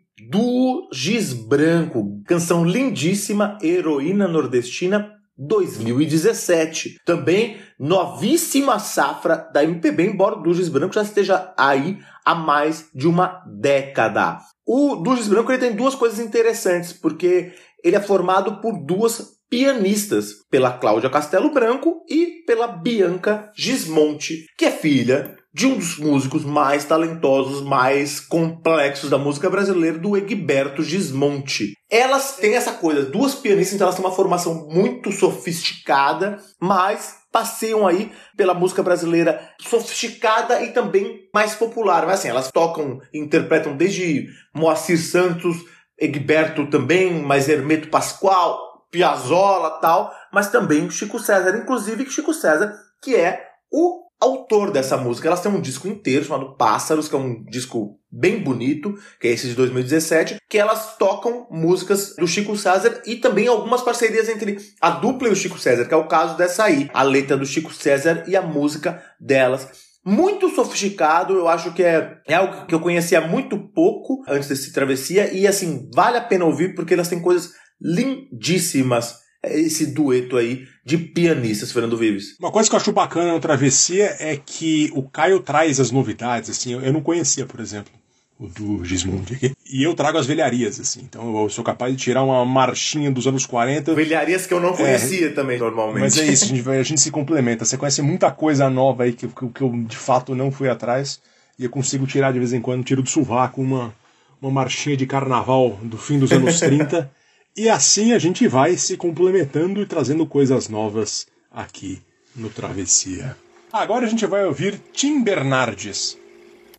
Giz 1.00 1.32
Branco, 1.32 2.24
canção 2.26 2.66
lindíssima, 2.66 3.56
Heroína 3.62 4.28
Nordestina 4.28 5.14
2017. 5.38 6.98
Também 7.06 7.58
novíssima 7.80 8.80
safra 8.80 9.48
da 9.54 9.64
MPB, 9.64 10.08
embora 10.08 10.34
o 10.34 10.42
do 10.42 10.56
Giz 10.56 10.70
Branco 10.70 10.96
já 10.96 11.04
esteja 11.04 11.54
aí 11.56 12.00
há 12.26 12.34
mais 12.34 12.90
de 12.96 13.08
uma 13.08 13.44
década. 13.46 14.40
O 14.66 14.96
do 14.96 15.16
Giz 15.16 15.28
Branco 15.28 15.52
ele 15.52 15.60
tem 15.60 15.76
duas 15.76 15.94
coisas 15.94 16.18
interessantes, 16.18 16.94
porque 16.94 17.54
ele 17.84 17.96
é 17.96 18.02
formado 18.02 18.60
por 18.60 18.84
duas 18.84 19.38
pianistas, 19.48 20.34
pela 20.50 20.72
Cláudia 20.80 21.12
Castelo 21.12 21.54
Branco 21.54 22.04
e 22.10 22.44
pela 22.48 22.66
Bianca 22.66 23.52
Gismonte, 23.56 24.48
que 24.58 24.66
é 24.66 24.72
filha 24.72 25.37
de 25.54 25.66
um 25.66 25.78
dos 25.78 25.98
músicos 25.98 26.46
mais 26.46 26.86
talentosos, 26.86 27.62
mais 27.62 28.20
complexos 28.20 29.10
da 29.10 29.18
música 29.18 29.50
brasileira, 29.50 29.98
do 29.98 30.16
Egberto 30.16 30.84
Gismonte. 30.84 31.74
Elas 31.90 32.36
têm 32.36 32.56
essa 32.56 32.74
coisa, 32.74 33.06
duas 33.06 33.34
pianistas, 33.34 33.76
então 33.76 33.88
elas 33.88 33.96
têm 33.96 34.06
uma 34.06 34.16
formação 34.16 34.68
muito 34.68 35.12
sofisticada, 35.12 36.38
mas 36.62 37.16
passeiam 37.32 37.88
aí 37.88 38.12
pela 38.36 38.54
música 38.54 38.84
brasileira 38.84 39.50
sofisticada 39.60 40.62
e 40.64 40.72
também 40.72 41.28
mais 41.34 41.56
popular. 41.56 42.06
Mas 42.06 42.20
assim, 42.20 42.30
elas 42.30 42.52
tocam 42.52 43.00
interpretam 43.14 43.76
desde 43.76 44.28
Moacir 44.54 45.00
Santos, 45.00 45.58
Egberto 46.00 46.68
também, 46.68 47.22
mas 47.22 47.50
Hermeto 47.50 47.90
Pascoal, 47.90 48.88
Piazzolla 48.92 49.80
tal, 49.82 50.14
mas 50.32 50.50
também 50.50 50.90
Chico 50.90 51.20
César, 51.20 51.58
inclusive 51.58 52.10
Chico 52.10 52.34
César, 52.34 52.74
que 53.02 53.16
é 53.16 53.46
o 53.72 54.07
autor 54.20 54.72
dessa 54.72 54.98
música. 54.98 55.28
Elas 55.28 55.42
têm 55.42 55.52
um 55.52 55.62
disco 55.62 55.88
inteiro 55.88 56.26
chamado 56.26 56.56
Pássaros, 56.56 57.08
que 57.08 57.16
é 57.16 57.18
um 57.18 57.44
disco 57.44 58.00
bem 58.12 58.42
bonito, 58.42 58.96
que 59.20 59.28
é 59.28 59.32
esse 59.32 59.48
de 59.48 59.56
2017, 59.56 60.38
que 60.50 60.58
elas 60.58 60.98
tocam 60.98 61.48
músicas 61.52 62.16
do 62.16 62.28
Chico 62.28 62.58
César 62.58 63.02
e 63.06 63.18
também 63.18 63.48
algumas 63.48 63.82
parcerias 63.82 64.28
entre 64.30 64.58
a 64.82 64.90
dupla 64.90 65.28
e 65.28 65.32
o 65.32 65.36
Chico 65.36 65.60
César, 65.60 65.86
que 65.86 65.94
é 65.94 65.98
o 65.98 66.08
caso 66.08 66.38
dessa 66.38 66.64
aí, 66.64 66.90
a 66.94 67.04
letra 67.04 67.38
do 67.38 67.46
Chico 67.46 67.74
César 67.74 68.24
e 68.28 68.36
a 68.36 68.42
música 68.42 69.04
delas. 69.20 69.68
Muito 70.06 70.50
sofisticado, 70.50 71.34
eu 71.34 71.50
acho 71.50 71.74
que 71.74 71.84
é, 71.84 72.18
é 72.26 72.36
algo 72.36 72.66
que 72.66 72.74
eu 72.74 72.80
conhecia 72.80 73.20
muito 73.20 73.60
pouco 73.60 74.24
antes 74.28 74.48
desse 74.48 74.72
travessia, 74.72 75.34
e 75.34 75.46
assim, 75.46 75.90
vale 75.94 76.18
a 76.18 76.22
pena 76.22 76.46
ouvir 76.46 76.74
porque 76.74 76.94
elas 76.94 77.10
têm 77.10 77.22
coisas 77.22 77.52
lindíssimas 77.80 79.27
esse 79.44 79.88
dueto 79.88 80.38
aí 80.38 80.68
de 80.84 80.98
pianistas, 80.98 81.72
Fernando 81.72 81.98
Vives. 81.98 82.36
Uma 82.40 82.52
coisa 82.52 82.70
que 82.70 82.76
eu 82.76 82.80
acho 82.80 82.92
bacana 82.92 83.34
no 83.34 83.40
Travessia 83.40 84.16
é 84.20 84.38
que 84.38 84.92
o 84.94 85.04
Caio 85.04 85.40
traz 85.40 85.80
as 85.80 85.92
novidades, 85.92 86.50
assim, 86.50 86.74
eu 86.74 86.94
não 86.94 87.02
conhecia, 87.02 87.46
por 87.46 87.60
exemplo, 87.60 87.92
o 88.40 88.48
do 88.48 88.86
Gismundi 88.86 89.34
aqui. 89.34 89.54
E 89.72 89.84
eu 89.84 89.94
trago 89.94 90.18
as 90.18 90.26
velharias, 90.26 90.80
assim, 90.80 91.02
então 91.04 91.42
eu 91.42 91.50
sou 91.50 91.64
capaz 91.64 91.92
de 91.96 92.02
tirar 92.02 92.24
uma 92.24 92.46
marchinha 92.46 93.12
dos 93.12 93.28
anos 93.28 93.46
40. 93.46 93.94
Velharias 93.96 94.46
que 94.46 94.54
eu 94.54 94.60
não 94.60 94.74
conhecia 94.74 95.28
é, 95.28 95.30
também, 95.30 95.58
normalmente. 95.58 96.02
Mas 96.02 96.18
é 96.18 96.26
isso, 96.26 96.46
a 96.46 96.48
gente, 96.48 96.70
a 96.70 96.84
gente, 96.84 97.02
se 97.02 97.12
complementa. 97.12 97.66
Você 97.66 97.78
conhece 97.78 98.02
muita 98.02 98.32
coisa 98.32 98.70
nova 98.70 99.04
aí 99.04 99.14
que, 99.14 99.28
que, 99.28 99.50
que 99.50 99.62
eu 99.62 99.72
de 99.72 99.98
fato 99.98 100.36
não 100.36 100.52
fui 100.52 100.70
atrás 100.70 101.20
e 101.58 101.64
eu 101.64 101.70
consigo 101.70 102.06
tirar 102.06 102.32
de 102.32 102.40
vez 102.40 102.54
em 102.54 102.62
quando, 102.62 102.84
tiro 102.84 103.02
do 103.02 103.10
sovaco 103.10 103.62
uma, 103.62 103.94
uma 104.42 104.52
marchinha 104.52 104.96
de 104.96 105.06
carnaval 105.08 105.80
do 105.82 105.98
fim 105.98 106.20
dos 106.20 106.32
anos 106.32 106.60
30. 106.60 107.12
E 107.58 107.68
assim 107.70 108.14
a 108.14 108.20
gente 108.20 108.48
vai 108.48 108.78
se 108.78 108.96
complementando 108.96 109.82
e 109.82 109.86
trazendo 109.88 110.28
coisas 110.28 110.70
novas 110.70 111.26
aqui 111.52 112.00
no 112.36 112.52
Travessia. 112.52 113.36
Agora 113.74 114.06
a 114.06 114.10
gente 114.10 114.28
vai 114.28 114.46
ouvir 114.46 114.80
Tim 114.94 115.24
Bernardes. 115.24 116.16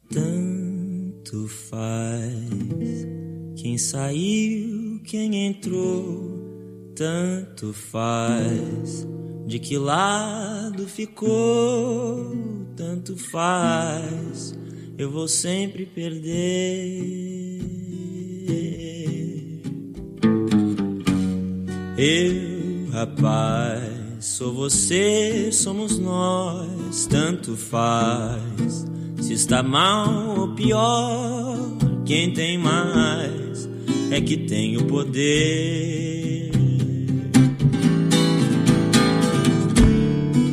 Tanto 0.09 1.49
faz 1.49 3.09
quem 3.57 3.77
saiu, 3.77 5.03
quem 5.05 5.49
entrou, 5.49 6.93
tanto 6.95 7.73
faz 7.73 9.05
de 9.49 9.59
que 9.59 9.77
lado 9.77 10.87
ficou, 10.87 12.37
tanto 12.77 13.17
faz, 13.17 14.57
eu 14.97 15.11
vou 15.11 15.27
sempre 15.27 15.87
perder. 15.87 17.59
Eu, 22.01 22.93
rapaz, 22.93 23.83
sou 24.21 24.55
você, 24.55 25.51
somos 25.51 25.99
nós, 25.99 27.09
tanto 27.11 27.57
faz. 27.57 28.87
Se 29.21 29.33
está 29.33 29.65
mal 29.65 30.39
ou 30.39 30.55
pior, 30.55 31.59
quem 32.07 32.33
tem 32.33 32.57
mais 32.57 33.69
é 34.13 34.21
que 34.21 34.37
tem 34.37 34.77
o 34.77 34.85
poder 34.85 36.53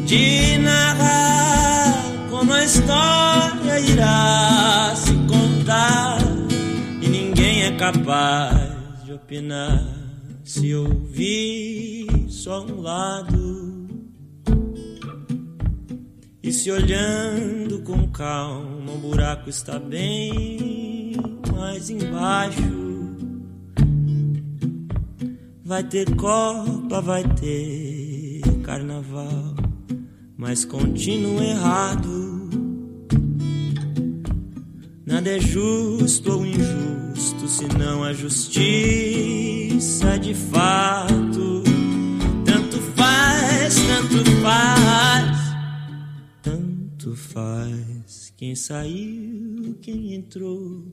de 0.07 0.57
narrar 0.57 2.03
como 2.31 2.53
a 2.53 2.65
história 2.65 3.79
irá 3.81 4.95
se 4.95 5.13
contar 5.27 6.17
e 7.03 7.07
ninguém 7.07 7.65
é 7.65 7.71
capaz 7.77 9.05
de 9.05 9.13
opinar 9.13 10.04
se 10.45 10.75
ouvir 10.75 12.07
só 12.29 12.63
um 12.63 12.79
lado 12.79 13.87
e 16.43 16.53
se 16.53 16.69
olhando 16.69 17.81
com 17.81 18.07
calma, 18.11 18.91
o 18.93 18.97
buraco 18.99 19.49
está 19.49 19.79
bem 19.79 21.13
mais 21.51 21.89
embaixo. 21.89 22.61
Vai 25.63 25.83
ter 25.83 26.15
Copa, 26.15 27.01
vai 27.01 27.23
ter 27.23 28.43
Carnaval, 28.61 29.55
mas 30.37 30.63
continuo 30.63 31.41
errado. 31.41 32.34
Nada 35.05 35.29
é 35.29 35.39
justo 35.39 36.31
ou 36.31 36.45
injusto 36.45 37.47
se 37.47 37.65
não 37.77 38.03
a 38.03 38.11
justiça 38.11 38.57
de 40.17 40.33
fato. 40.33 41.63
Tanto 42.43 42.81
faz, 42.95 43.75
tanto 43.75 44.31
faz. 44.41 45.37
Tanto 46.41 47.15
faz 47.15 48.33
quem 48.35 48.53
saiu, 48.55 49.77
quem 49.81 50.13
entrou, 50.13 50.83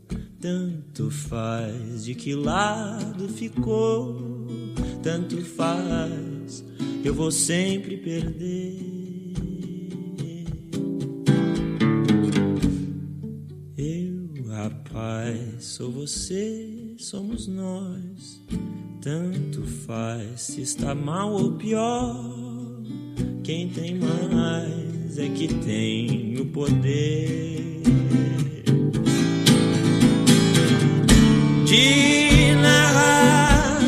tanto 0.40 1.10
faz 1.10 2.04
de 2.04 2.14
que 2.14 2.34
lado 2.34 3.28
ficou, 3.28 4.16
tanto 5.02 5.42
faz, 5.42 6.64
eu 7.02 7.12
vou 7.12 7.30
sempre 7.30 7.96
perder. 7.96 9.01
Rapaz, 14.62 15.64
sou 15.64 15.90
você, 15.90 16.94
somos 16.96 17.48
nós, 17.48 18.40
tanto 19.00 19.62
faz 19.62 20.40
se 20.40 20.62
está 20.62 20.94
mal 20.94 21.32
ou 21.32 21.52
pior, 21.52 22.14
quem 23.42 23.68
tem 23.70 23.98
mais 23.98 25.18
é 25.18 25.28
que 25.30 25.48
tem 25.48 26.38
o 26.38 26.46
poder 26.46 27.82
de 31.66 32.54
narrar 32.62 33.80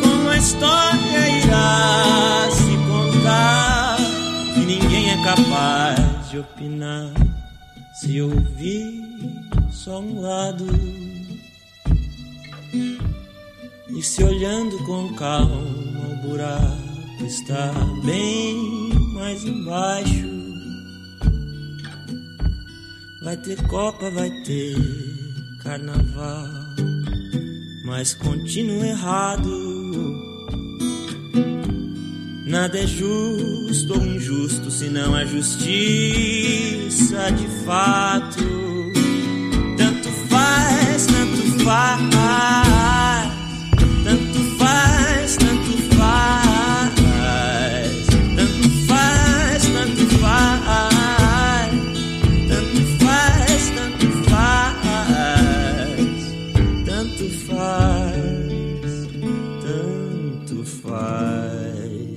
como 0.00 0.28
a 0.28 0.36
história 0.36 1.44
irá 1.44 2.48
se 2.52 2.76
contar. 2.86 3.96
E 4.56 4.60
ninguém 4.60 5.10
é 5.10 5.24
capaz 5.24 6.30
de 6.30 6.38
opinar 6.38 7.12
se 8.00 8.20
ouvir 8.20 9.09
só 9.84 9.98
um 9.98 10.20
lado 10.20 10.66
e 13.88 14.02
se 14.02 14.22
olhando 14.22 14.76
com 14.84 15.14
calma 15.14 15.64
o 16.12 16.28
buraco 16.28 17.24
está 17.24 17.72
bem 18.04 18.92
mais 19.14 19.42
embaixo 19.42 20.28
Vai 23.22 23.38
ter 23.38 23.56
Copa, 23.68 24.10
vai 24.10 24.30
ter 24.42 24.76
Carnaval, 25.62 26.48
mas 27.84 28.14
continuo 28.14 28.82
errado. 28.82 29.50
Nada 32.46 32.78
é 32.78 32.86
justo 32.86 33.92
ou 33.92 34.06
injusto 34.06 34.70
se 34.70 34.88
não 34.88 35.14
é 35.14 35.26
justiça 35.26 37.30
de 37.30 37.46
fato. 37.66 38.79
Faz, 41.64 42.00
tanto 44.04 44.38
faz, 44.56 45.36
tanto 45.36 45.72
faz, 45.96 46.94
tanto 48.36 48.68
faz, 48.86 49.62
tanto 49.66 50.04
faz. 50.18 51.72
Tanto 52.48 52.80
faz, 52.98 53.62
tanto 53.76 54.06
faz, 54.28 54.84
tanto 56.86 57.26
faz, 57.46 58.92
tanto 59.62 60.56
faz. 60.64 62.10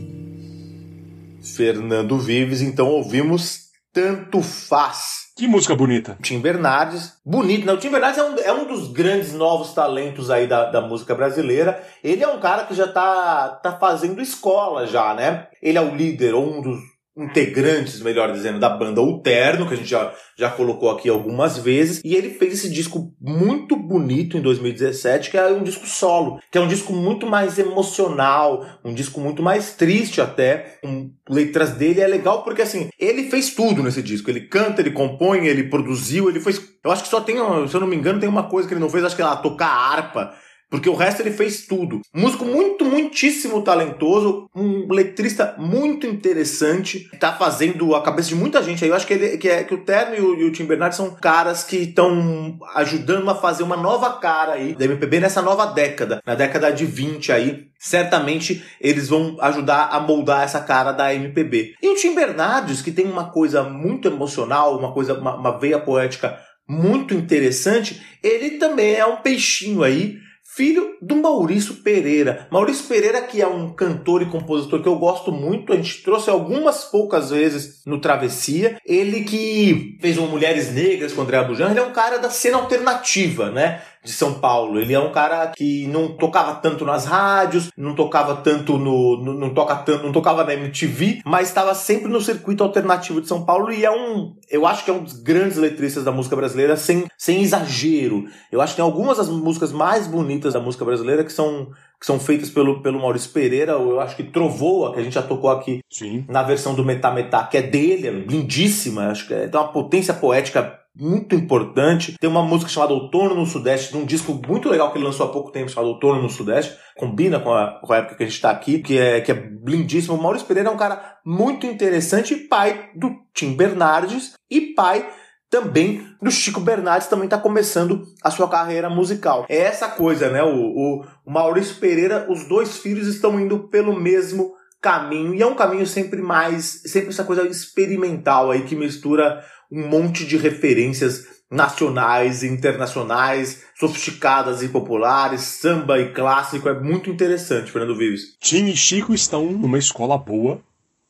Fernando 1.56 2.18
Vives, 2.20 2.62
então 2.62 2.88
ouvimos 2.88 3.64
Tanto 3.94 4.42
Faz. 4.42 5.13
Que 5.36 5.48
música 5.48 5.76
bonita. 5.76 6.16
Tim 6.22 6.40
Bernardes, 6.40 7.18
bonito, 7.26 7.66
né? 7.66 7.74
O 7.74 7.78
Tim 7.78 7.90
Bernardes 7.90 8.20
é 8.20 8.24
um, 8.24 8.36
é 8.38 8.54
um 8.54 8.68
dos 8.68 8.92
grandes 8.92 9.34
novos 9.34 9.74
talentos 9.74 10.30
aí 10.30 10.46
da, 10.46 10.66
da 10.66 10.80
música 10.80 11.16
brasileira. 11.16 11.84
Ele 12.04 12.24
é 12.24 12.28
um 12.28 12.40
cara 12.40 12.66
que 12.66 12.76
já 12.76 12.88
tá, 12.88 13.50
tá 13.50 13.72
fazendo 13.72 14.22
escola 14.22 14.86
já, 14.86 15.16
né? 15.16 15.48
Ele 15.60 15.78
é 15.78 15.82
o 15.82 15.96
líder, 15.96 16.36
ou 16.36 16.58
um 16.58 16.62
dos 16.62 16.93
integrantes, 17.16 18.02
melhor 18.02 18.32
dizendo, 18.32 18.60
da 18.60 18.70
banda 18.70 19.02
O 19.02 19.22
Terno, 19.22 19.68
que 19.68 19.74
a 19.74 19.78
gente 19.78 19.90
já, 19.90 20.14
já 20.38 20.50
colocou 20.50 20.90
aqui 20.90 21.08
algumas 21.08 21.58
vezes, 21.58 22.02
e 22.04 22.16
ele 22.16 22.32
fez 22.32 22.54
esse 22.54 22.70
disco 22.70 23.14
muito 23.22 23.76
bonito 23.76 24.38
em 24.38 24.42
2017, 24.42 25.30
que 25.30 25.38
é 25.38 25.46
um 25.48 25.64
disco 25.64 25.86
solo, 25.86 26.40
que 26.52 26.58
é 26.58 26.62
um 26.62 26.68
disco 26.68 26.92
muito 26.92 27.28
mais 27.28 27.60
emocional, 27.60 28.66
um 28.84 28.94
disco 28.94 29.20
muito 29.20 29.44
mais 29.44 29.74
triste 29.74 30.22
até, 30.22 30.80
com 30.82 31.12
letras 31.30 31.72
dele, 31.72 32.02
é 32.02 32.08
legal 32.08 32.44
porque 32.44 32.64
assim, 32.64 32.90
ele 33.00 33.30
fez 33.30 33.54
tudo 33.54 33.84
nesse 33.84 34.02
disco, 34.02 34.30
ele 34.30 34.42
canta, 34.42 34.82
ele 34.82 34.92
compõe, 34.92 35.46
ele 35.46 35.66
produziu, 35.66 36.30
ele 36.30 36.40
fez, 36.40 36.60
eu 36.84 36.92
acho 36.92 37.04
que 37.04 37.10
só 37.10 37.22
tem, 37.22 37.36
se 37.68 37.76
eu 37.76 37.80
não 37.80 37.88
me 37.88 37.96
engano, 37.96 38.20
tem 38.20 38.30
uma 38.30 38.50
coisa 38.50 38.68
que 38.68 38.74
ele 38.74 38.82
não 38.82 38.90
fez, 38.90 39.04
acho 39.04 39.16
que 39.16 39.22
é 39.22 39.26
lá, 39.26 39.36
tocar 39.36 39.68
harpa, 39.68 40.34
porque 40.70 40.90
o 40.90 40.96
resto 40.96 41.22
ele 41.22 41.32
fez 41.32 41.68
tudo. 41.68 42.02
Músico 42.14 42.46
muito, 42.46 42.84
muitíssimo 42.84 43.62
talentoso, 43.62 44.50
um 44.56 44.92
letrista 44.92 45.56
muito 45.58 46.08
interessante, 46.08 47.08
tá 47.20 47.34
fazendo 47.34 47.94
a 47.96 48.02
cabeça 48.02 48.30
de 48.30 48.36
muita 48.36 48.62
gente 48.64 48.84
aí. 48.84 48.90
Eu 48.90 48.96
acho 48.96 49.06
que, 49.06 49.14
ele, 49.14 49.38
que, 49.38 49.50
é, 49.50 49.64
que 49.64 49.74
o 49.74 49.84
Terno 49.84 50.16
e 50.16 50.20
o, 50.20 50.36
e 50.36 50.44
o 50.46 50.52
Tim 50.52 50.66
Bernardes 50.66 50.98
são 50.98 51.12
caras 51.12 51.64
que 51.64 51.78
estão 51.78 52.58
ajudando 52.76 53.30
a 53.30 53.36
fazer 53.36 53.64
uma 53.64 53.78
nova 53.78 54.14
cara 54.14 54.54
aí 54.54 54.74
da 54.74 54.86
MPB 54.86 55.20
nessa 55.20 55.42
nova 55.42 55.68
década, 55.68 56.22
na 56.26 56.36
década 56.36 56.72
de 56.72 56.86
20 56.86 57.32
aí. 57.32 57.68
Certamente 57.80 58.64
eles 58.80 59.10
vão 59.10 59.38
ajudar 59.42 59.90
a 59.92 60.00
moldar 60.00 60.44
essa 60.44 60.60
cara 60.60 60.92
da 60.92 61.14
MPB. 61.14 61.76
E 61.82 61.90
o 61.90 61.96
Tim 61.96 62.16
Bernardes, 62.16 62.82
que 62.82 62.92
tem 62.92 63.06
uma 63.06 63.30
coisa 63.30 63.62
muito 63.62 64.08
emocional, 64.08 64.78
uma 64.78 64.92
coisa, 64.92 65.14
uma, 65.14 65.36
uma 65.36 65.60
veia 65.60 65.78
poética 65.78 66.40
muito 66.68 67.14
interessante, 67.14 68.02
ele 68.24 68.52
também 68.52 68.96
é 68.96 69.06
um 69.06 69.18
peixinho 69.18 69.84
aí 69.84 70.18
filho 70.56 70.96
do 71.02 71.16
Maurício 71.16 71.76
Pereira. 71.76 72.48
Maurício 72.52 72.86
Pereira, 72.88 73.22
que 73.22 73.42
é 73.42 73.48
um 73.48 73.74
cantor 73.74 74.22
e 74.22 74.28
compositor 74.28 74.82
que 74.82 74.88
eu 74.88 74.98
gosto 74.98 75.32
muito, 75.32 75.74
a 75.74 75.76
gente 75.76 76.04
trouxe 76.04 76.30
algumas 76.30 76.84
poucas 76.86 77.32
vezes 77.32 77.82
no 77.86 78.00
Travessia. 78.00 78.78
Ele 78.86 79.24
que 79.24 79.98
fez 80.00 80.18
um 80.18 80.28
Mulheres 80.28 80.72
Negras 80.74 81.12
com 81.12 81.22
André 81.22 81.44
Bujan, 81.44 81.72
ele 81.72 81.80
é 81.80 81.84
um 81.84 81.94
cara 81.94 82.18
da 82.18 82.30
cena 82.30 82.58
alternativa, 82.58 83.50
né? 83.50 83.82
De 84.04 84.12
São 84.12 84.34
Paulo. 84.34 84.80
Ele 84.80 84.94
é 84.94 85.00
um 85.00 85.12
cara 85.12 85.48
que 85.56 85.88
não 85.88 86.10
tocava 86.10 86.56
tanto 86.56 86.86
nas 86.86 87.06
rádios, 87.06 87.70
não 87.78 87.96
tocava 87.96 88.36
tanto 88.38 88.78
no. 88.78 89.18
no 89.18 89.34
não, 89.34 89.54
toca 89.54 89.76
tanto, 89.76 90.04
não 90.04 90.12
tocava 90.12 90.44
na 90.44 90.54
MTV, 90.54 91.22
mas 91.26 91.48
estava 91.48 91.74
sempre 91.74 92.10
no 92.10 92.22
circuito 92.22 92.64
alternativo 92.64 93.22
de 93.22 93.28
São 93.28 93.46
Paulo 93.46 93.72
e 93.72 93.86
é 93.86 93.92
um. 93.92 94.36
Eu 94.50 94.66
acho 94.68 94.84
que 94.84 94.92
é 94.92 94.94
um 94.94 95.04
dos 95.04 95.14
grandes 95.14 95.58
letristas 95.58 96.04
da 96.04 96.12
música 96.12 96.36
brasileira, 96.36 96.76
sem, 96.76 97.06
sem 97.18 97.42
exagero. 97.42 98.26
Eu 98.52 98.62
acho 98.62 98.74
que 98.74 98.78
tem 98.78 98.86
algumas 98.86 99.18
das 99.18 99.30
músicas 99.30 99.72
mais 99.72 100.08
bonitas 100.08 100.54
da 100.54 100.60
música 100.60 100.86
brasileira 100.86 101.24
que 101.24 101.32
são 101.32 101.70
que 102.04 102.08
são 102.08 102.20
feitas 102.20 102.50
pelo, 102.50 102.82
pelo 102.82 103.00
Maurício 103.00 103.32
Pereira, 103.32 103.72
eu 103.72 104.02
acho 104.02 104.18
que 104.18 104.24
Trovoa, 104.24 104.94
que 104.94 105.00
a 105.00 105.04
gente 105.04 105.14
já 105.14 105.22
tocou 105.22 105.50
aqui 105.50 105.80
Sim. 105.90 106.26
na 106.28 106.44
versão 106.44 106.76
do 106.76 106.84
Metá 106.84 107.10
Metá, 107.12 107.46
que 107.46 107.56
é 107.56 107.62
dele, 107.62 108.08
é 108.08 108.12
lindíssima, 108.12 109.08
acho 109.08 109.26
que 109.26 109.34
é, 109.34 109.48
tem 109.48 109.58
uma 109.58 109.72
potência 109.72 110.14
poética 110.14 110.83
muito 110.96 111.36
importante. 111.36 112.16
Tem 112.20 112.30
uma 112.30 112.44
música 112.44 112.70
chamada 112.70 112.94
Outono 112.94 113.36
no 113.36 113.46
Sudeste, 113.46 113.94
num 113.94 114.06
disco 114.06 114.40
muito 114.48 114.70
legal 114.70 114.92
que 114.92 114.98
ele 114.98 115.06
lançou 115.06 115.26
há 115.26 115.32
pouco 115.32 115.52
tempo, 115.52 115.70
chamado 115.70 115.94
Outono 115.94 116.22
no 116.22 116.30
Sudeste, 116.30 116.78
combina 116.98 117.40
com 117.40 117.52
a, 117.52 117.80
com 117.82 117.94
a 117.94 117.98
época 117.98 118.16
que 118.16 118.24
a 118.24 118.26
gente 118.26 118.36
está 118.36 118.52
aqui, 118.52 118.80
que 118.80 118.98
é, 118.98 119.22
que 119.22 119.32
é 119.32 119.50
lindíssimo. 119.66 120.16
O 120.16 120.22
Maurício 120.22 120.48
Pereira 120.48 120.70
é 120.70 120.72
um 120.72 120.78
cara 120.78 121.18
muito 121.26 121.66
interessante, 121.66 122.36
pai 122.36 122.90
do 122.96 123.12
Tim 123.34 123.56
Bernardes 123.56 124.34
e 124.50 124.74
pai 124.74 125.08
também 125.54 126.04
do 126.20 126.32
Chico 126.32 126.60
Bernardes 126.60 127.08
também 127.08 127.26
está 127.26 127.38
começando 127.38 128.04
a 128.24 128.32
sua 128.32 128.50
carreira 128.50 128.90
musical. 128.90 129.46
É 129.48 129.58
essa 129.58 129.88
coisa, 129.88 130.28
né? 130.32 130.42
O, 130.42 130.48
o, 130.48 131.06
o, 131.24 131.32
Maurício 131.32 131.76
Pereira, 131.76 132.26
os 132.28 132.48
dois 132.48 132.78
filhos 132.78 133.08
estão 133.08 133.40
indo 133.40 133.68
pelo 133.68 133.96
mesmo 133.96 134.56
caminho 134.82 135.36
e 135.36 135.44
é 135.44 135.46
um 135.46 135.54
caminho 135.54 135.86
sempre 135.86 136.24
mais, 136.24 136.82
sempre 136.88 137.10
essa 137.10 137.24
coisa 137.24 137.48
experimental 137.48 138.50
aí 138.50 138.64
que 138.64 138.76
mistura 138.76 139.44
um 139.74 139.90
monte 139.90 140.26
de 140.26 140.38
referências 140.38 141.26
nacionais 141.50 142.44
e 142.44 142.48
internacionais, 142.48 143.64
sofisticadas 143.76 144.62
e 144.62 144.70
populares, 144.70 145.42
samba 145.42 146.00
e 146.00 146.14
clássico, 146.14 146.70
é 146.70 146.80
muito 146.80 147.10
interessante, 147.10 147.72
Fernando 147.72 147.98
Vives. 147.98 148.36
Tim 148.40 148.68
e 148.68 148.78
Chico 148.78 149.14
estão 149.14 149.52
numa 149.52 149.78
escola 149.80 150.18
boa, 150.18 150.62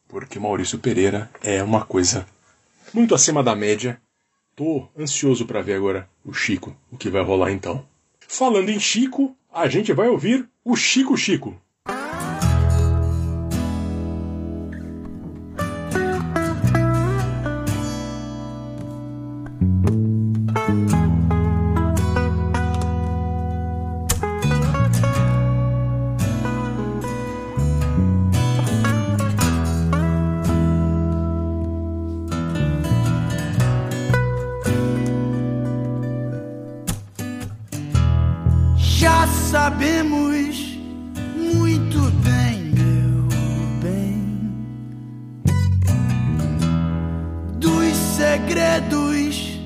porque 0.07 0.39
Maurício 0.39 0.79
Pereira 0.79 1.29
é 1.41 1.61
uma 1.61 1.85
coisa 1.85 2.25
muito 2.93 3.13
acima 3.13 3.43
da 3.43 3.55
média 3.55 3.99
Tô 4.55 4.87
ansioso 4.95 5.47
para 5.47 5.63
ver 5.63 5.73
agora 5.73 6.07
o 6.23 6.31
Chico, 6.31 6.75
o 6.91 6.97
que 6.97 7.09
vai 7.09 7.23
rolar 7.23 7.51
então. 7.51 7.83
Falando 8.19 8.69
em 8.69 8.79
Chico, 8.79 9.35
a 9.51 9.67
gente 9.67 9.91
vai 9.93 10.07
ouvir 10.07 10.47
o 10.63 10.75
Chico 10.75 11.17
Chico. 11.17 11.59
Sabemos 39.53 40.79
muito 41.37 41.99
bem, 42.23 42.73
meu 42.73 43.27
bem, 43.83 44.17
dos 47.59 47.95
segredos 48.17 49.59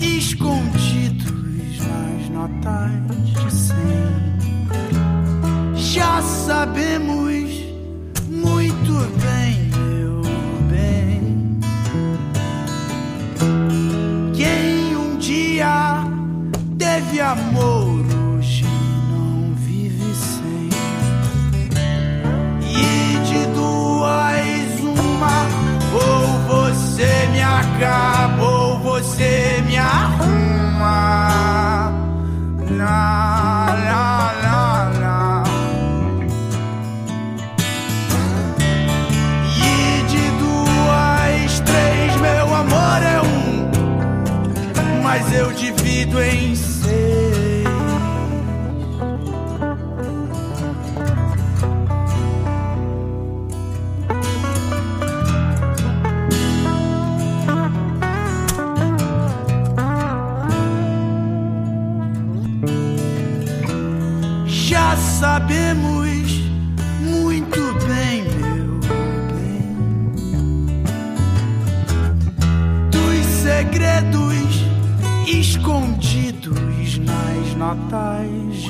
escondidos 0.00 1.78
nas 1.78 2.30
notas 2.30 2.90
de 3.34 3.52
cem. 3.54 3.76
Já 5.74 6.22
sabemos 6.22 7.50
muito 8.30 8.94
bem, 9.20 9.68
meu 9.76 10.22
bem, 10.70 11.60
quem 14.34 14.96
um 14.96 15.18
dia 15.18 16.02
teve 16.78 17.20
amor 17.20 17.73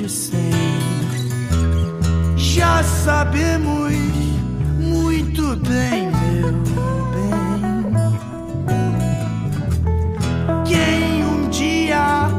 de 0.05 0.11
cem. 0.11 0.51
Já 2.37 2.83
sabemos 2.83 3.93
muito 4.77 5.55
bem, 5.57 6.11
meu 6.11 6.53
bem, 7.15 7.33
quem 10.65 11.25
um 11.25 11.49
dia 11.49 12.29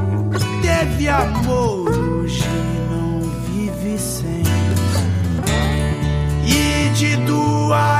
teve 0.62 1.08
amor 1.08 1.90
hoje 1.90 2.44
não 2.90 3.20
vive 3.50 3.98
sem. 3.98 4.42
E 6.46 6.88
de 6.90 7.16
duas 7.26 7.95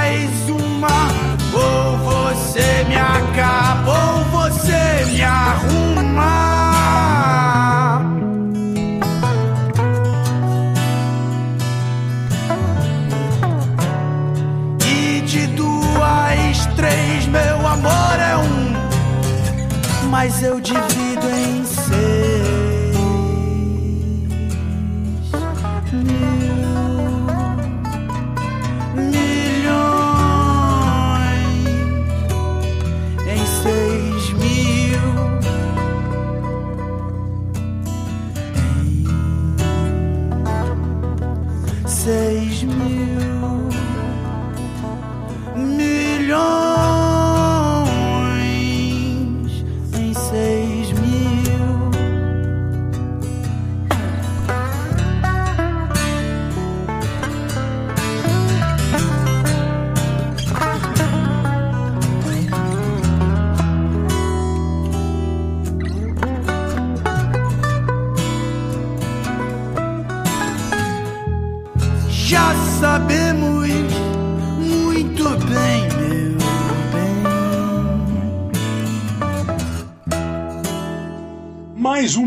três, 17.06 17.26
meu 17.26 17.66
amor 17.66 18.18
é 18.18 18.36
um, 18.36 20.08
mas 20.10 20.42
eu 20.42 20.60
divido 20.60 21.28
em 21.30 21.64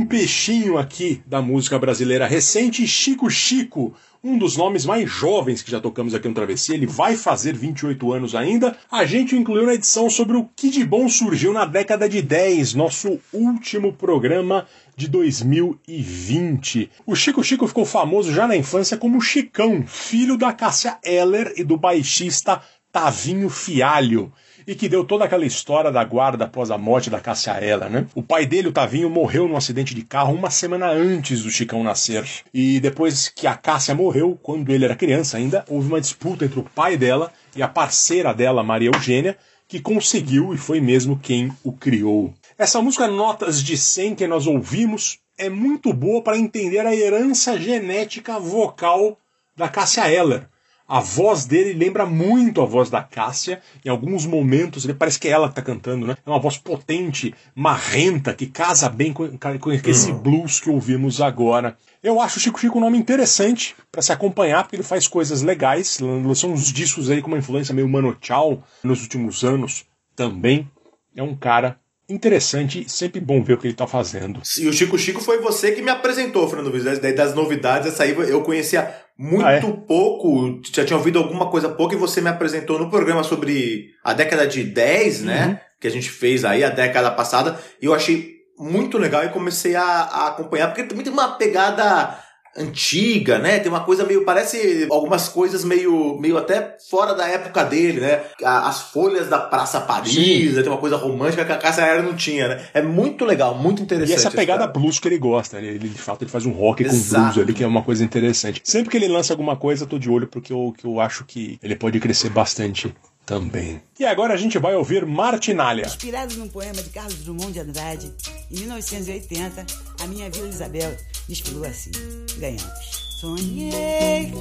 peixinho 0.09 0.77
aqui 0.79 1.21
da 1.27 1.39
música 1.39 1.77
brasileira 1.77 2.25
recente, 2.25 2.87
Chico 2.87 3.29
Chico, 3.29 3.93
um 4.23 4.39
dos 4.39 4.57
nomes 4.57 4.83
mais 4.83 5.07
jovens 5.07 5.61
que 5.61 5.69
já 5.69 5.79
tocamos 5.79 6.15
aqui 6.15 6.27
no 6.27 6.33
Travessia. 6.33 6.73
Ele 6.73 6.87
vai 6.87 7.15
fazer 7.15 7.55
28 7.55 8.11
anos 8.11 8.33
ainda. 8.33 8.75
A 8.91 9.05
gente 9.05 9.35
incluiu 9.35 9.67
na 9.67 9.75
edição 9.75 10.09
sobre 10.09 10.35
o 10.35 10.49
que 10.55 10.71
de 10.71 10.83
bom 10.83 11.07
surgiu 11.07 11.53
na 11.53 11.63
década 11.63 12.09
de 12.09 12.23
10, 12.23 12.73
nosso 12.73 13.19
último 13.31 13.93
programa 13.93 14.65
de 14.97 15.07
2020. 15.07 16.89
O 17.05 17.15
Chico 17.15 17.43
Chico 17.43 17.67
ficou 17.67 17.85
famoso 17.85 18.33
já 18.33 18.47
na 18.47 18.57
infância 18.57 18.97
como 18.97 19.21
Chicão, 19.21 19.85
filho 19.85 20.35
da 20.35 20.51
Cássia 20.51 20.97
Eller 21.03 21.53
e 21.55 21.63
do 21.63 21.77
baixista 21.77 22.63
Tavinho 22.91 23.47
Fialho 23.47 24.33
e 24.69 24.75
que 24.75 24.87
deu 24.87 25.03
toda 25.03 25.25
aquela 25.25 25.47
história 25.47 25.91
da 25.91 26.03
guarda 26.03 26.45
após 26.45 26.69
a 26.69 26.77
morte 26.77 27.09
da 27.09 27.19
Cássia 27.19 27.57
Eller, 27.59 27.89
né? 27.89 28.05
O 28.13 28.21
pai 28.21 28.45
dele, 28.45 28.67
o 28.67 28.71
Tavinho, 28.71 29.09
morreu 29.09 29.47
num 29.47 29.57
acidente 29.57 29.95
de 29.95 30.03
carro 30.03 30.31
uma 30.31 30.51
semana 30.51 30.91
antes 30.91 31.41
do 31.41 31.49
Chicão 31.49 31.83
nascer. 31.83 32.23
E 32.53 32.79
depois 32.79 33.29
que 33.29 33.47
a 33.47 33.55
Cássia 33.55 33.95
morreu, 33.95 34.37
quando 34.43 34.71
ele 34.71 34.85
era 34.85 34.95
criança 34.95 35.37
ainda, 35.37 35.65
houve 35.67 35.87
uma 35.87 35.99
disputa 35.99 36.45
entre 36.45 36.59
o 36.59 36.63
pai 36.63 36.97
dela 36.97 37.33
e 37.55 37.63
a 37.63 37.67
parceira 37.67 38.31
dela, 38.31 38.61
Maria 38.61 38.91
Eugênia, 38.93 39.35
que 39.67 39.79
conseguiu 39.79 40.53
e 40.53 40.57
foi 40.57 40.79
mesmo 40.79 41.17
quem 41.17 41.51
o 41.63 41.73
criou. 41.73 42.31
Essa 42.55 42.79
música 42.79 43.07
Notas 43.07 43.63
de 43.63 43.75
100 43.75 44.13
que 44.13 44.27
nós 44.27 44.45
ouvimos 44.45 45.17
é 45.35 45.49
muito 45.49 45.91
boa 45.91 46.21
para 46.21 46.37
entender 46.37 46.85
a 46.85 46.95
herança 46.95 47.59
genética 47.59 48.39
vocal 48.39 49.17
da 49.57 49.67
Cássia 49.67 50.07
Eller. 50.07 50.43
A 50.89 50.99
voz 50.99 51.45
dele 51.45 51.73
lembra 51.73 52.03
muito 52.03 52.63
a 52.63 52.65
voz 52.65 52.89
da 52.89 53.03
Cássia. 53.03 53.61
Em 53.85 53.89
alguns 53.89 54.25
momentos, 54.25 54.83
ele 54.83 54.95
parece 54.95 55.19
que 55.19 55.27
é 55.27 55.31
ela 55.31 55.47
que 55.47 55.51
está 55.51 55.61
cantando, 55.61 56.07
né? 56.07 56.17
É 56.25 56.29
uma 56.29 56.39
voz 56.39 56.57
potente, 56.57 57.31
marrenta, 57.53 58.33
que 58.33 58.47
casa 58.47 58.89
bem 58.89 59.13
com, 59.13 59.29
com 59.37 59.71
esse 59.71 60.11
blues 60.11 60.59
que 60.59 60.67
ouvimos 60.67 61.21
agora. 61.21 61.77
Eu 62.01 62.19
acho 62.19 62.37
o 62.37 62.39
Chico 62.39 62.59
Chico 62.59 62.79
um 62.79 62.81
nome 62.81 62.97
interessante 62.97 63.75
para 63.91 64.01
se 64.01 64.11
acompanhar, 64.11 64.63
porque 64.63 64.77
ele 64.77 64.83
faz 64.83 65.07
coisas 65.07 65.43
legais. 65.43 65.99
Lançou 65.99 66.51
uns 66.51 66.73
discos 66.73 67.11
aí 67.11 67.21
com 67.21 67.27
uma 67.27 67.37
influência 67.37 67.71
meio 67.71 67.87
Mano 67.87 68.17
Chao 68.19 68.63
nos 68.83 69.03
últimos 69.03 69.43
anos 69.43 69.85
também. 70.15 70.67
É 71.15 71.21
um 71.21 71.35
cara 71.35 71.79
interessante, 72.09 72.89
sempre 72.89 73.21
bom 73.21 73.43
ver 73.43 73.53
o 73.53 73.57
que 73.59 73.67
ele 73.67 73.73
está 73.73 73.85
fazendo. 73.85 74.41
E 74.57 74.67
o 74.67 74.73
Chico 74.73 74.97
Chico 74.97 75.21
foi 75.21 75.39
você 75.39 75.71
que 75.71 75.83
me 75.83 75.91
apresentou, 75.91 76.47
Fernando. 76.47 76.71
Daí 76.99 77.13
das 77.13 77.35
novidades, 77.35 77.89
essa 77.89 78.03
aí 78.03 78.11
eu 78.11 78.41
conhecia 78.41 78.91
muito 79.21 79.45
Ah, 79.45 79.51
é? 79.51 79.59
pouco, 79.59 80.61
já 80.73 80.85
tinha 80.85 80.95
ouvido 80.95 81.19
alguma 81.19 81.51
coisa 81.51 81.67
pouco 81.67 81.93
e 81.93 81.97
você 81.97 82.21
me 82.21 82.29
apresentou 82.29 82.79
no 82.79 82.89
programa 82.89 83.21
sobre 83.21 83.89
a 84.01 84.13
década 84.13 84.47
de 84.47 84.63
10, 84.63 85.23
né? 85.23 85.45
Uhum. 85.45 85.57
Que 85.81 85.87
a 85.87 85.91
gente 85.91 86.09
fez 86.09 86.45
aí, 86.45 86.63
a 86.63 86.69
década 86.69 87.11
passada, 87.11 87.59
e 87.81 87.85
eu 87.85 87.93
achei 87.93 88.37
muito 88.57 88.97
legal 88.97 89.25
e 89.25 89.29
comecei 89.29 89.75
a, 89.75 89.83
a 89.83 90.27
acompanhar, 90.29 90.67
porque 90.67 90.83
também 90.83 91.03
tem 91.03 91.11
uma 91.11 91.35
pegada 91.35 92.17
antiga, 92.59 93.39
né? 93.39 93.59
Tem 93.59 93.71
uma 93.71 93.83
coisa 93.83 94.03
meio, 94.03 94.23
parece 94.23 94.87
algumas 94.91 95.29
coisas 95.29 95.63
meio, 95.63 96.17
meio 96.19 96.37
até 96.37 96.77
fora 96.89 97.13
da 97.13 97.27
época 97.27 97.63
dele, 97.63 98.01
né? 98.01 98.21
As 98.43 98.81
folhas 98.91 99.27
da 99.27 99.39
Praça 99.39 99.79
Paris, 99.81 100.13
Sim. 100.13 100.49
né? 100.49 100.61
tem 100.61 100.71
uma 100.71 100.77
coisa 100.77 100.97
romântica 100.97 101.45
que 101.45 101.51
a 101.51 101.57
Cássia 101.57 101.83
Era 101.83 102.01
não 102.01 102.15
tinha, 102.15 102.47
né? 102.47 102.65
É 102.73 102.81
muito 102.81 103.25
legal, 103.25 103.55
muito 103.55 103.81
interessante. 103.81 104.11
E 104.11 104.15
essa 104.15 104.31
pegada 104.31 104.67
blues 104.67 104.99
que 104.99 105.07
ele 105.07 105.17
gosta, 105.17 105.57
ele, 105.57 105.67
ele, 105.67 105.89
de 105.89 106.01
fato 106.01 106.23
ele 106.23 106.31
faz 106.31 106.45
um 106.45 106.51
rock 106.51 106.83
com 106.83 106.89
Exato. 106.89 107.23
blues 107.23 107.37
ali, 107.37 107.53
que 107.53 107.63
é 107.63 107.67
uma 107.67 107.81
coisa 107.83 108.03
interessante. 108.03 108.61
Sempre 108.63 108.89
que 108.89 108.97
ele 108.97 109.07
lança 109.07 109.33
alguma 109.33 109.55
coisa, 109.55 109.83
eu 109.83 109.87
tô 109.87 109.97
de 109.97 110.09
olho 110.09 110.27
porque 110.27 110.51
eu, 110.51 110.73
que 110.77 110.85
eu 110.85 110.99
acho 110.99 111.23
que 111.25 111.57
ele 111.63 111.75
pode 111.75 111.99
crescer 111.99 112.29
bastante 112.29 112.93
Também. 113.29 113.79
E 113.99 114.05
agora 114.05 114.33
a 114.33 114.37
gente 114.37 114.57
vai 114.57 114.73
ouvir 114.73 115.05
Martinália. 115.05 115.85
Inspirado 115.85 116.35
num 116.35 116.47
poema 116.47 116.81
de 116.81 116.89
Carlos 116.89 117.13
Drummond 117.19 117.51
de 117.53 117.59
Andrade, 117.59 118.11
em 118.49 118.55
1980, 118.61 119.67
a 120.01 120.07
minha 120.07 120.31
Vila 120.31 120.47
Isabel 120.47 120.97
desfilou 121.27 121.63
assim. 121.63 121.91
Ganhamos. 122.39 123.19
Sonhei. 123.21 124.33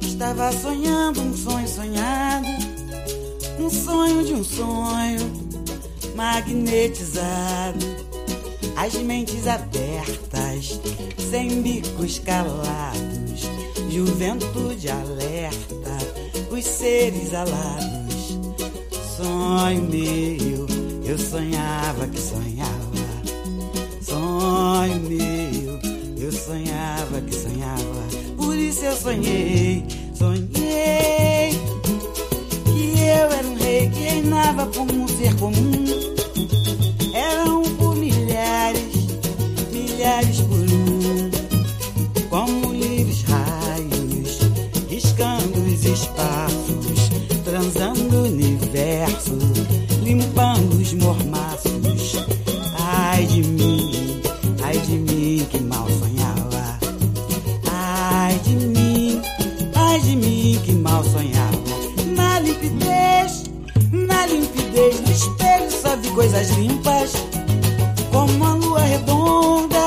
Estava 0.00 0.50
sonhando 0.50 1.20
um 1.20 1.36
sonho 1.36 1.68
sonhado. 1.68 2.46
Um 3.60 3.68
sonho 3.68 4.24
de 4.24 4.32
um 4.32 4.42
sonho 4.42 5.30
magnetizado. 6.16 7.84
As 8.78 8.94
mentes 8.94 9.46
abertas, 9.46 10.80
sem 11.30 11.60
bicos 11.60 12.18
calados. 12.20 13.42
Juventude 13.90 14.88
alerta, 14.88 16.01
os 16.52 16.64
seres 16.64 17.32
alados. 17.32 18.38
Sonho 19.16 19.82
meu, 19.84 20.66
eu 21.04 21.18
sonhava 21.18 22.06
que 22.08 22.20
sonhava. 22.20 22.72
Sonho 24.02 25.00
meu, 25.08 25.80
eu 26.22 26.32
sonhava 26.32 27.20
que 27.22 27.34
sonhava. 27.34 28.02
Por 28.36 28.56
isso 28.56 28.84
eu 28.84 28.96
sonhei, 28.96 29.84
sonhei 30.14 31.52
que 32.64 32.98
eu 32.98 33.30
era 33.30 33.46
um 33.46 33.54
rei 33.54 33.88
que 33.88 34.00
reinava 34.00 34.66
como 34.66 34.92
um 34.92 35.08
ser 35.08 35.34
comum. 35.36 35.84
Eram 37.14 37.62
por 37.76 37.96
milhares, 37.96 39.06
milhares 39.72 40.40
por 40.40 40.58
um, 40.58 40.91
espaços, 45.92 47.10
transando 47.44 48.16
o 48.16 48.24
universo, 48.24 49.38
limpando 50.02 50.80
os 50.80 50.92
mormaços. 50.94 52.16
Ai 52.78 53.26
de 53.26 53.42
mim, 53.42 54.22
ai 54.62 54.78
de 54.78 54.92
mim 54.98 55.46
que 55.50 55.60
mal 55.60 55.86
sonhava. 55.88 56.78
Ai 57.70 58.38
de 58.44 58.54
mim, 58.54 59.22
ai 59.74 60.00
de 60.00 60.16
mim 60.16 60.60
que 60.64 60.72
mal 60.72 61.04
sonhava. 61.04 61.52
Na 62.16 62.40
limpidez, 62.40 63.44
na 63.92 64.26
limpidez 64.26 65.00
do 65.00 65.12
espelho 65.12 65.70
só 65.70 65.96
vi 65.96 66.08
coisas 66.10 66.50
limpas, 66.52 67.12
como 68.10 68.44
a 68.44 68.54
lua 68.54 68.80
redonda, 68.80 69.78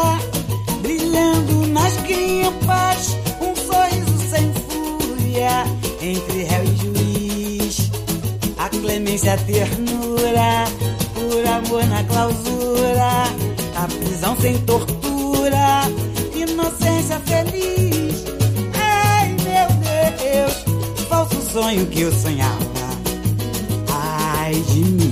A 9.15 9.17
clemência, 9.17 9.33
a 9.33 9.37
ternura, 9.37 10.65
por 11.13 11.47
amor 11.47 11.85
na 11.85 12.03
clausura. 12.03 13.23
A 13.77 13.87
prisão 13.87 14.35
sem 14.41 14.57
tortura, 14.65 15.83
inocência 16.35 17.17
feliz. 17.21 18.25
Ai 18.73 19.29
meu 19.29 19.67
Deus, 20.17 21.07
falso 21.07 21.41
sonho 21.49 21.85
que 21.85 22.01
eu 22.01 22.11
sonhava. 22.11 22.59
Ai 23.89 24.53
de 24.53 24.79
mim, 24.79 25.04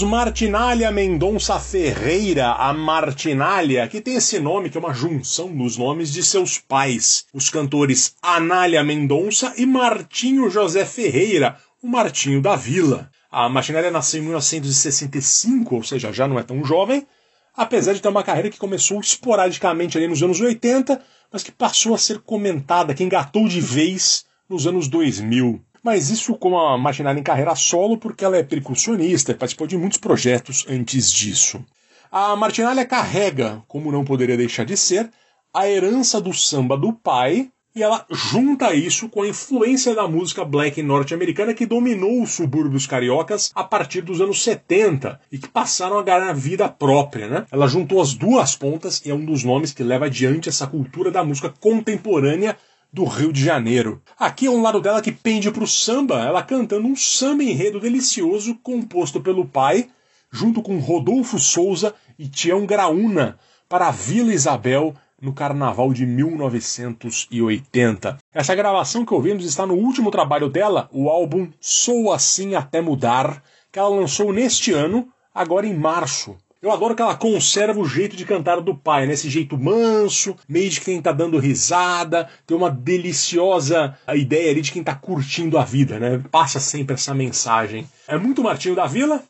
Ouvimos 0.00 0.02
Martinália 0.02 0.90
Mendonça 0.90 1.60
Ferreira, 1.60 2.52
a 2.52 2.72
Martinália, 2.72 3.86
que 3.86 4.00
tem 4.00 4.14
esse 4.14 4.38
nome 4.38 4.70
que 4.70 4.78
é 4.78 4.80
uma 4.80 4.94
junção 4.94 5.54
dos 5.54 5.76
nomes 5.76 6.10
de 6.12 6.22
seus 6.22 6.58
pais, 6.58 7.26
os 7.34 7.50
cantores 7.50 8.14
Anália 8.22 8.82
Mendonça 8.82 9.52
e 9.58 9.66
Martinho 9.66 10.48
José 10.48 10.86
Ferreira, 10.86 11.58
o 11.82 11.88
Martinho 11.88 12.40
da 12.40 12.56
Vila. 12.56 13.10
A 13.30 13.48
Martinália 13.48 13.90
nasceu 13.90 14.20
em 14.20 14.24
1965, 14.24 15.74
ou 15.74 15.82
seja, 15.82 16.12
já 16.12 16.26
não 16.26 16.38
é 16.38 16.42
tão 16.42 16.64
jovem, 16.64 17.06
apesar 17.54 17.92
de 17.92 18.00
ter 18.00 18.08
uma 18.08 18.22
carreira 18.22 18.50
que 18.50 18.58
começou 18.58 19.00
esporadicamente 19.00 19.98
ali 19.98 20.08
nos 20.08 20.22
anos 20.22 20.40
80, 20.40 21.00
mas 21.30 21.42
que 21.42 21.52
passou 21.52 21.94
a 21.94 21.98
ser 21.98 22.20
comentada, 22.20 22.94
que 22.94 23.04
engatou 23.04 23.46
de 23.48 23.60
vez 23.60 24.24
nos 24.48 24.66
anos 24.66 24.88
2000. 24.88 25.62
Mas 25.82 26.10
isso 26.10 26.34
com 26.34 26.58
a 26.58 26.76
Martinália 26.76 27.20
em 27.20 27.24
carreira 27.24 27.54
solo, 27.54 27.96
porque 27.96 28.24
ela 28.24 28.36
é 28.36 28.42
percussionista, 28.42 29.34
participou 29.34 29.66
de 29.66 29.78
muitos 29.78 29.98
projetos 29.98 30.66
antes 30.68 31.10
disso. 31.10 31.64
A 32.12 32.36
Martinália 32.36 32.84
carrega, 32.84 33.62
como 33.68 33.92
não 33.92 34.04
poderia 34.04 34.36
deixar 34.36 34.64
de 34.64 34.76
ser, 34.76 35.10
a 35.54 35.68
herança 35.68 36.20
do 36.20 36.32
samba 36.32 36.76
do 36.76 36.92
pai, 36.92 37.50
e 37.74 37.84
ela 37.84 38.04
junta 38.10 38.74
isso 38.74 39.08
com 39.08 39.22
a 39.22 39.28
influência 39.28 39.94
da 39.94 40.08
música 40.08 40.44
black 40.44 40.82
norte-americana 40.82 41.54
que 41.54 41.64
dominou 41.64 42.20
os 42.20 42.32
subúrbios 42.32 42.84
cariocas 42.84 43.52
a 43.54 43.62
partir 43.62 44.00
dos 44.00 44.20
anos 44.20 44.42
70 44.42 45.20
e 45.30 45.38
que 45.38 45.48
passaram 45.48 45.96
a 45.96 46.02
ganhar 46.02 46.32
vida 46.32 46.68
própria. 46.68 47.28
Né? 47.28 47.46
Ela 47.50 47.68
juntou 47.68 48.00
as 48.00 48.12
duas 48.12 48.56
pontas 48.56 49.00
e 49.06 49.10
é 49.10 49.14
um 49.14 49.24
dos 49.24 49.44
nomes 49.44 49.72
que 49.72 49.84
leva 49.84 50.06
adiante 50.06 50.48
essa 50.48 50.66
cultura 50.66 51.12
da 51.12 51.22
música 51.22 51.54
contemporânea 51.60 52.56
do 52.92 53.04
Rio 53.04 53.32
de 53.32 53.42
Janeiro. 53.42 54.02
Aqui 54.18 54.46
é 54.46 54.50
um 54.50 54.62
lado 54.62 54.80
dela 54.80 55.02
que 55.02 55.12
pende 55.12 55.50
para 55.50 55.64
o 55.64 55.68
samba, 55.68 56.24
ela 56.24 56.42
cantando 56.42 56.86
um 56.86 56.96
samba 56.96 57.44
enredo 57.44 57.80
delicioso 57.80 58.54
composto 58.56 59.20
pelo 59.20 59.46
pai, 59.46 59.88
junto 60.30 60.62
com 60.62 60.78
Rodolfo 60.78 61.38
Souza 61.38 61.94
e 62.18 62.28
Tião 62.28 62.66
Graúna, 62.66 63.38
para 63.68 63.88
a 63.88 63.90
Vila 63.90 64.34
Isabel 64.34 64.94
no 65.20 65.32
carnaval 65.32 65.92
de 65.92 66.06
1980. 66.06 68.18
Essa 68.32 68.54
gravação 68.54 69.04
que 69.04 69.12
ouvimos 69.12 69.44
está 69.44 69.66
no 69.66 69.74
último 69.74 70.08
trabalho 70.10 70.48
dela, 70.48 70.88
o 70.92 71.10
álbum 71.10 71.50
Sou 71.60 72.12
Assim 72.12 72.54
Até 72.54 72.80
Mudar, 72.80 73.42
que 73.70 73.78
ela 73.78 73.88
lançou 73.88 74.32
neste 74.32 74.72
ano, 74.72 75.08
agora 75.34 75.66
em 75.66 75.74
março. 75.74 76.38
Eu 76.62 76.70
adoro 76.70 76.94
que 76.94 77.00
ela 77.00 77.16
conserva 77.16 77.80
o 77.80 77.88
jeito 77.88 78.14
de 78.14 78.26
cantar 78.26 78.60
do 78.60 78.76
pai, 78.76 79.06
né? 79.06 79.14
Esse 79.14 79.30
jeito 79.30 79.56
manso, 79.56 80.36
meio 80.46 80.68
de 80.68 80.78
quem 80.82 81.00
tá 81.00 81.10
dando 81.10 81.38
risada, 81.38 82.28
tem 82.46 82.54
uma 82.54 82.70
deliciosa 82.70 83.96
ideia 84.14 84.50
ali 84.50 84.60
de 84.60 84.70
quem 84.70 84.84
tá 84.84 84.94
curtindo 84.94 85.56
a 85.56 85.64
vida, 85.64 85.98
né? 85.98 86.22
Passa 86.30 86.60
sempre 86.60 86.94
essa 86.94 87.14
mensagem. 87.14 87.88
É 88.06 88.18
muito 88.18 88.42
Martinho 88.42 88.74
da 88.74 88.86
Vila, 88.86 89.22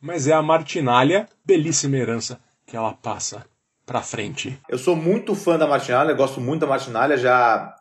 mas 0.00 0.26
é 0.26 0.32
a 0.32 0.42
Martinalha, 0.42 1.28
belíssima 1.44 1.96
herança 1.96 2.40
que 2.66 2.76
ela 2.76 2.92
passa 2.92 3.46
pra 3.86 4.02
frente. 4.02 4.58
Eu 4.68 4.78
sou 4.78 4.96
muito 4.96 5.36
fã 5.36 5.56
da 5.56 5.68
Martinalha, 5.68 6.14
gosto 6.14 6.40
muito 6.40 6.62
da 6.62 6.66
Martinalha, 6.66 7.16
já 7.16 7.76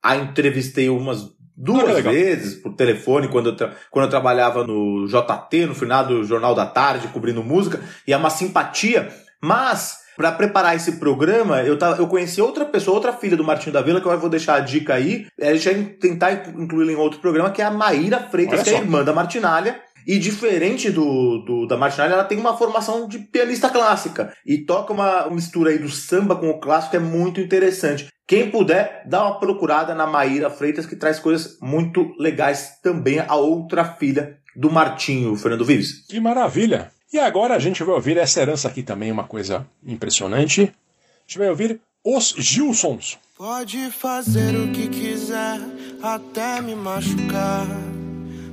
a 0.00 0.16
entrevistei 0.16 0.88
umas 0.88 1.35
duas 1.56 1.94
legal. 1.94 2.12
vezes 2.12 2.54
por 2.60 2.74
telefone 2.74 3.28
quando 3.28 3.50
eu, 3.50 3.70
quando 3.90 4.04
eu 4.04 4.10
trabalhava 4.10 4.64
no 4.66 5.06
JT, 5.06 5.66
no 5.66 5.74
final 5.74 6.04
do 6.06 6.22
Jornal 6.24 6.54
da 6.54 6.66
Tarde, 6.66 7.08
cobrindo 7.08 7.42
música, 7.42 7.80
e 8.06 8.12
é 8.12 8.16
uma 8.16 8.30
simpatia, 8.30 9.08
mas 9.42 10.04
para 10.16 10.32
preparar 10.32 10.74
esse 10.74 10.92
programa, 10.92 11.62
eu, 11.62 11.78
tava, 11.78 12.00
eu 12.00 12.06
conheci 12.06 12.40
outra 12.40 12.64
pessoa, 12.64 12.94
outra 12.94 13.12
filha 13.12 13.36
do 13.36 13.44
Martinho 13.44 13.72
da 13.72 13.82
Vila, 13.82 14.00
que 14.00 14.06
eu 14.08 14.18
vou 14.18 14.30
deixar 14.30 14.54
a 14.54 14.60
dica 14.60 14.94
aí, 14.94 15.26
é, 15.38 15.50
a 15.50 15.54
gente 15.54 15.64
vai 15.74 15.84
tentar 15.84 16.32
incluí-la 16.58 16.92
em 16.92 16.96
outro 16.96 17.20
programa, 17.20 17.50
que 17.50 17.60
é 17.60 17.64
a 17.66 17.70
Maíra 17.70 18.18
Freitas, 18.30 18.62
que 18.62 18.70
é 18.70 18.72
só. 18.72 18.78
irmã 18.78 19.04
da 19.04 19.12
Martinalha, 19.12 19.78
e 20.06 20.18
diferente 20.20 20.88
do, 20.90 21.38
do- 21.44 21.66
da 21.66 21.76
Martinalha, 21.76 22.12
ela 22.14 22.24
tem 22.24 22.38
uma 22.38 22.56
formação 22.56 23.08
de 23.08 23.18
pianista 23.18 23.68
clássica. 23.68 24.32
E 24.46 24.58
toca 24.64 24.92
uma 24.92 25.28
mistura 25.28 25.70
aí 25.70 25.78
do 25.78 25.88
samba 25.88 26.36
com 26.36 26.48
o 26.48 26.60
clássico 26.60 26.92
que 26.92 26.96
é 26.96 27.00
muito 27.00 27.40
interessante. 27.40 28.06
Quem 28.26 28.50
puder, 28.50 29.04
dá 29.06 29.22
uma 29.22 29.38
procurada 29.38 29.94
na 29.94 30.06
Maíra 30.06 30.50
Freitas, 30.50 30.84
que 30.84 30.96
traz 30.96 31.20
coisas 31.20 31.58
muito 31.60 32.12
legais 32.18 32.78
também. 32.82 33.20
A 33.20 33.36
outra 33.36 33.84
filha 33.84 34.38
do 34.54 34.68
Martinho, 34.68 35.36
Fernando 35.36 35.64
Vives. 35.64 36.04
Que 36.08 36.18
maravilha! 36.18 36.90
E 37.12 37.20
agora 37.20 37.54
a 37.54 37.58
gente 37.60 37.84
vai 37.84 37.94
ouvir 37.94 38.16
essa 38.16 38.40
herança 38.40 38.66
aqui 38.66 38.82
também, 38.82 39.12
uma 39.12 39.24
coisa 39.24 39.64
impressionante. 39.86 40.62
A 40.62 41.20
gente 41.26 41.38
vai 41.38 41.48
ouvir 41.48 41.80
os 42.04 42.34
Gilsons. 42.36 43.16
Pode 43.38 43.90
fazer 43.92 44.56
o 44.56 44.72
que 44.72 44.88
quiser, 44.88 45.60
até 46.02 46.60
me 46.60 46.74
machucar. 46.74 47.66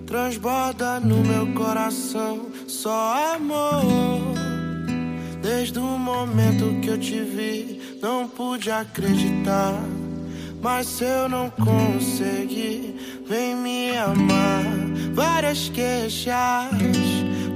Transborda 0.05 0.99
no 0.99 1.24
meu 1.24 1.51
coração 1.53 2.51
só 2.67 3.34
amor. 3.34 4.34
Desde 5.41 5.80
o 5.80 5.97
momento 5.97 6.80
que 6.82 6.89
eu 6.89 6.97
te 6.97 7.21
vi, 7.21 7.82
não 8.04 8.28
pude 8.28 8.70
acreditar. 8.70 9.82
Mas 10.62 10.88
se 10.88 11.06
eu 11.06 11.30
não 11.30 11.49
conseguir, 11.49 13.24
vem 13.26 13.56
me 13.56 13.97
amar. 13.97 14.66
Várias 15.14 15.70
queixas, 15.70 16.36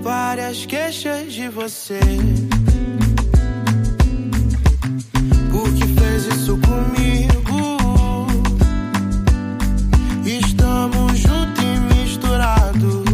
várias 0.01 0.65
queixas 0.65 1.33
de 1.33 1.49
você. 1.49 1.99
Por 5.51 5.73
que 5.73 5.85
fez 5.99 6.27
isso 6.27 6.57
comigo? 6.59 8.27
Estamos 10.25 11.19
juntos 11.19 11.63
e 11.63 11.79
misturados. 11.93 13.05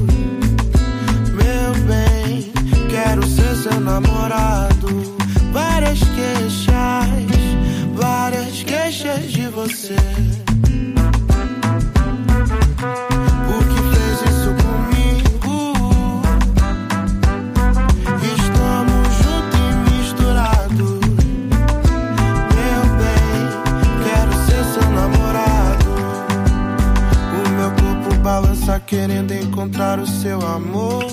Meu 1.33 1.73
bem, 1.87 2.51
quero 2.89 3.25
ser 3.25 3.55
seu 3.55 3.79
namorado. 3.79 5.15
Várias 5.51 5.99
queixas, 5.99 6.72
várias 7.93 8.63
queixas 8.63 9.31
de 9.31 9.47
você. 9.47 9.95
Por 13.47 13.63
que 13.69 13.81
fez 13.93 14.17
isso 14.31 14.51
comigo? 14.63 15.53
Estamos 18.35 19.07
juntos 19.21 19.59
e 19.59 19.73
misturados. 19.91 20.99
Meu 22.57 22.83
bem, 22.99 23.39
quero 24.03 24.33
ser 24.45 24.63
seu 24.73 24.87
namorado. 24.91 25.91
O 27.33 27.49
meu 27.49 27.71
corpo 27.71 28.09
balança 28.21 28.79
querendo 28.79 29.33
encontrar 29.33 29.99
o 29.99 30.07
seu 30.07 30.39
amor. 30.45 31.05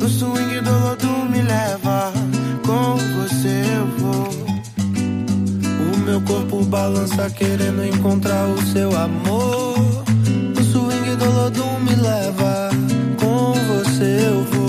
No 0.00 0.08
swing 0.08 0.60
do 0.60 0.70
lodo 0.70 1.08
me 1.30 1.42
leva, 1.42 2.12
meu 6.18 6.22
corpo 6.22 6.64
balança 6.64 7.30
querendo 7.30 7.84
encontrar 7.84 8.46
o 8.48 8.62
seu 8.66 8.96
amor. 8.96 10.04
No 10.54 10.64
swing 10.64 11.16
do 11.16 11.30
lodo 11.30 11.64
me 11.80 11.94
leva, 11.94 12.70
com 13.20 13.52
você 13.52 14.26
eu 14.26 14.42
vou. 14.44 14.67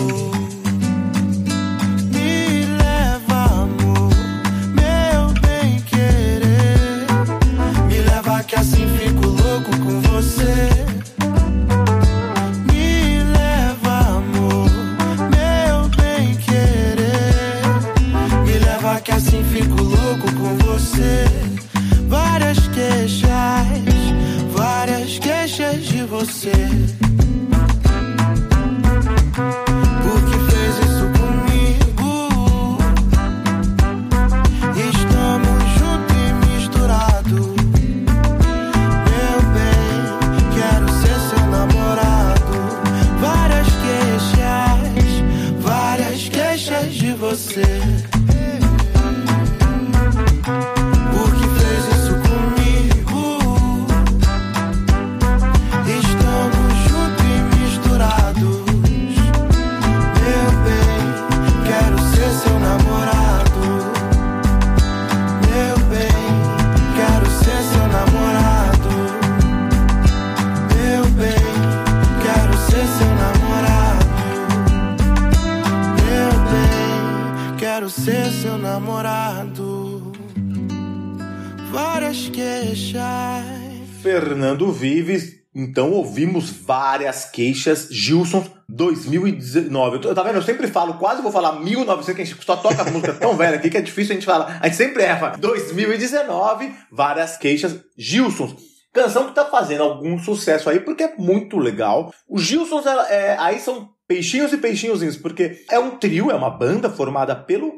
Ouvimos 86.20 86.49
várias 86.49 87.26
queixas. 87.26 87.88
Gilson 87.89 88.45
2019. 88.67 90.05
Eu 90.05 90.13
Tá 90.15 90.24
vendo? 90.24 90.36
Eu 90.36 90.41
sempre 90.41 90.67
falo, 90.67 90.95
quase 90.95 91.22
vou 91.22 91.32
falar 91.32 91.53
1900, 91.59 92.15
que 92.15 92.22
a 92.22 92.26
gente 92.26 92.45
só 92.45 92.55
toca 92.57 92.84
música 92.86 93.13
tão 93.13 93.36
velha 93.38 93.55
aqui 93.55 93.70
que 93.70 93.78
é 93.78 93.82
difícil 93.82 94.11
a 94.11 94.15
gente 94.15 94.26
falar. 94.26 94.59
A 94.61 94.65
gente 94.67 94.78
sempre 94.78 95.03
erra. 95.03 95.36
2019, 95.39 96.72
várias 96.91 97.38
queixas. 97.38 97.80
Gilson. 97.97 98.55
Canção 98.93 99.28
que 99.28 99.36
tá 99.36 99.45
fazendo 99.45 99.84
algum 99.84 100.17
sucesso 100.17 100.70
aí, 100.70 100.80
porque 100.80 101.03
é 101.03 101.15
muito 101.17 101.57
legal. 101.57 102.11
Os 102.28 102.41
Gilsons, 102.41 102.86
ela- 102.86 103.07
é, 103.09 103.38
aí 103.39 103.59
são 103.59 103.89
peixinhos 104.07 104.51
e 104.51 104.57
peixinhozinhos, 104.57 105.15
porque 105.15 105.63
é 105.70 105.78
um 105.80 105.91
trio, 105.91 106.32
é 106.32 106.36
uma 106.36 106.49
banda 106.49 106.89
formada 106.89 107.36
pelo 107.36 107.72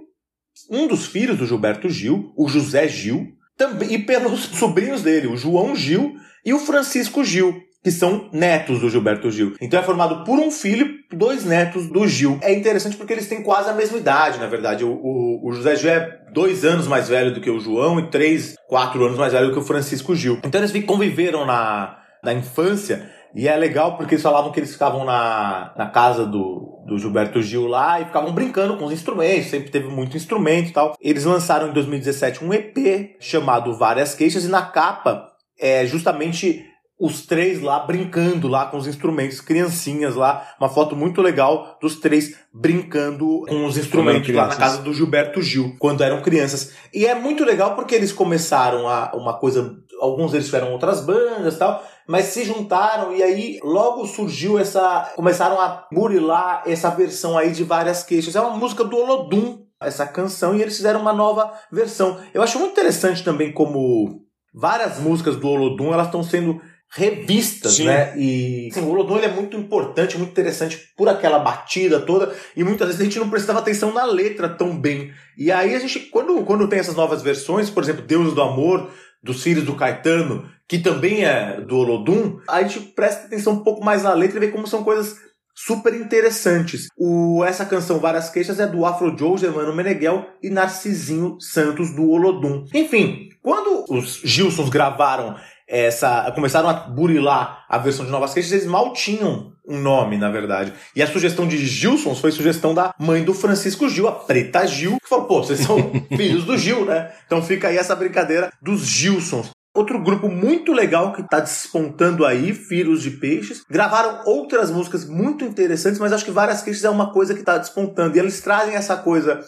um 0.69 0.87
dos 0.87 1.05
filhos 1.05 1.37
do 1.37 1.45
Gilberto 1.45 1.89
Gil, 1.89 2.31
o 2.37 2.47
José 2.47 2.87
Gil, 2.87 3.27
também, 3.57 3.93
e 3.93 3.99
pelos 3.99 4.41
sobrinhos 4.57 5.01
dele, 5.01 5.27
o 5.27 5.35
João 5.37 5.75
Gil 5.75 6.15
e 6.45 6.53
o 6.53 6.59
Francisco 6.59 7.23
Gil. 7.25 7.61
Que 7.83 7.91
são 7.91 8.29
netos 8.31 8.79
do 8.79 8.89
Gilberto 8.89 9.31
Gil. 9.31 9.55
Então 9.59 9.79
é 9.79 9.83
formado 9.83 10.23
por 10.23 10.39
um 10.39 10.51
filho 10.51 10.87
e 11.11 11.15
dois 11.15 11.43
netos 11.43 11.87
do 11.87 12.07
Gil. 12.07 12.39
É 12.41 12.53
interessante 12.53 12.95
porque 12.95 13.13
eles 13.13 13.27
têm 13.27 13.41
quase 13.41 13.69
a 13.69 13.73
mesma 13.73 13.97
idade, 13.97 14.39
na 14.39 14.47
verdade. 14.47 14.83
O, 14.83 14.91
o, 14.91 15.49
o 15.49 15.51
José 15.53 15.75
Gil 15.75 15.89
é 15.89 16.19
dois 16.31 16.63
anos 16.63 16.87
mais 16.87 17.09
velho 17.09 17.33
do 17.33 17.41
que 17.41 17.49
o 17.49 17.59
João 17.59 17.99
e 17.99 18.09
três, 18.09 18.55
quatro 18.67 19.03
anos 19.03 19.17
mais 19.17 19.33
velho 19.33 19.47
do 19.47 19.53
que 19.53 19.59
o 19.59 19.63
Francisco 19.63 20.15
Gil. 20.15 20.39
Então 20.43 20.61
eles 20.61 20.85
conviveram 20.85 21.45
na, 21.45 21.97
na 22.23 22.33
infância 22.33 23.09
e 23.33 23.47
é 23.47 23.55
legal 23.55 23.97
porque 23.97 24.15
eles 24.15 24.23
falavam 24.23 24.51
que 24.51 24.59
eles 24.59 24.73
ficavam 24.73 25.05
na, 25.05 25.73
na 25.77 25.87
casa 25.87 26.25
do, 26.25 26.83
do 26.85 26.97
Gilberto 26.97 27.41
Gil 27.41 27.65
lá 27.65 27.99
e 27.99 28.05
ficavam 28.05 28.33
brincando 28.33 28.77
com 28.77 28.85
os 28.85 28.93
instrumentos, 28.93 29.49
sempre 29.49 29.71
teve 29.71 29.87
muito 29.87 30.17
instrumento 30.17 30.69
e 30.69 30.73
tal. 30.73 30.95
Eles 31.01 31.23
lançaram 31.23 31.69
em 31.69 31.73
2017 31.73 32.43
um 32.43 32.53
EP 32.53 33.15
chamado 33.19 33.73
Várias 33.77 34.13
Queixas 34.13 34.43
e 34.43 34.49
na 34.49 34.63
capa 34.63 35.31
é 35.59 35.85
justamente 35.85 36.65
os 37.01 37.25
três 37.25 37.59
lá 37.59 37.79
brincando 37.79 38.47
lá 38.47 38.67
com 38.67 38.77
os 38.77 38.85
instrumentos, 38.85 39.41
criancinhas 39.41 40.13
lá, 40.13 40.47
uma 40.59 40.69
foto 40.69 40.95
muito 40.95 41.19
legal 41.19 41.79
dos 41.81 41.95
três 41.95 42.35
brincando 42.53 43.43
com 43.49 43.65
os 43.65 43.75
instrumentos 43.75 44.31
lá 44.35 44.45
na 44.45 44.55
casa 44.55 44.83
do 44.83 44.93
Gilberto 44.93 45.41
Gil, 45.41 45.75
quando 45.79 46.03
eram 46.03 46.21
crianças. 46.21 46.73
E 46.93 47.07
é 47.07 47.15
muito 47.15 47.43
legal 47.43 47.73
porque 47.73 47.95
eles 47.95 48.13
começaram 48.13 48.87
a 48.87 49.13
uma 49.15 49.33
coisa, 49.33 49.77
alguns 49.99 50.31
deles 50.31 50.45
tiveram 50.45 50.71
outras 50.71 51.01
bandas 51.01 51.55
e 51.55 51.57
tal, 51.57 51.83
mas 52.07 52.25
se 52.25 52.43
juntaram 52.43 53.11
e 53.15 53.23
aí 53.23 53.59
logo 53.63 54.05
surgiu 54.05 54.59
essa, 54.59 55.11
começaram 55.15 55.59
a 55.59 55.87
burilar 55.91 56.61
essa 56.67 56.91
versão 56.91 57.35
aí 57.35 57.51
de 57.51 57.63
várias 57.63 58.03
queixas. 58.03 58.35
É 58.35 58.41
uma 58.41 58.55
música 58.55 58.83
do 58.83 58.95
Olodum, 58.95 59.65
essa 59.81 60.05
canção, 60.05 60.53
e 60.53 60.61
eles 60.61 60.77
fizeram 60.77 61.01
uma 61.01 61.13
nova 61.13 61.51
versão. 61.71 62.19
Eu 62.31 62.43
acho 62.43 62.59
muito 62.59 62.73
interessante 62.73 63.23
também 63.23 63.51
como 63.51 64.21
várias 64.53 64.99
músicas 64.99 65.35
do 65.35 65.47
Olodum, 65.47 65.93
elas 65.93 66.07
estão 66.07 66.23
sendo 66.23 66.61
revistas, 66.93 67.75
Sim. 67.75 67.85
né? 67.85 68.13
E 68.17 68.67
assim, 68.69 68.81
o 68.81 69.17
ele 69.17 69.25
é 69.25 69.31
muito 69.31 69.55
importante, 69.55 70.17
muito 70.17 70.31
interessante 70.31 70.91
por 70.97 71.07
aquela 71.07 71.39
batida 71.39 71.99
toda 72.01 72.35
e 72.55 72.63
muitas 72.63 72.87
vezes 72.87 73.01
a 73.01 73.03
gente 73.05 73.19
não 73.19 73.29
prestava 73.29 73.59
atenção 73.59 73.93
na 73.93 74.03
letra 74.03 74.49
tão 74.49 74.77
bem. 74.77 75.11
E 75.37 75.51
aí 75.51 75.73
a 75.73 75.79
gente, 75.79 75.99
quando, 75.99 76.43
quando 76.43 76.67
tem 76.67 76.79
essas 76.79 76.95
novas 76.95 77.21
versões, 77.21 77.69
por 77.69 77.83
exemplo, 77.83 78.01
Deus 78.01 78.33
do 78.33 78.41
Amor, 78.41 78.89
dos 79.23 79.41
Filhos 79.41 79.63
do 79.63 79.75
Caetano, 79.75 80.49
que 80.67 80.79
também 80.79 81.23
é 81.23 81.61
do 81.61 81.77
Olodum, 81.77 82.39
a 82.47 82.61
gente 82.61 82.79
presta 82.79 83.25
atenção 83.25 83.53
um 83.53 83.63
pouco 83.63 83.83
mais 83.83 84.03
na 84.03 84.13
letra 84.13 84.37
e 84.37 84.39
vê 84.41 84.47
como 84.49 84.67
são 84.67 84.83
coisas 84.83 85.15
super 85.55 85.93
interessantes. 85.93 86.87
O, 86.97 87.43
essa 87.45 87.65
canção 87.65 87.99
Várias 87.99 88.29
Queixas 88.29 88.59
é 88.59 88.67
do 88.67 88.85
Afro 88.85 89.15
Joe, 89.17 89.37
Germano 89.37 89.75
Meneghel 89.75 90.25
e 90.41 90.49
Narcisinho 90.49 91.37
Santos 91.39 91.93
do 91.95 92.09
Olodum. 92.09 92.65
Enfim, 92.73 93.29
quando 93.41 93.85
os 93.89 94.21
Gilsons 94.23 94.69
gravaram 94.69 95.35
essa. 95.71 96.29
começaram 96.35 96.67
a 96.67 96.73
burilar 96.73 97.65
a 97.69 97.77
versão 97.77 98.05
de 98.05 98.11
Novas 98.11 98.33
Queixas, 98.33 98.51
eles 98.51 98.65
mal 98.65 98.91
tinham 98.91 99.53
um 99.65 99.79
nome, 99.79 100.17
na 100.17 100.29
verdade. 100.29 100.73
E 100.93 101.01
a 101.01 101.07
sugestão 101.07 101.47
de 101.47 101.57
Gilsons 101.65 102.19
foi 102.19 102.31
sugestão 102.31 102.73
da 102.73 102.93
mãe 102.99 103.23
do 103.23 103.33
Francisco 103.33 103.87
Gil, 103.87 104.07
a 104.07 104.11
Preta 104.11 104.67
Gil, 104.67 104.97
que 105.01 105.07
falou: 105.07 105.25
pô, 105.25 105.43
vocês 105.43 105.61
são 105.61 105.77
filhos 106.15 106.43
do 106.43 106.57
Gil, 106.57 106.85
né? 106.85 107.11
Então 107.25 107.41
fica 107.41 107.69
aí 107.69 107.77
essa 107.77 107.95
brincadeira 107.95 108.51
dos 108.61 108.81
Gilsons. 108.85 109.49
Outro 109.73 110.03
grupo 110.03 110.27
muito 110.27 110.73
legal 110.73 111.13
que 111.13 111.21
está 111.21 111.39
despontando 111.39 112.25
aí, 112.25 112.53
Filhos 112.53 113.01
de 113.01 113.11
Peixes. 113.11 113.63
Gravaram 113.69 114.23
outras 114.25 114.69
músicas 114.69 115.05
muito 115.05 115.45
interessantes, 115.45 115.97
mas 115.97 116.11
acho 116.11 116.25
que 116.25 116.31
Várias 116.31 116.61
Queixas 116.61 116.83
é 116.83 116.89
uma 116.89 117.13
coisa 117.13 117.33
que 117.33 117.39
está 117.39 117.57
despontando. 117.57 118.17
E 118.17 118.19
eles 118.19 118.41
trazem 118.41 118.75
essa 118.75 118.97
coisa 118.97 119.41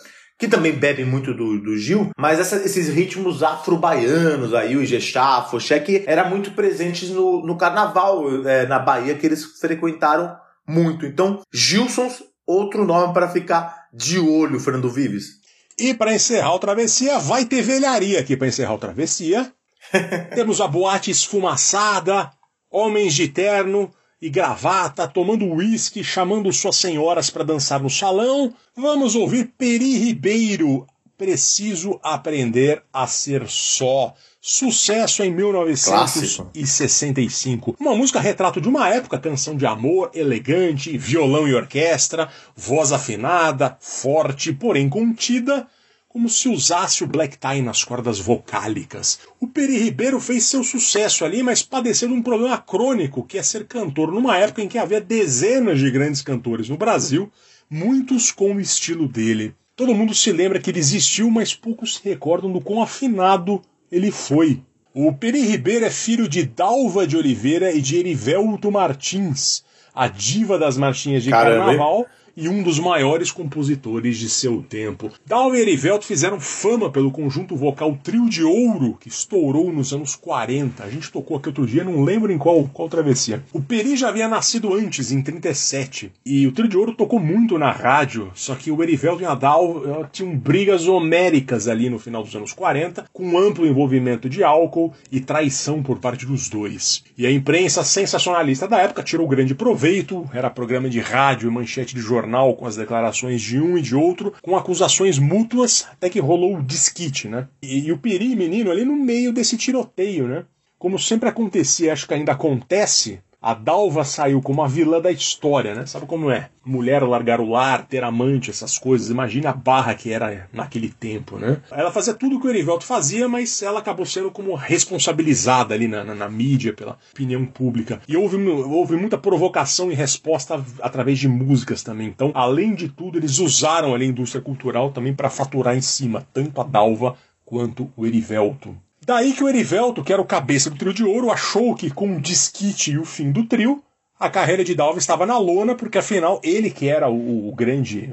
que 0.44 0.50
também 0.50 0.74
bebe 0.74 1.06
muito 1.06 1.34
do, 1.34 1.58
do 1.58 1.78
Gil, 1.78 2.10
mas 2.20 2.38
essa- 2.38 2.58
esses 2.58 2.90
ritmos 2.90 3.42
afro-baianos 3.42 4.54
aí, 4.54 4.76
o 4.76 4.84
Ijexá, 4.84 5.42
Foché, 5.44 5.80
que 5.80 6.04
era 6.06 6.30
muito 6.30 6.52
presentes 6.52 7.10
no, 7.10 7.46
no 7.46 7.58
carnaval 7.58 8.46
é, 8.46 8.66
na 8.66 8.78
Bahia, 8.78 9.16
que 9.16 9.26
eles 9.26 9.46
frequentaram 9.60 10.36
muito. 10.68 11.06
Então, 11.06 11.42
Gilsons, 11.54 12.22
outro 12.46 12.86
nome 12.86 13.14
para 13.14 13.30
ficar 13.30 13.88
de 13.94 14.20
olho, 14.20 14.60
Fernando 14.60 14.90
Vives. 14.90 15.42
E 15.80 15.94
para 15.94 16.14
encerrar 16.14 16.54
o 16.54 16.60
Travessia, 16.60 17.20
vai 17.20 17.46
ter 17.46 17.62
velharia 17.62 18.20
aqui 18.20 18.36
para 18.36 18.48
encerrar 18.48 18.74
o 18.74 18.78
Travessia. 18.80 19.50
Temos 20.36 20.60
a 20.60 20.68
boate 20.68 21.10
esfumaçada, 21.10 22.32
homens 22.70 23.14
de 23.14 23.30
terno 23.30 23.90
e 24.24 24.30
gravata, 24.30 25.06
tomando 25.06 25.46
uísque, 25.46 26.02
chamando 26.02 26.54
suas 26.54 26.78
senhoras 26.78 27.30
para 27.30 27.44
dançar 27.44 27.84
no 27.84 27.90
salão. 27.90 28.54
Vamos 28.74 29.16
ouvir 29.16 29.52
Peri 29.58 29.98
Ribeiro, 29.98 30.88
Preciso 31.18 32.00
Aprender 32.02 32.82
a 32.94 33.06
Ser 33.06 33.50
Só. 33.50 34.14
Sucesso 34.40 35.24
em 35.24 35.30
1965. 35.30 37.76
Uma 37.78 37.94
música 37.94 38.22
retrato 38.22 38.62
de 38.62 38.70
uma 38.70 38.88
época, 38.88 39.20
canção 39.20 39.58
de 39.58 39.66
amor, 39.66 40.10
elegante, 40.14 40.98
violão 40.98 41.46
e 41.46 41.54
orquestra, 41.54 42.30
voz 42.56 42.94
afinada, 42.94 43.76
forte, 43.82 44.54
porém 44.54 44.88
contida, 44.88 45.68
como 46.14 46.30
se 46.30 46.48
usasse 46.48 47.04
o 47.04 47.08
black 47.08 47.40
tie 47.40 47.60
nas 47.64 47.84
cordas 47.84 48.20
vocálicas. 48.20 49.18
O 49.40 49.48
Peri 49.48 49.80
Ribeiro 49.80 50.20
fez 50.20 50.44
seu 50.46 50.64
sucesso 50.64 51.26
ali, 51.26 51.42
mas 51.42 51.64
padeceu 51.64 52.08
de 52.08 52.14
um 52.14 52.22
problema 52.22 52.56
crônico, 52.56 53.24
que 53.24 53.36
é 53.36 53.42
ser 53.42 53.66
cantor 53.66 54.12
numa 54.12 54.38
época 54.38 54.62
em 54.62 54.68
que 54.68 54.78
havia 54.78 55.02
dezenas 55.02 55.80
de 55.80 55.90
grandes 55.90 56.22
cantores 56.22 56.70
no 56.70 56.78
Brasil, 56.78 57.32
muitos 57.68 58.32
com 58.32 58.54
o 58.54 58.62
estilo 58.62 59.08
dele. 59.08 59.56
Todo 59.76 59.96
mundo 59.96 60.14
se 60.14 60.32
lembra 60.32 60.60
que 60.60 60.70
ele 60.70 60.78
existiu, 60.78 61.32
mas 61.32 61.56
poucos 61.56 61.96
se 61.96 62.08
recordam 62.08 62.52
do 62.54 62.62
quão 62.62 62.84
afinado 62.84 63.60
ele 63.92 64.12
foi. 64.12 64.62
O 64.94 65.12
Peri 65.12 65.42
Ribeiro 65.42 65.84
é 65.84 65.90
filho 65.90 66.30
de 66.30 66.46
Dalva 66.46 67.08
de 67.08 67.18
Oliveira 67.18 67.72
e 67.72 67.82
de 67.82 67.96
Erivelto 67.96 68.72
Martins, 68.72 69.64
a 69.96 70.08
diva 70.08 70.60
das 70.60 70.78
marchinhas 70.78 71.24
de 71.24 71.32
Caramba, 71.32 71.66
carnaval 71.66 72.06
e 72.36 72.50
um 72.50 72.64
dos 72.64 72.80
maiores 72.80 73.32
compositores 73.32 74.18
de 74.18 74.30
seu 74.30 74.64
tempo. 74.64 75.12
Dalva 75.26 75.58
e 75.58 75.62
Erivelto 75.62 76.06
fizeram 76.06 76.40
fama 76.40 76.90
pelo 76.90 77.12
conjunto 77.12 77.56
vocal 77.56 77.98
Trio 78.04 78.28
de 78.28 78.44
Ouro, 78.44 78.98
que 79.00 79.08
estourou 79.08 79.72
nos 79.72 79.94
anos 79.94 80.16
40. 80.16 80.84
A 80.84 80.90
gente 80.90 81.12
tocou 81.12 81.38
aqui 81.38 81.50
outro 81.50 81.66
dia, 81.66 81.84
não 81.84 82.04
lembro 82.04 82.32
em 82.32 82.38
qual, 82.38 82.68
qual 82.74 82.90
travessia. 82.90 83.44
O 83.54 83.62
Peri 83.62 83.96
já 83.96 84.10
havia 84.10 84.28
nascido 84.28 84.74
antes, 84.74 85.12
em 85.12 85.22
37, 85.22 86.12
e 86.26 86.48
o 86.48 86.52
Trio 86.52 86.68
de 86.68 86.78
Ouro 86.78 86.94
tocou 86.94 87.20
muito 87.20 87.58
na 87.58 87.72
rádio, 87.72 88.32
só 88.34 88.56
que 88.56 88.72
o 88.72 88.82
Erivelto 88.82 89.22
e 89.22 89.26
a 89.26 89.36
Dalva 89.36 90.02
eh, 90.02 90.06
tinham 90.12 90.36
brigas 90.36 90.88
homéricas 90.88 91.68
ali 91.68 91.90
no 91.90 92.00
final 92.00 92.24
dos 92.24 92.36
anos 92.36 92.54
40, 92.54 93.06
com 93.14 93.38
amplo 93.38 93.68
envolvimento 93.68 94.28
de 94.28 94.44
álcool 94.44 94.94
e 95.12 95.20
traição 95.20 95.84
por 95.84 96.00
parte 96.00 96.26
dos 96.26 96.50
dois. 96.50 97.04
E 97.18 97.28
a 97.28 97.32
imprensa 97.32 97.84
sensacionalista 97.84 98.68
da 98.68 98.80
época 98.80 99.04
tirou 99.04 99.28
grande 99.28 99.54
proveito, 99.54 100.28
era 100.34 100.50
programa 100.50 100.90
de 100.90 101.00
rádio 101.00 101.48
e 101.48 101.52
manchete 101.52 101.94
de 101.94 102.02
jornal 102.02 102.23
com 102.56 102.66
as 102.66 102.76
declarações 102.76 103.42
de 103.42 103.60
um 103.60 103.78
e 103.78 103.82
de 103.82 103.96
outro, 103.96 104.34
com 104.42 104.56
acusações 104.56 105.20
mútuas, 105.20 105.88
até 105.92 106.10
que 106.10 106.20
rolou 106.20 106.58
o 106.58 106.64
disquite, 106.64 107.28
né? 107.28 107.48
E, 107.62 107.88
e 107.88 107.92
o 107.92 107.98
Peri, 107.98 108.36
menino, 108.36 108.72
ali 108.72 108.86
no 108.86 108.96
meio 108.96 109.32
desse 109.32 109.58
tiroteio, 109.58 110.28
né? 110.28 110.46
Como 110.78 111.00
sempre 111.00 111.30
acontecia, 111.30 111.94
acho 111.94 112.08
que 112.08 112.14
ainda 112.14 112.34
acontece, 112.34 113.22
a 113.44 113.54
Dalva 113.54 114.06
saiu 114.06 114.42
como 114.42 114.64
a 114.64 114.68
vilã 114.70 115.02
da 115.02 115.12
história, 115.12 115.76
né? 115.76 115.86
Sabe 115.86 116.06
como 116.06 116.32
é? 116.32 116.50
Mulher 116.64 117.04
largar 117.04 117.42
o 117.42 117.50
lar, 117.50 117.86
ter 117.86 118.02
amante, 118.02 118.50
essas 118.50 118.78
coisas. 118.78 119.10
Imagina 119.10 119.50
a 119.50 119.54
barra 119.54 119.94
que 119.94 120.14
era 120.14 120.48
naquele 120.54 120.88
tempo, 120.88 121.38
né? 121.38 121.58
Ela 121.70 121.92
fazia 121.92 122.14
tudo 122.14 122.38
o 122.38 122.40
que 122.40 122.48
o 122.48 122.50
Erivelto 122.50 122.86
fazia, 122.86 123.28
mas 123.28 123.62
ela 123.62 123.80
acabou 123.80 124.06
sendo 124.06 124.32
como 124.32 124.56
responsabilizada 124.56 125.74
ali 125.74 125.90
na, 125.90 126.06
na, 126.06 126.16
na 126.16 126.30
mídia, 126.30 126.72
pela 126.72 126.98
opinião 127.12 127.46
pública. 127.46 128.02
E 128.08 128.16
houve, 128.16 128.38
houve 128.38 128.96
muita 128.96 129.18
provocação 129.18 129.92
e 129.92 129.96
resposta 129.96 130.64
através 130.82 131.20
de 131.20 131.28
músicas 131.28 131.84
também. 131.84 132.08
Então, 132.08 132.32
além 132.34 132.74
de 132.74 132.88
tudo, 132.88 133.18
eles 133.18 133.40
usaram 133.40 133.94
ali 133.94 134.06
a 134.06 134.10
indústria 134.10 134.42
cultural 134.42 134.92
também 134.92 135.14
para 135.14 135.30
faturar 135.30 135.76
em 135.76 135.82
cima, 135.82 136.26
tanto 136.34 136.62
a 136.62 136.64
Dalva 136.64 137.18
quanto 137.44 137.92
o 137.98 138.06
Erivelto. 138.06 138.74
Daí 139.06 139.34
que 139.34 139.44
o 139.44 139.50
Erivelto, 139.50 140.04
que 140.04 140.14
era 140.14 140.22
o 140.22 140.26
cabeça 140.26 140.70
do 140.70 140.78
trio 140.78 140.94
de 140.94 141.04
ouro, 141.04 141.30
achou 141.30 141.76
que 141.76 141.90
com 141.90 142.16
o 142.16 142.22
disquite 142.22 142.92
e 142.92 142.98
o 142.98 143.04
fim 143.04 143.32
do 143.32 143.46
trio, 143.46 143.84
a 144.18 144.30
carreira 144.30 144.64
de 144.64 144.74
Dalva 144.74 144.98
estava 144.98 145.26
na 145.26 145.38
lona, 145.38 145.76
porque 145.76 145.98
afinal 145.98 146.40
ele 146.42 146.72
que 146.72 146.88
era 146.88 147.10
o, 147.10 147.50
o 147.50 147.54
grande, 147.54 148.10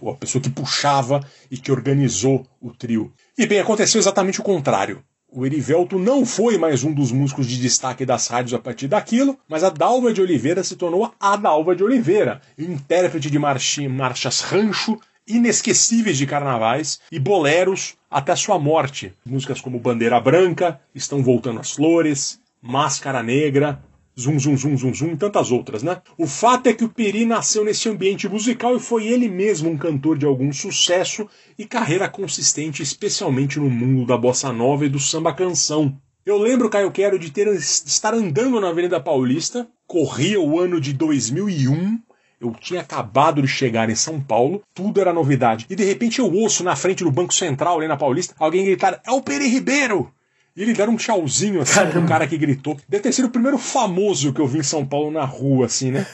o, 0.00 0.10
a 0.10 0.14
pessoa 0.14 0.42
que 0.42 0.50
puxava 0.50 1.24
e 1.48 1.56
que 1.56 1.70
organizou 1.70 2.44
o 2.60 2.72
trio. 2.72 3.12
E 3.38 3.46
bem, 3.46 3.60
aconteceu 3.60 4.00
exatamente 4.00 4.40
o 4.40 4.44
contrário. 4.44 5.04
O 5.34 5.46
Erivelto 5.46 5.98
não 5.98 6.26
foi 6.26 6.58
mais 6.58 6.82
um 6.82 6.92
dos 6.92 7.12
músicos 7.12 7.46
de 7.46 7.58
destaque 7.58 8.04
das 8.04 8.26
rádios 8.26 8.52
a 8.52 8.58
partir 8.58 8.88
daquilo, 8.88 9.38
mas 9.48 9.62
a 9.62 9.70
Dalva 9.70 10.12
de 10.12 10.20
Oliveira 10.20 10.64
se 10.64 10.74
tornou 10.74 11.14
a 11.18 11.36
Dalva 11.36 11.76
de 11.76 11.84
Oliveira, 11.84 12.42
intérprete 12.58 13.30
de 13.30 13.38
marchi, 13.38 13.86
marchas 13.86 14.40
rancho, 14.40 14.98
inesquecíveis 15.36 16.18
de 16.18 16.26
carnavais 16.26 17.00
e 17.10 17.18
boleros 17.18 17.94
até 18.10 18.34
sua 18.36 18.58
morte. 18.58 19.12
Músicas 19.24 19.60
como 19.60 19.78
Bandeira 19.78 20.20
Branca, 20.20 20.80
Estão 20.94 21.22
Voltando 21.22 21.60
as 21.60 21.72
Flores, 21.72 22.40
Máscara 22.60 23.22
Negra, 23.22 23.82
Zum 24.18 24.38
Zum 24.38 24.56
Zum 24.56 24.76
Zum 24.76 24.94
Zum 24.94 25.12
e 25.12 25.16
tantas 25.16 25.50
outras, 25.50 25.82
né? 25.82 26.02
O 26.18 26.26
fato 26.26 26.68
é 26.68 26.74
que 26.74 26.84
o 26.84 26.88
Peri 26.88 27.24
nasceu 27.24 27.64
nesse 27.64 27.88
ambiente 27.88 28.28
musical 28.28 28.76
e 28.76 28.80
foi 28.80 29.06
ele 29.06 29.28
mesmo 29.28 29.70
um 29.70 29.78
cantor 29.78 30.18
de 30.18 30.26
algum 30.26 30.52
sucesso 30.52 31.26
e 31.58 31.64
carreira 31.64 32.08
consistente, 32.08 32.82
especialmente 32.82 33.58
no 33.58 33.70
mundo 33.70 34.06
da 34.06 34.16
bossa 34.16 34.52
nova 34.52 34.84
e 34.84 34.88
do 34.90 34.98
samba 34.98 35.32
canção. 35.32 35.96
Eu 36.24 36.38
lembro, 36.38 36.70
Caio 36.70 36.92
Quero, 36.92 37.18
de 37.18 37.32
ter 37.32 37.48
estar 37.48 38.14
andando 38.14 38.60
na 38.60 38.68
Avenida 38.68 39.00
Paulista, 39.00 39.66
corria 39.86 40.40
o 40.40 40.60
ano 40.60 40.80
de 40.80 40.92
2001, 40.92 41.98
eu 42.42 42.52
tinha 42.60 42.80
acabado 42.80 43.40
de 43.40 43.46
chegar 43.46 43.88
em 43.88 43.94
São 43.94 44.20
Paulo, 44.20 44.62
tudo 44.74 45.00
era 45.00 45.12
novidade. 45.12 45.64
E 45.70 45.76
de 45.76 45.84
repente 45.84 46.18
eu 46.18 46.30
ouço 46.30 46.64
na 46.64 46.74
frente 46.74 47.04
do 47.04 47.10
Banco 47.10 47.32
Central, 47.32 47.78
ali 47.78 47.86
na 47.86 47.96
Paulista, 47.96 48.34
alguém 48.38 48.64
gritar: 48.64 49.00
É 49.06 49.12
o 49.12 49.22
Peri 49.22 49.46
Ribeiro! 49.46 50.12
E 50.54 50.60
ele 50.60 50.74
deram 50.74 50.92
um 50.92 50.96
tchauzinho 50.96 51.62
assim 51.62 51.86
pro 51.90 52.04
cara 52.04 52.26
que 52.26 52.36
gritou. 52.36 52.76
Deve 52.86 53.04
ter 53.04 53.12
sido 53.12 53.26
o 53.26 53.30
primeiro 53.30 53.56
famoso 53.56 54.34
que 54.34 54.40
eu 54.40 54.46
vi 54.46 54.58
em 54.58 54.62
São 54.62 54.84
Paulo 54.84 55.10
na 55.10 55.24
rua, 55.24 55.64
assim, 55.64 55.90
né? 55.90 56.06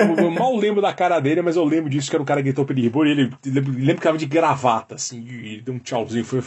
Eu, 0.00 0.24
eu 0.24 0.30
mal 0.32 0.56
lembro 0.56 0.82
da 0.82 0.92
cara 0.92 1.20
dele, 1.20 1.42
mas 1.42 1.54
eu 1.54 1.64
lembro 1.64 1.88
disso 1.88 2.10
que 2.10 2.16
era 2.16 2.22
o 2.22 2.26
cara 2.26 2.40
que 2.40 2.46
gritou 2.46 2.64
Peri 2.64 2.82
Ribeiro. 2.82 3.08
E 3.08 3.12
ele 3.12 3.36
lembro 3.44 3.96
que 3.96 4.02
tava 4.02 4.18
de 4.18 4.26
gravata, 4.26 4.96
assim, 4.96 5.24
e 5.24 5.52
ele 5.52 5.62
deu 5.62 5.74
um 5.74 5.78
tchauzinho. 5.78 6.24
Foi 6.24 6.42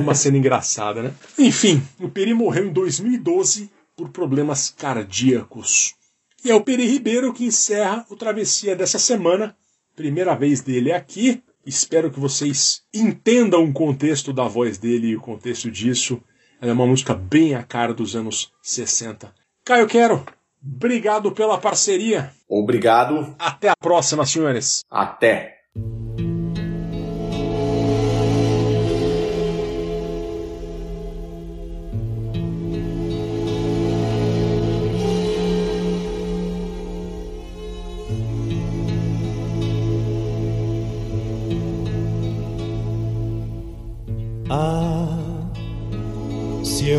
uma 0.00 0.14
cena 0.14 0.38
engraçada, 0.38 1.02
né? 1.02 1.12
Enfim, 1.38 1.80
o 2.00 2.08
Peri 2.08 2.34
morreu 2.34 2.66
em 2.66 2.72
2012 2.72 3.70
por 3.96 4.08
problemas 4.08 4.74
cardíacos. 4.76 5.94
E 6.44 6.50
é 6.50 6.54
o 6.54 6.60
Peri 6.60 6.86
Ribeiro 6.86 7.32
que 7.32 7.44
encerra 7.44 8.06
o 8.08 8.16
Travessia 8.16 8.76
dessa 8.76 8.98
semana. 8.98 9.56
Primeira 9.96 10.34
vez 10.34 10.60
dele 10.60 10.92
aqui. 10.92 11.42
Espero 11.66 12.10
que 12.10 12.20
vocês 12.20 12.82
entendam 12.94 13.64
o 13.64 13.72
contexto 13.72 14.32
da 14.32 14.44
voz 14.44 14.78
dele 14.78 15.08
e 15.08 15.16
o 15.16 15.20
contexto 15.20 15.70
disso. 15.70 16.22
Ela 16.60 16.70
é 16.70 16.74
uma 16.74 16.86
música 16.86 17.14
bem 17.14 17.54
a 17.54 17.62
cara 17.62 17.92
dos 17.92 18.16
anos 18.16 18.52
60. 18.62 19.32
Caio 19.64 19.86
Quero, 19.86 20.24
obrigado 20.64 21.32
pela 21.32 21.58
parceria. 21.58 22.32
Obrigado. 22.48 23.34
Até 23.38 23.68
a 23.68 23.76
próxima, 23.76 24.24
senhores. 24.24 24.80
Até. 24.90 25.58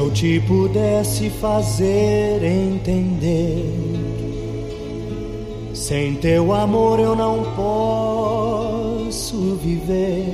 Eu 0.09 0.13
te 0.13 0.39
pudesse 0.41 1.29
fazer 1.29 2.43
entender, 2.43 3.63
sem 5.71 6.15
teu 6.15 6.51
amor 6.51 6.99
eu 6.99 7.15
não 7.15 7.43
posso 7.55 9.37
viver. 9.57 10.25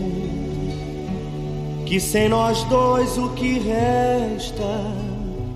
Que 1.85 1.99
sem 1.99 2.29
nós 2.29 2.63
dois 2.63 3.17
o 3.17 3.29
que 3.31 3.59
resta 3.59 4.63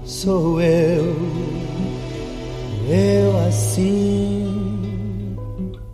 sou 0.04 0.62
eu, 0.62 1.16
eu 2.90 3.48
assim 3.48 5.34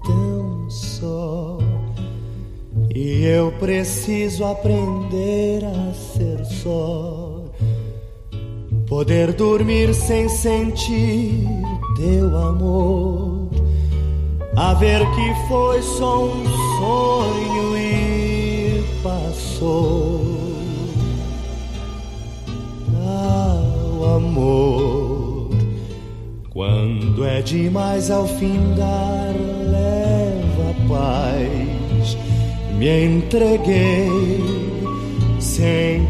tão 0.04 0.68
só. 0.70 1.60
E 2.94 3.24
eu 3.24 3.52
preciso 3.60 4.46
aprender 4.46 5.64
a 5.64 5.94
ser 5.94 6.44
só. 6.46 7.35
Poder 8.88 9.34
dormir 9.34 9.94
sem 9.94 10.30
sentir 10.30 11.48
teu 11.96 12.38
amor. 12.38 13.50
A 14.56 14.74
ver 14.76 15.00
que 15.00 15.48
foi 15.48 15.82
só 15.82 16.26
um 16.26 16.46
sonho 16.80 17.78
e 17.78 18.84
passou. 19.04 20.36
O 24.00 24.06
amor. 24.06 25.50
Quando 26.52 27.26
é 27.26 27.42
demais 27.42 28.12
ao 28.12 28.28
findar, 28.28 29.34
leva 29.70 30.72
a 30.72 30.88
paz 30.88 32.18
me 32.78 33.06
entreguei 33.06 34.44
sem 35.40 36.06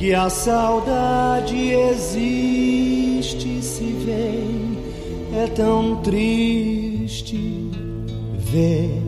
que 0.00 0.14
a 0.14 0.30
saudade 0.30 1.72
existe 1.72 3.62
se 3.62 3.84
vem. 3.84 4.78
É 5.38 5.46
tão 5.46 5.96
triste 5.96 7.70
ver. 8.38 8.98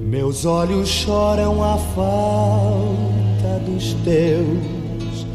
Meus 0.00 0.46
olhos 0.46 0.88
choram 0.88 1.62
a 1.62 1.76
falta 1.76 3.58
dos 3.66 3.92
teus. 4.02 5.26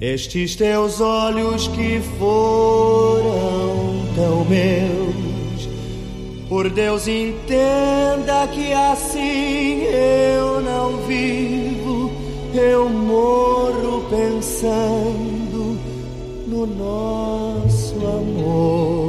Estes 0.00 0.56
teus 0.56 1.02
olhos 1.02 1.68
que 1.68 2.00
foram 2.18 4.06
tão 4.16 4.42
meus. 4.46 5.68
Por 6.48 6.70
Deus, 6.70 7.06
entenda 7.06 8.48
que 8.54 8.72
assim 8.72 9.82
eu 9.82 10.62
não 10.62 10.96
vivo, 11.06 11.67
eu 12.58 12.88
morro 12.88 14.04
pensando 14.10 15.78
no 16.46 16.66
nosso 16.66 17.94
amor. 17.94 19.07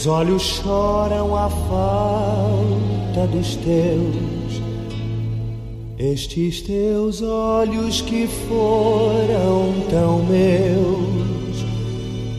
Meus 0.00 0.06
olhos 0.06 0.42
choram 0.42 1.36
a 1.36 1.50
falta 1.50 3.26
dos 3.30 3.54
teus, 3.56 4.62
estes 5.98 6.62
teus 6.62 7.20
olhos 7.20 8.00
que 8.00 8.26
foram 8.48 9.74
tão 9.90 10.24
meus. 10.24 11.66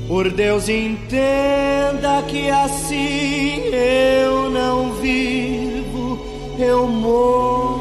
Por 0.07 0.31
Deus, 0.31 0.67
entenda 0.69 2.23
que 2.27 2.49
assim 2.49 3.65
eu 3.71 4.49
não 4.49 4.93
vivo, 4.93 6.19
eu 6.57 6.87
morro 6.87 7.80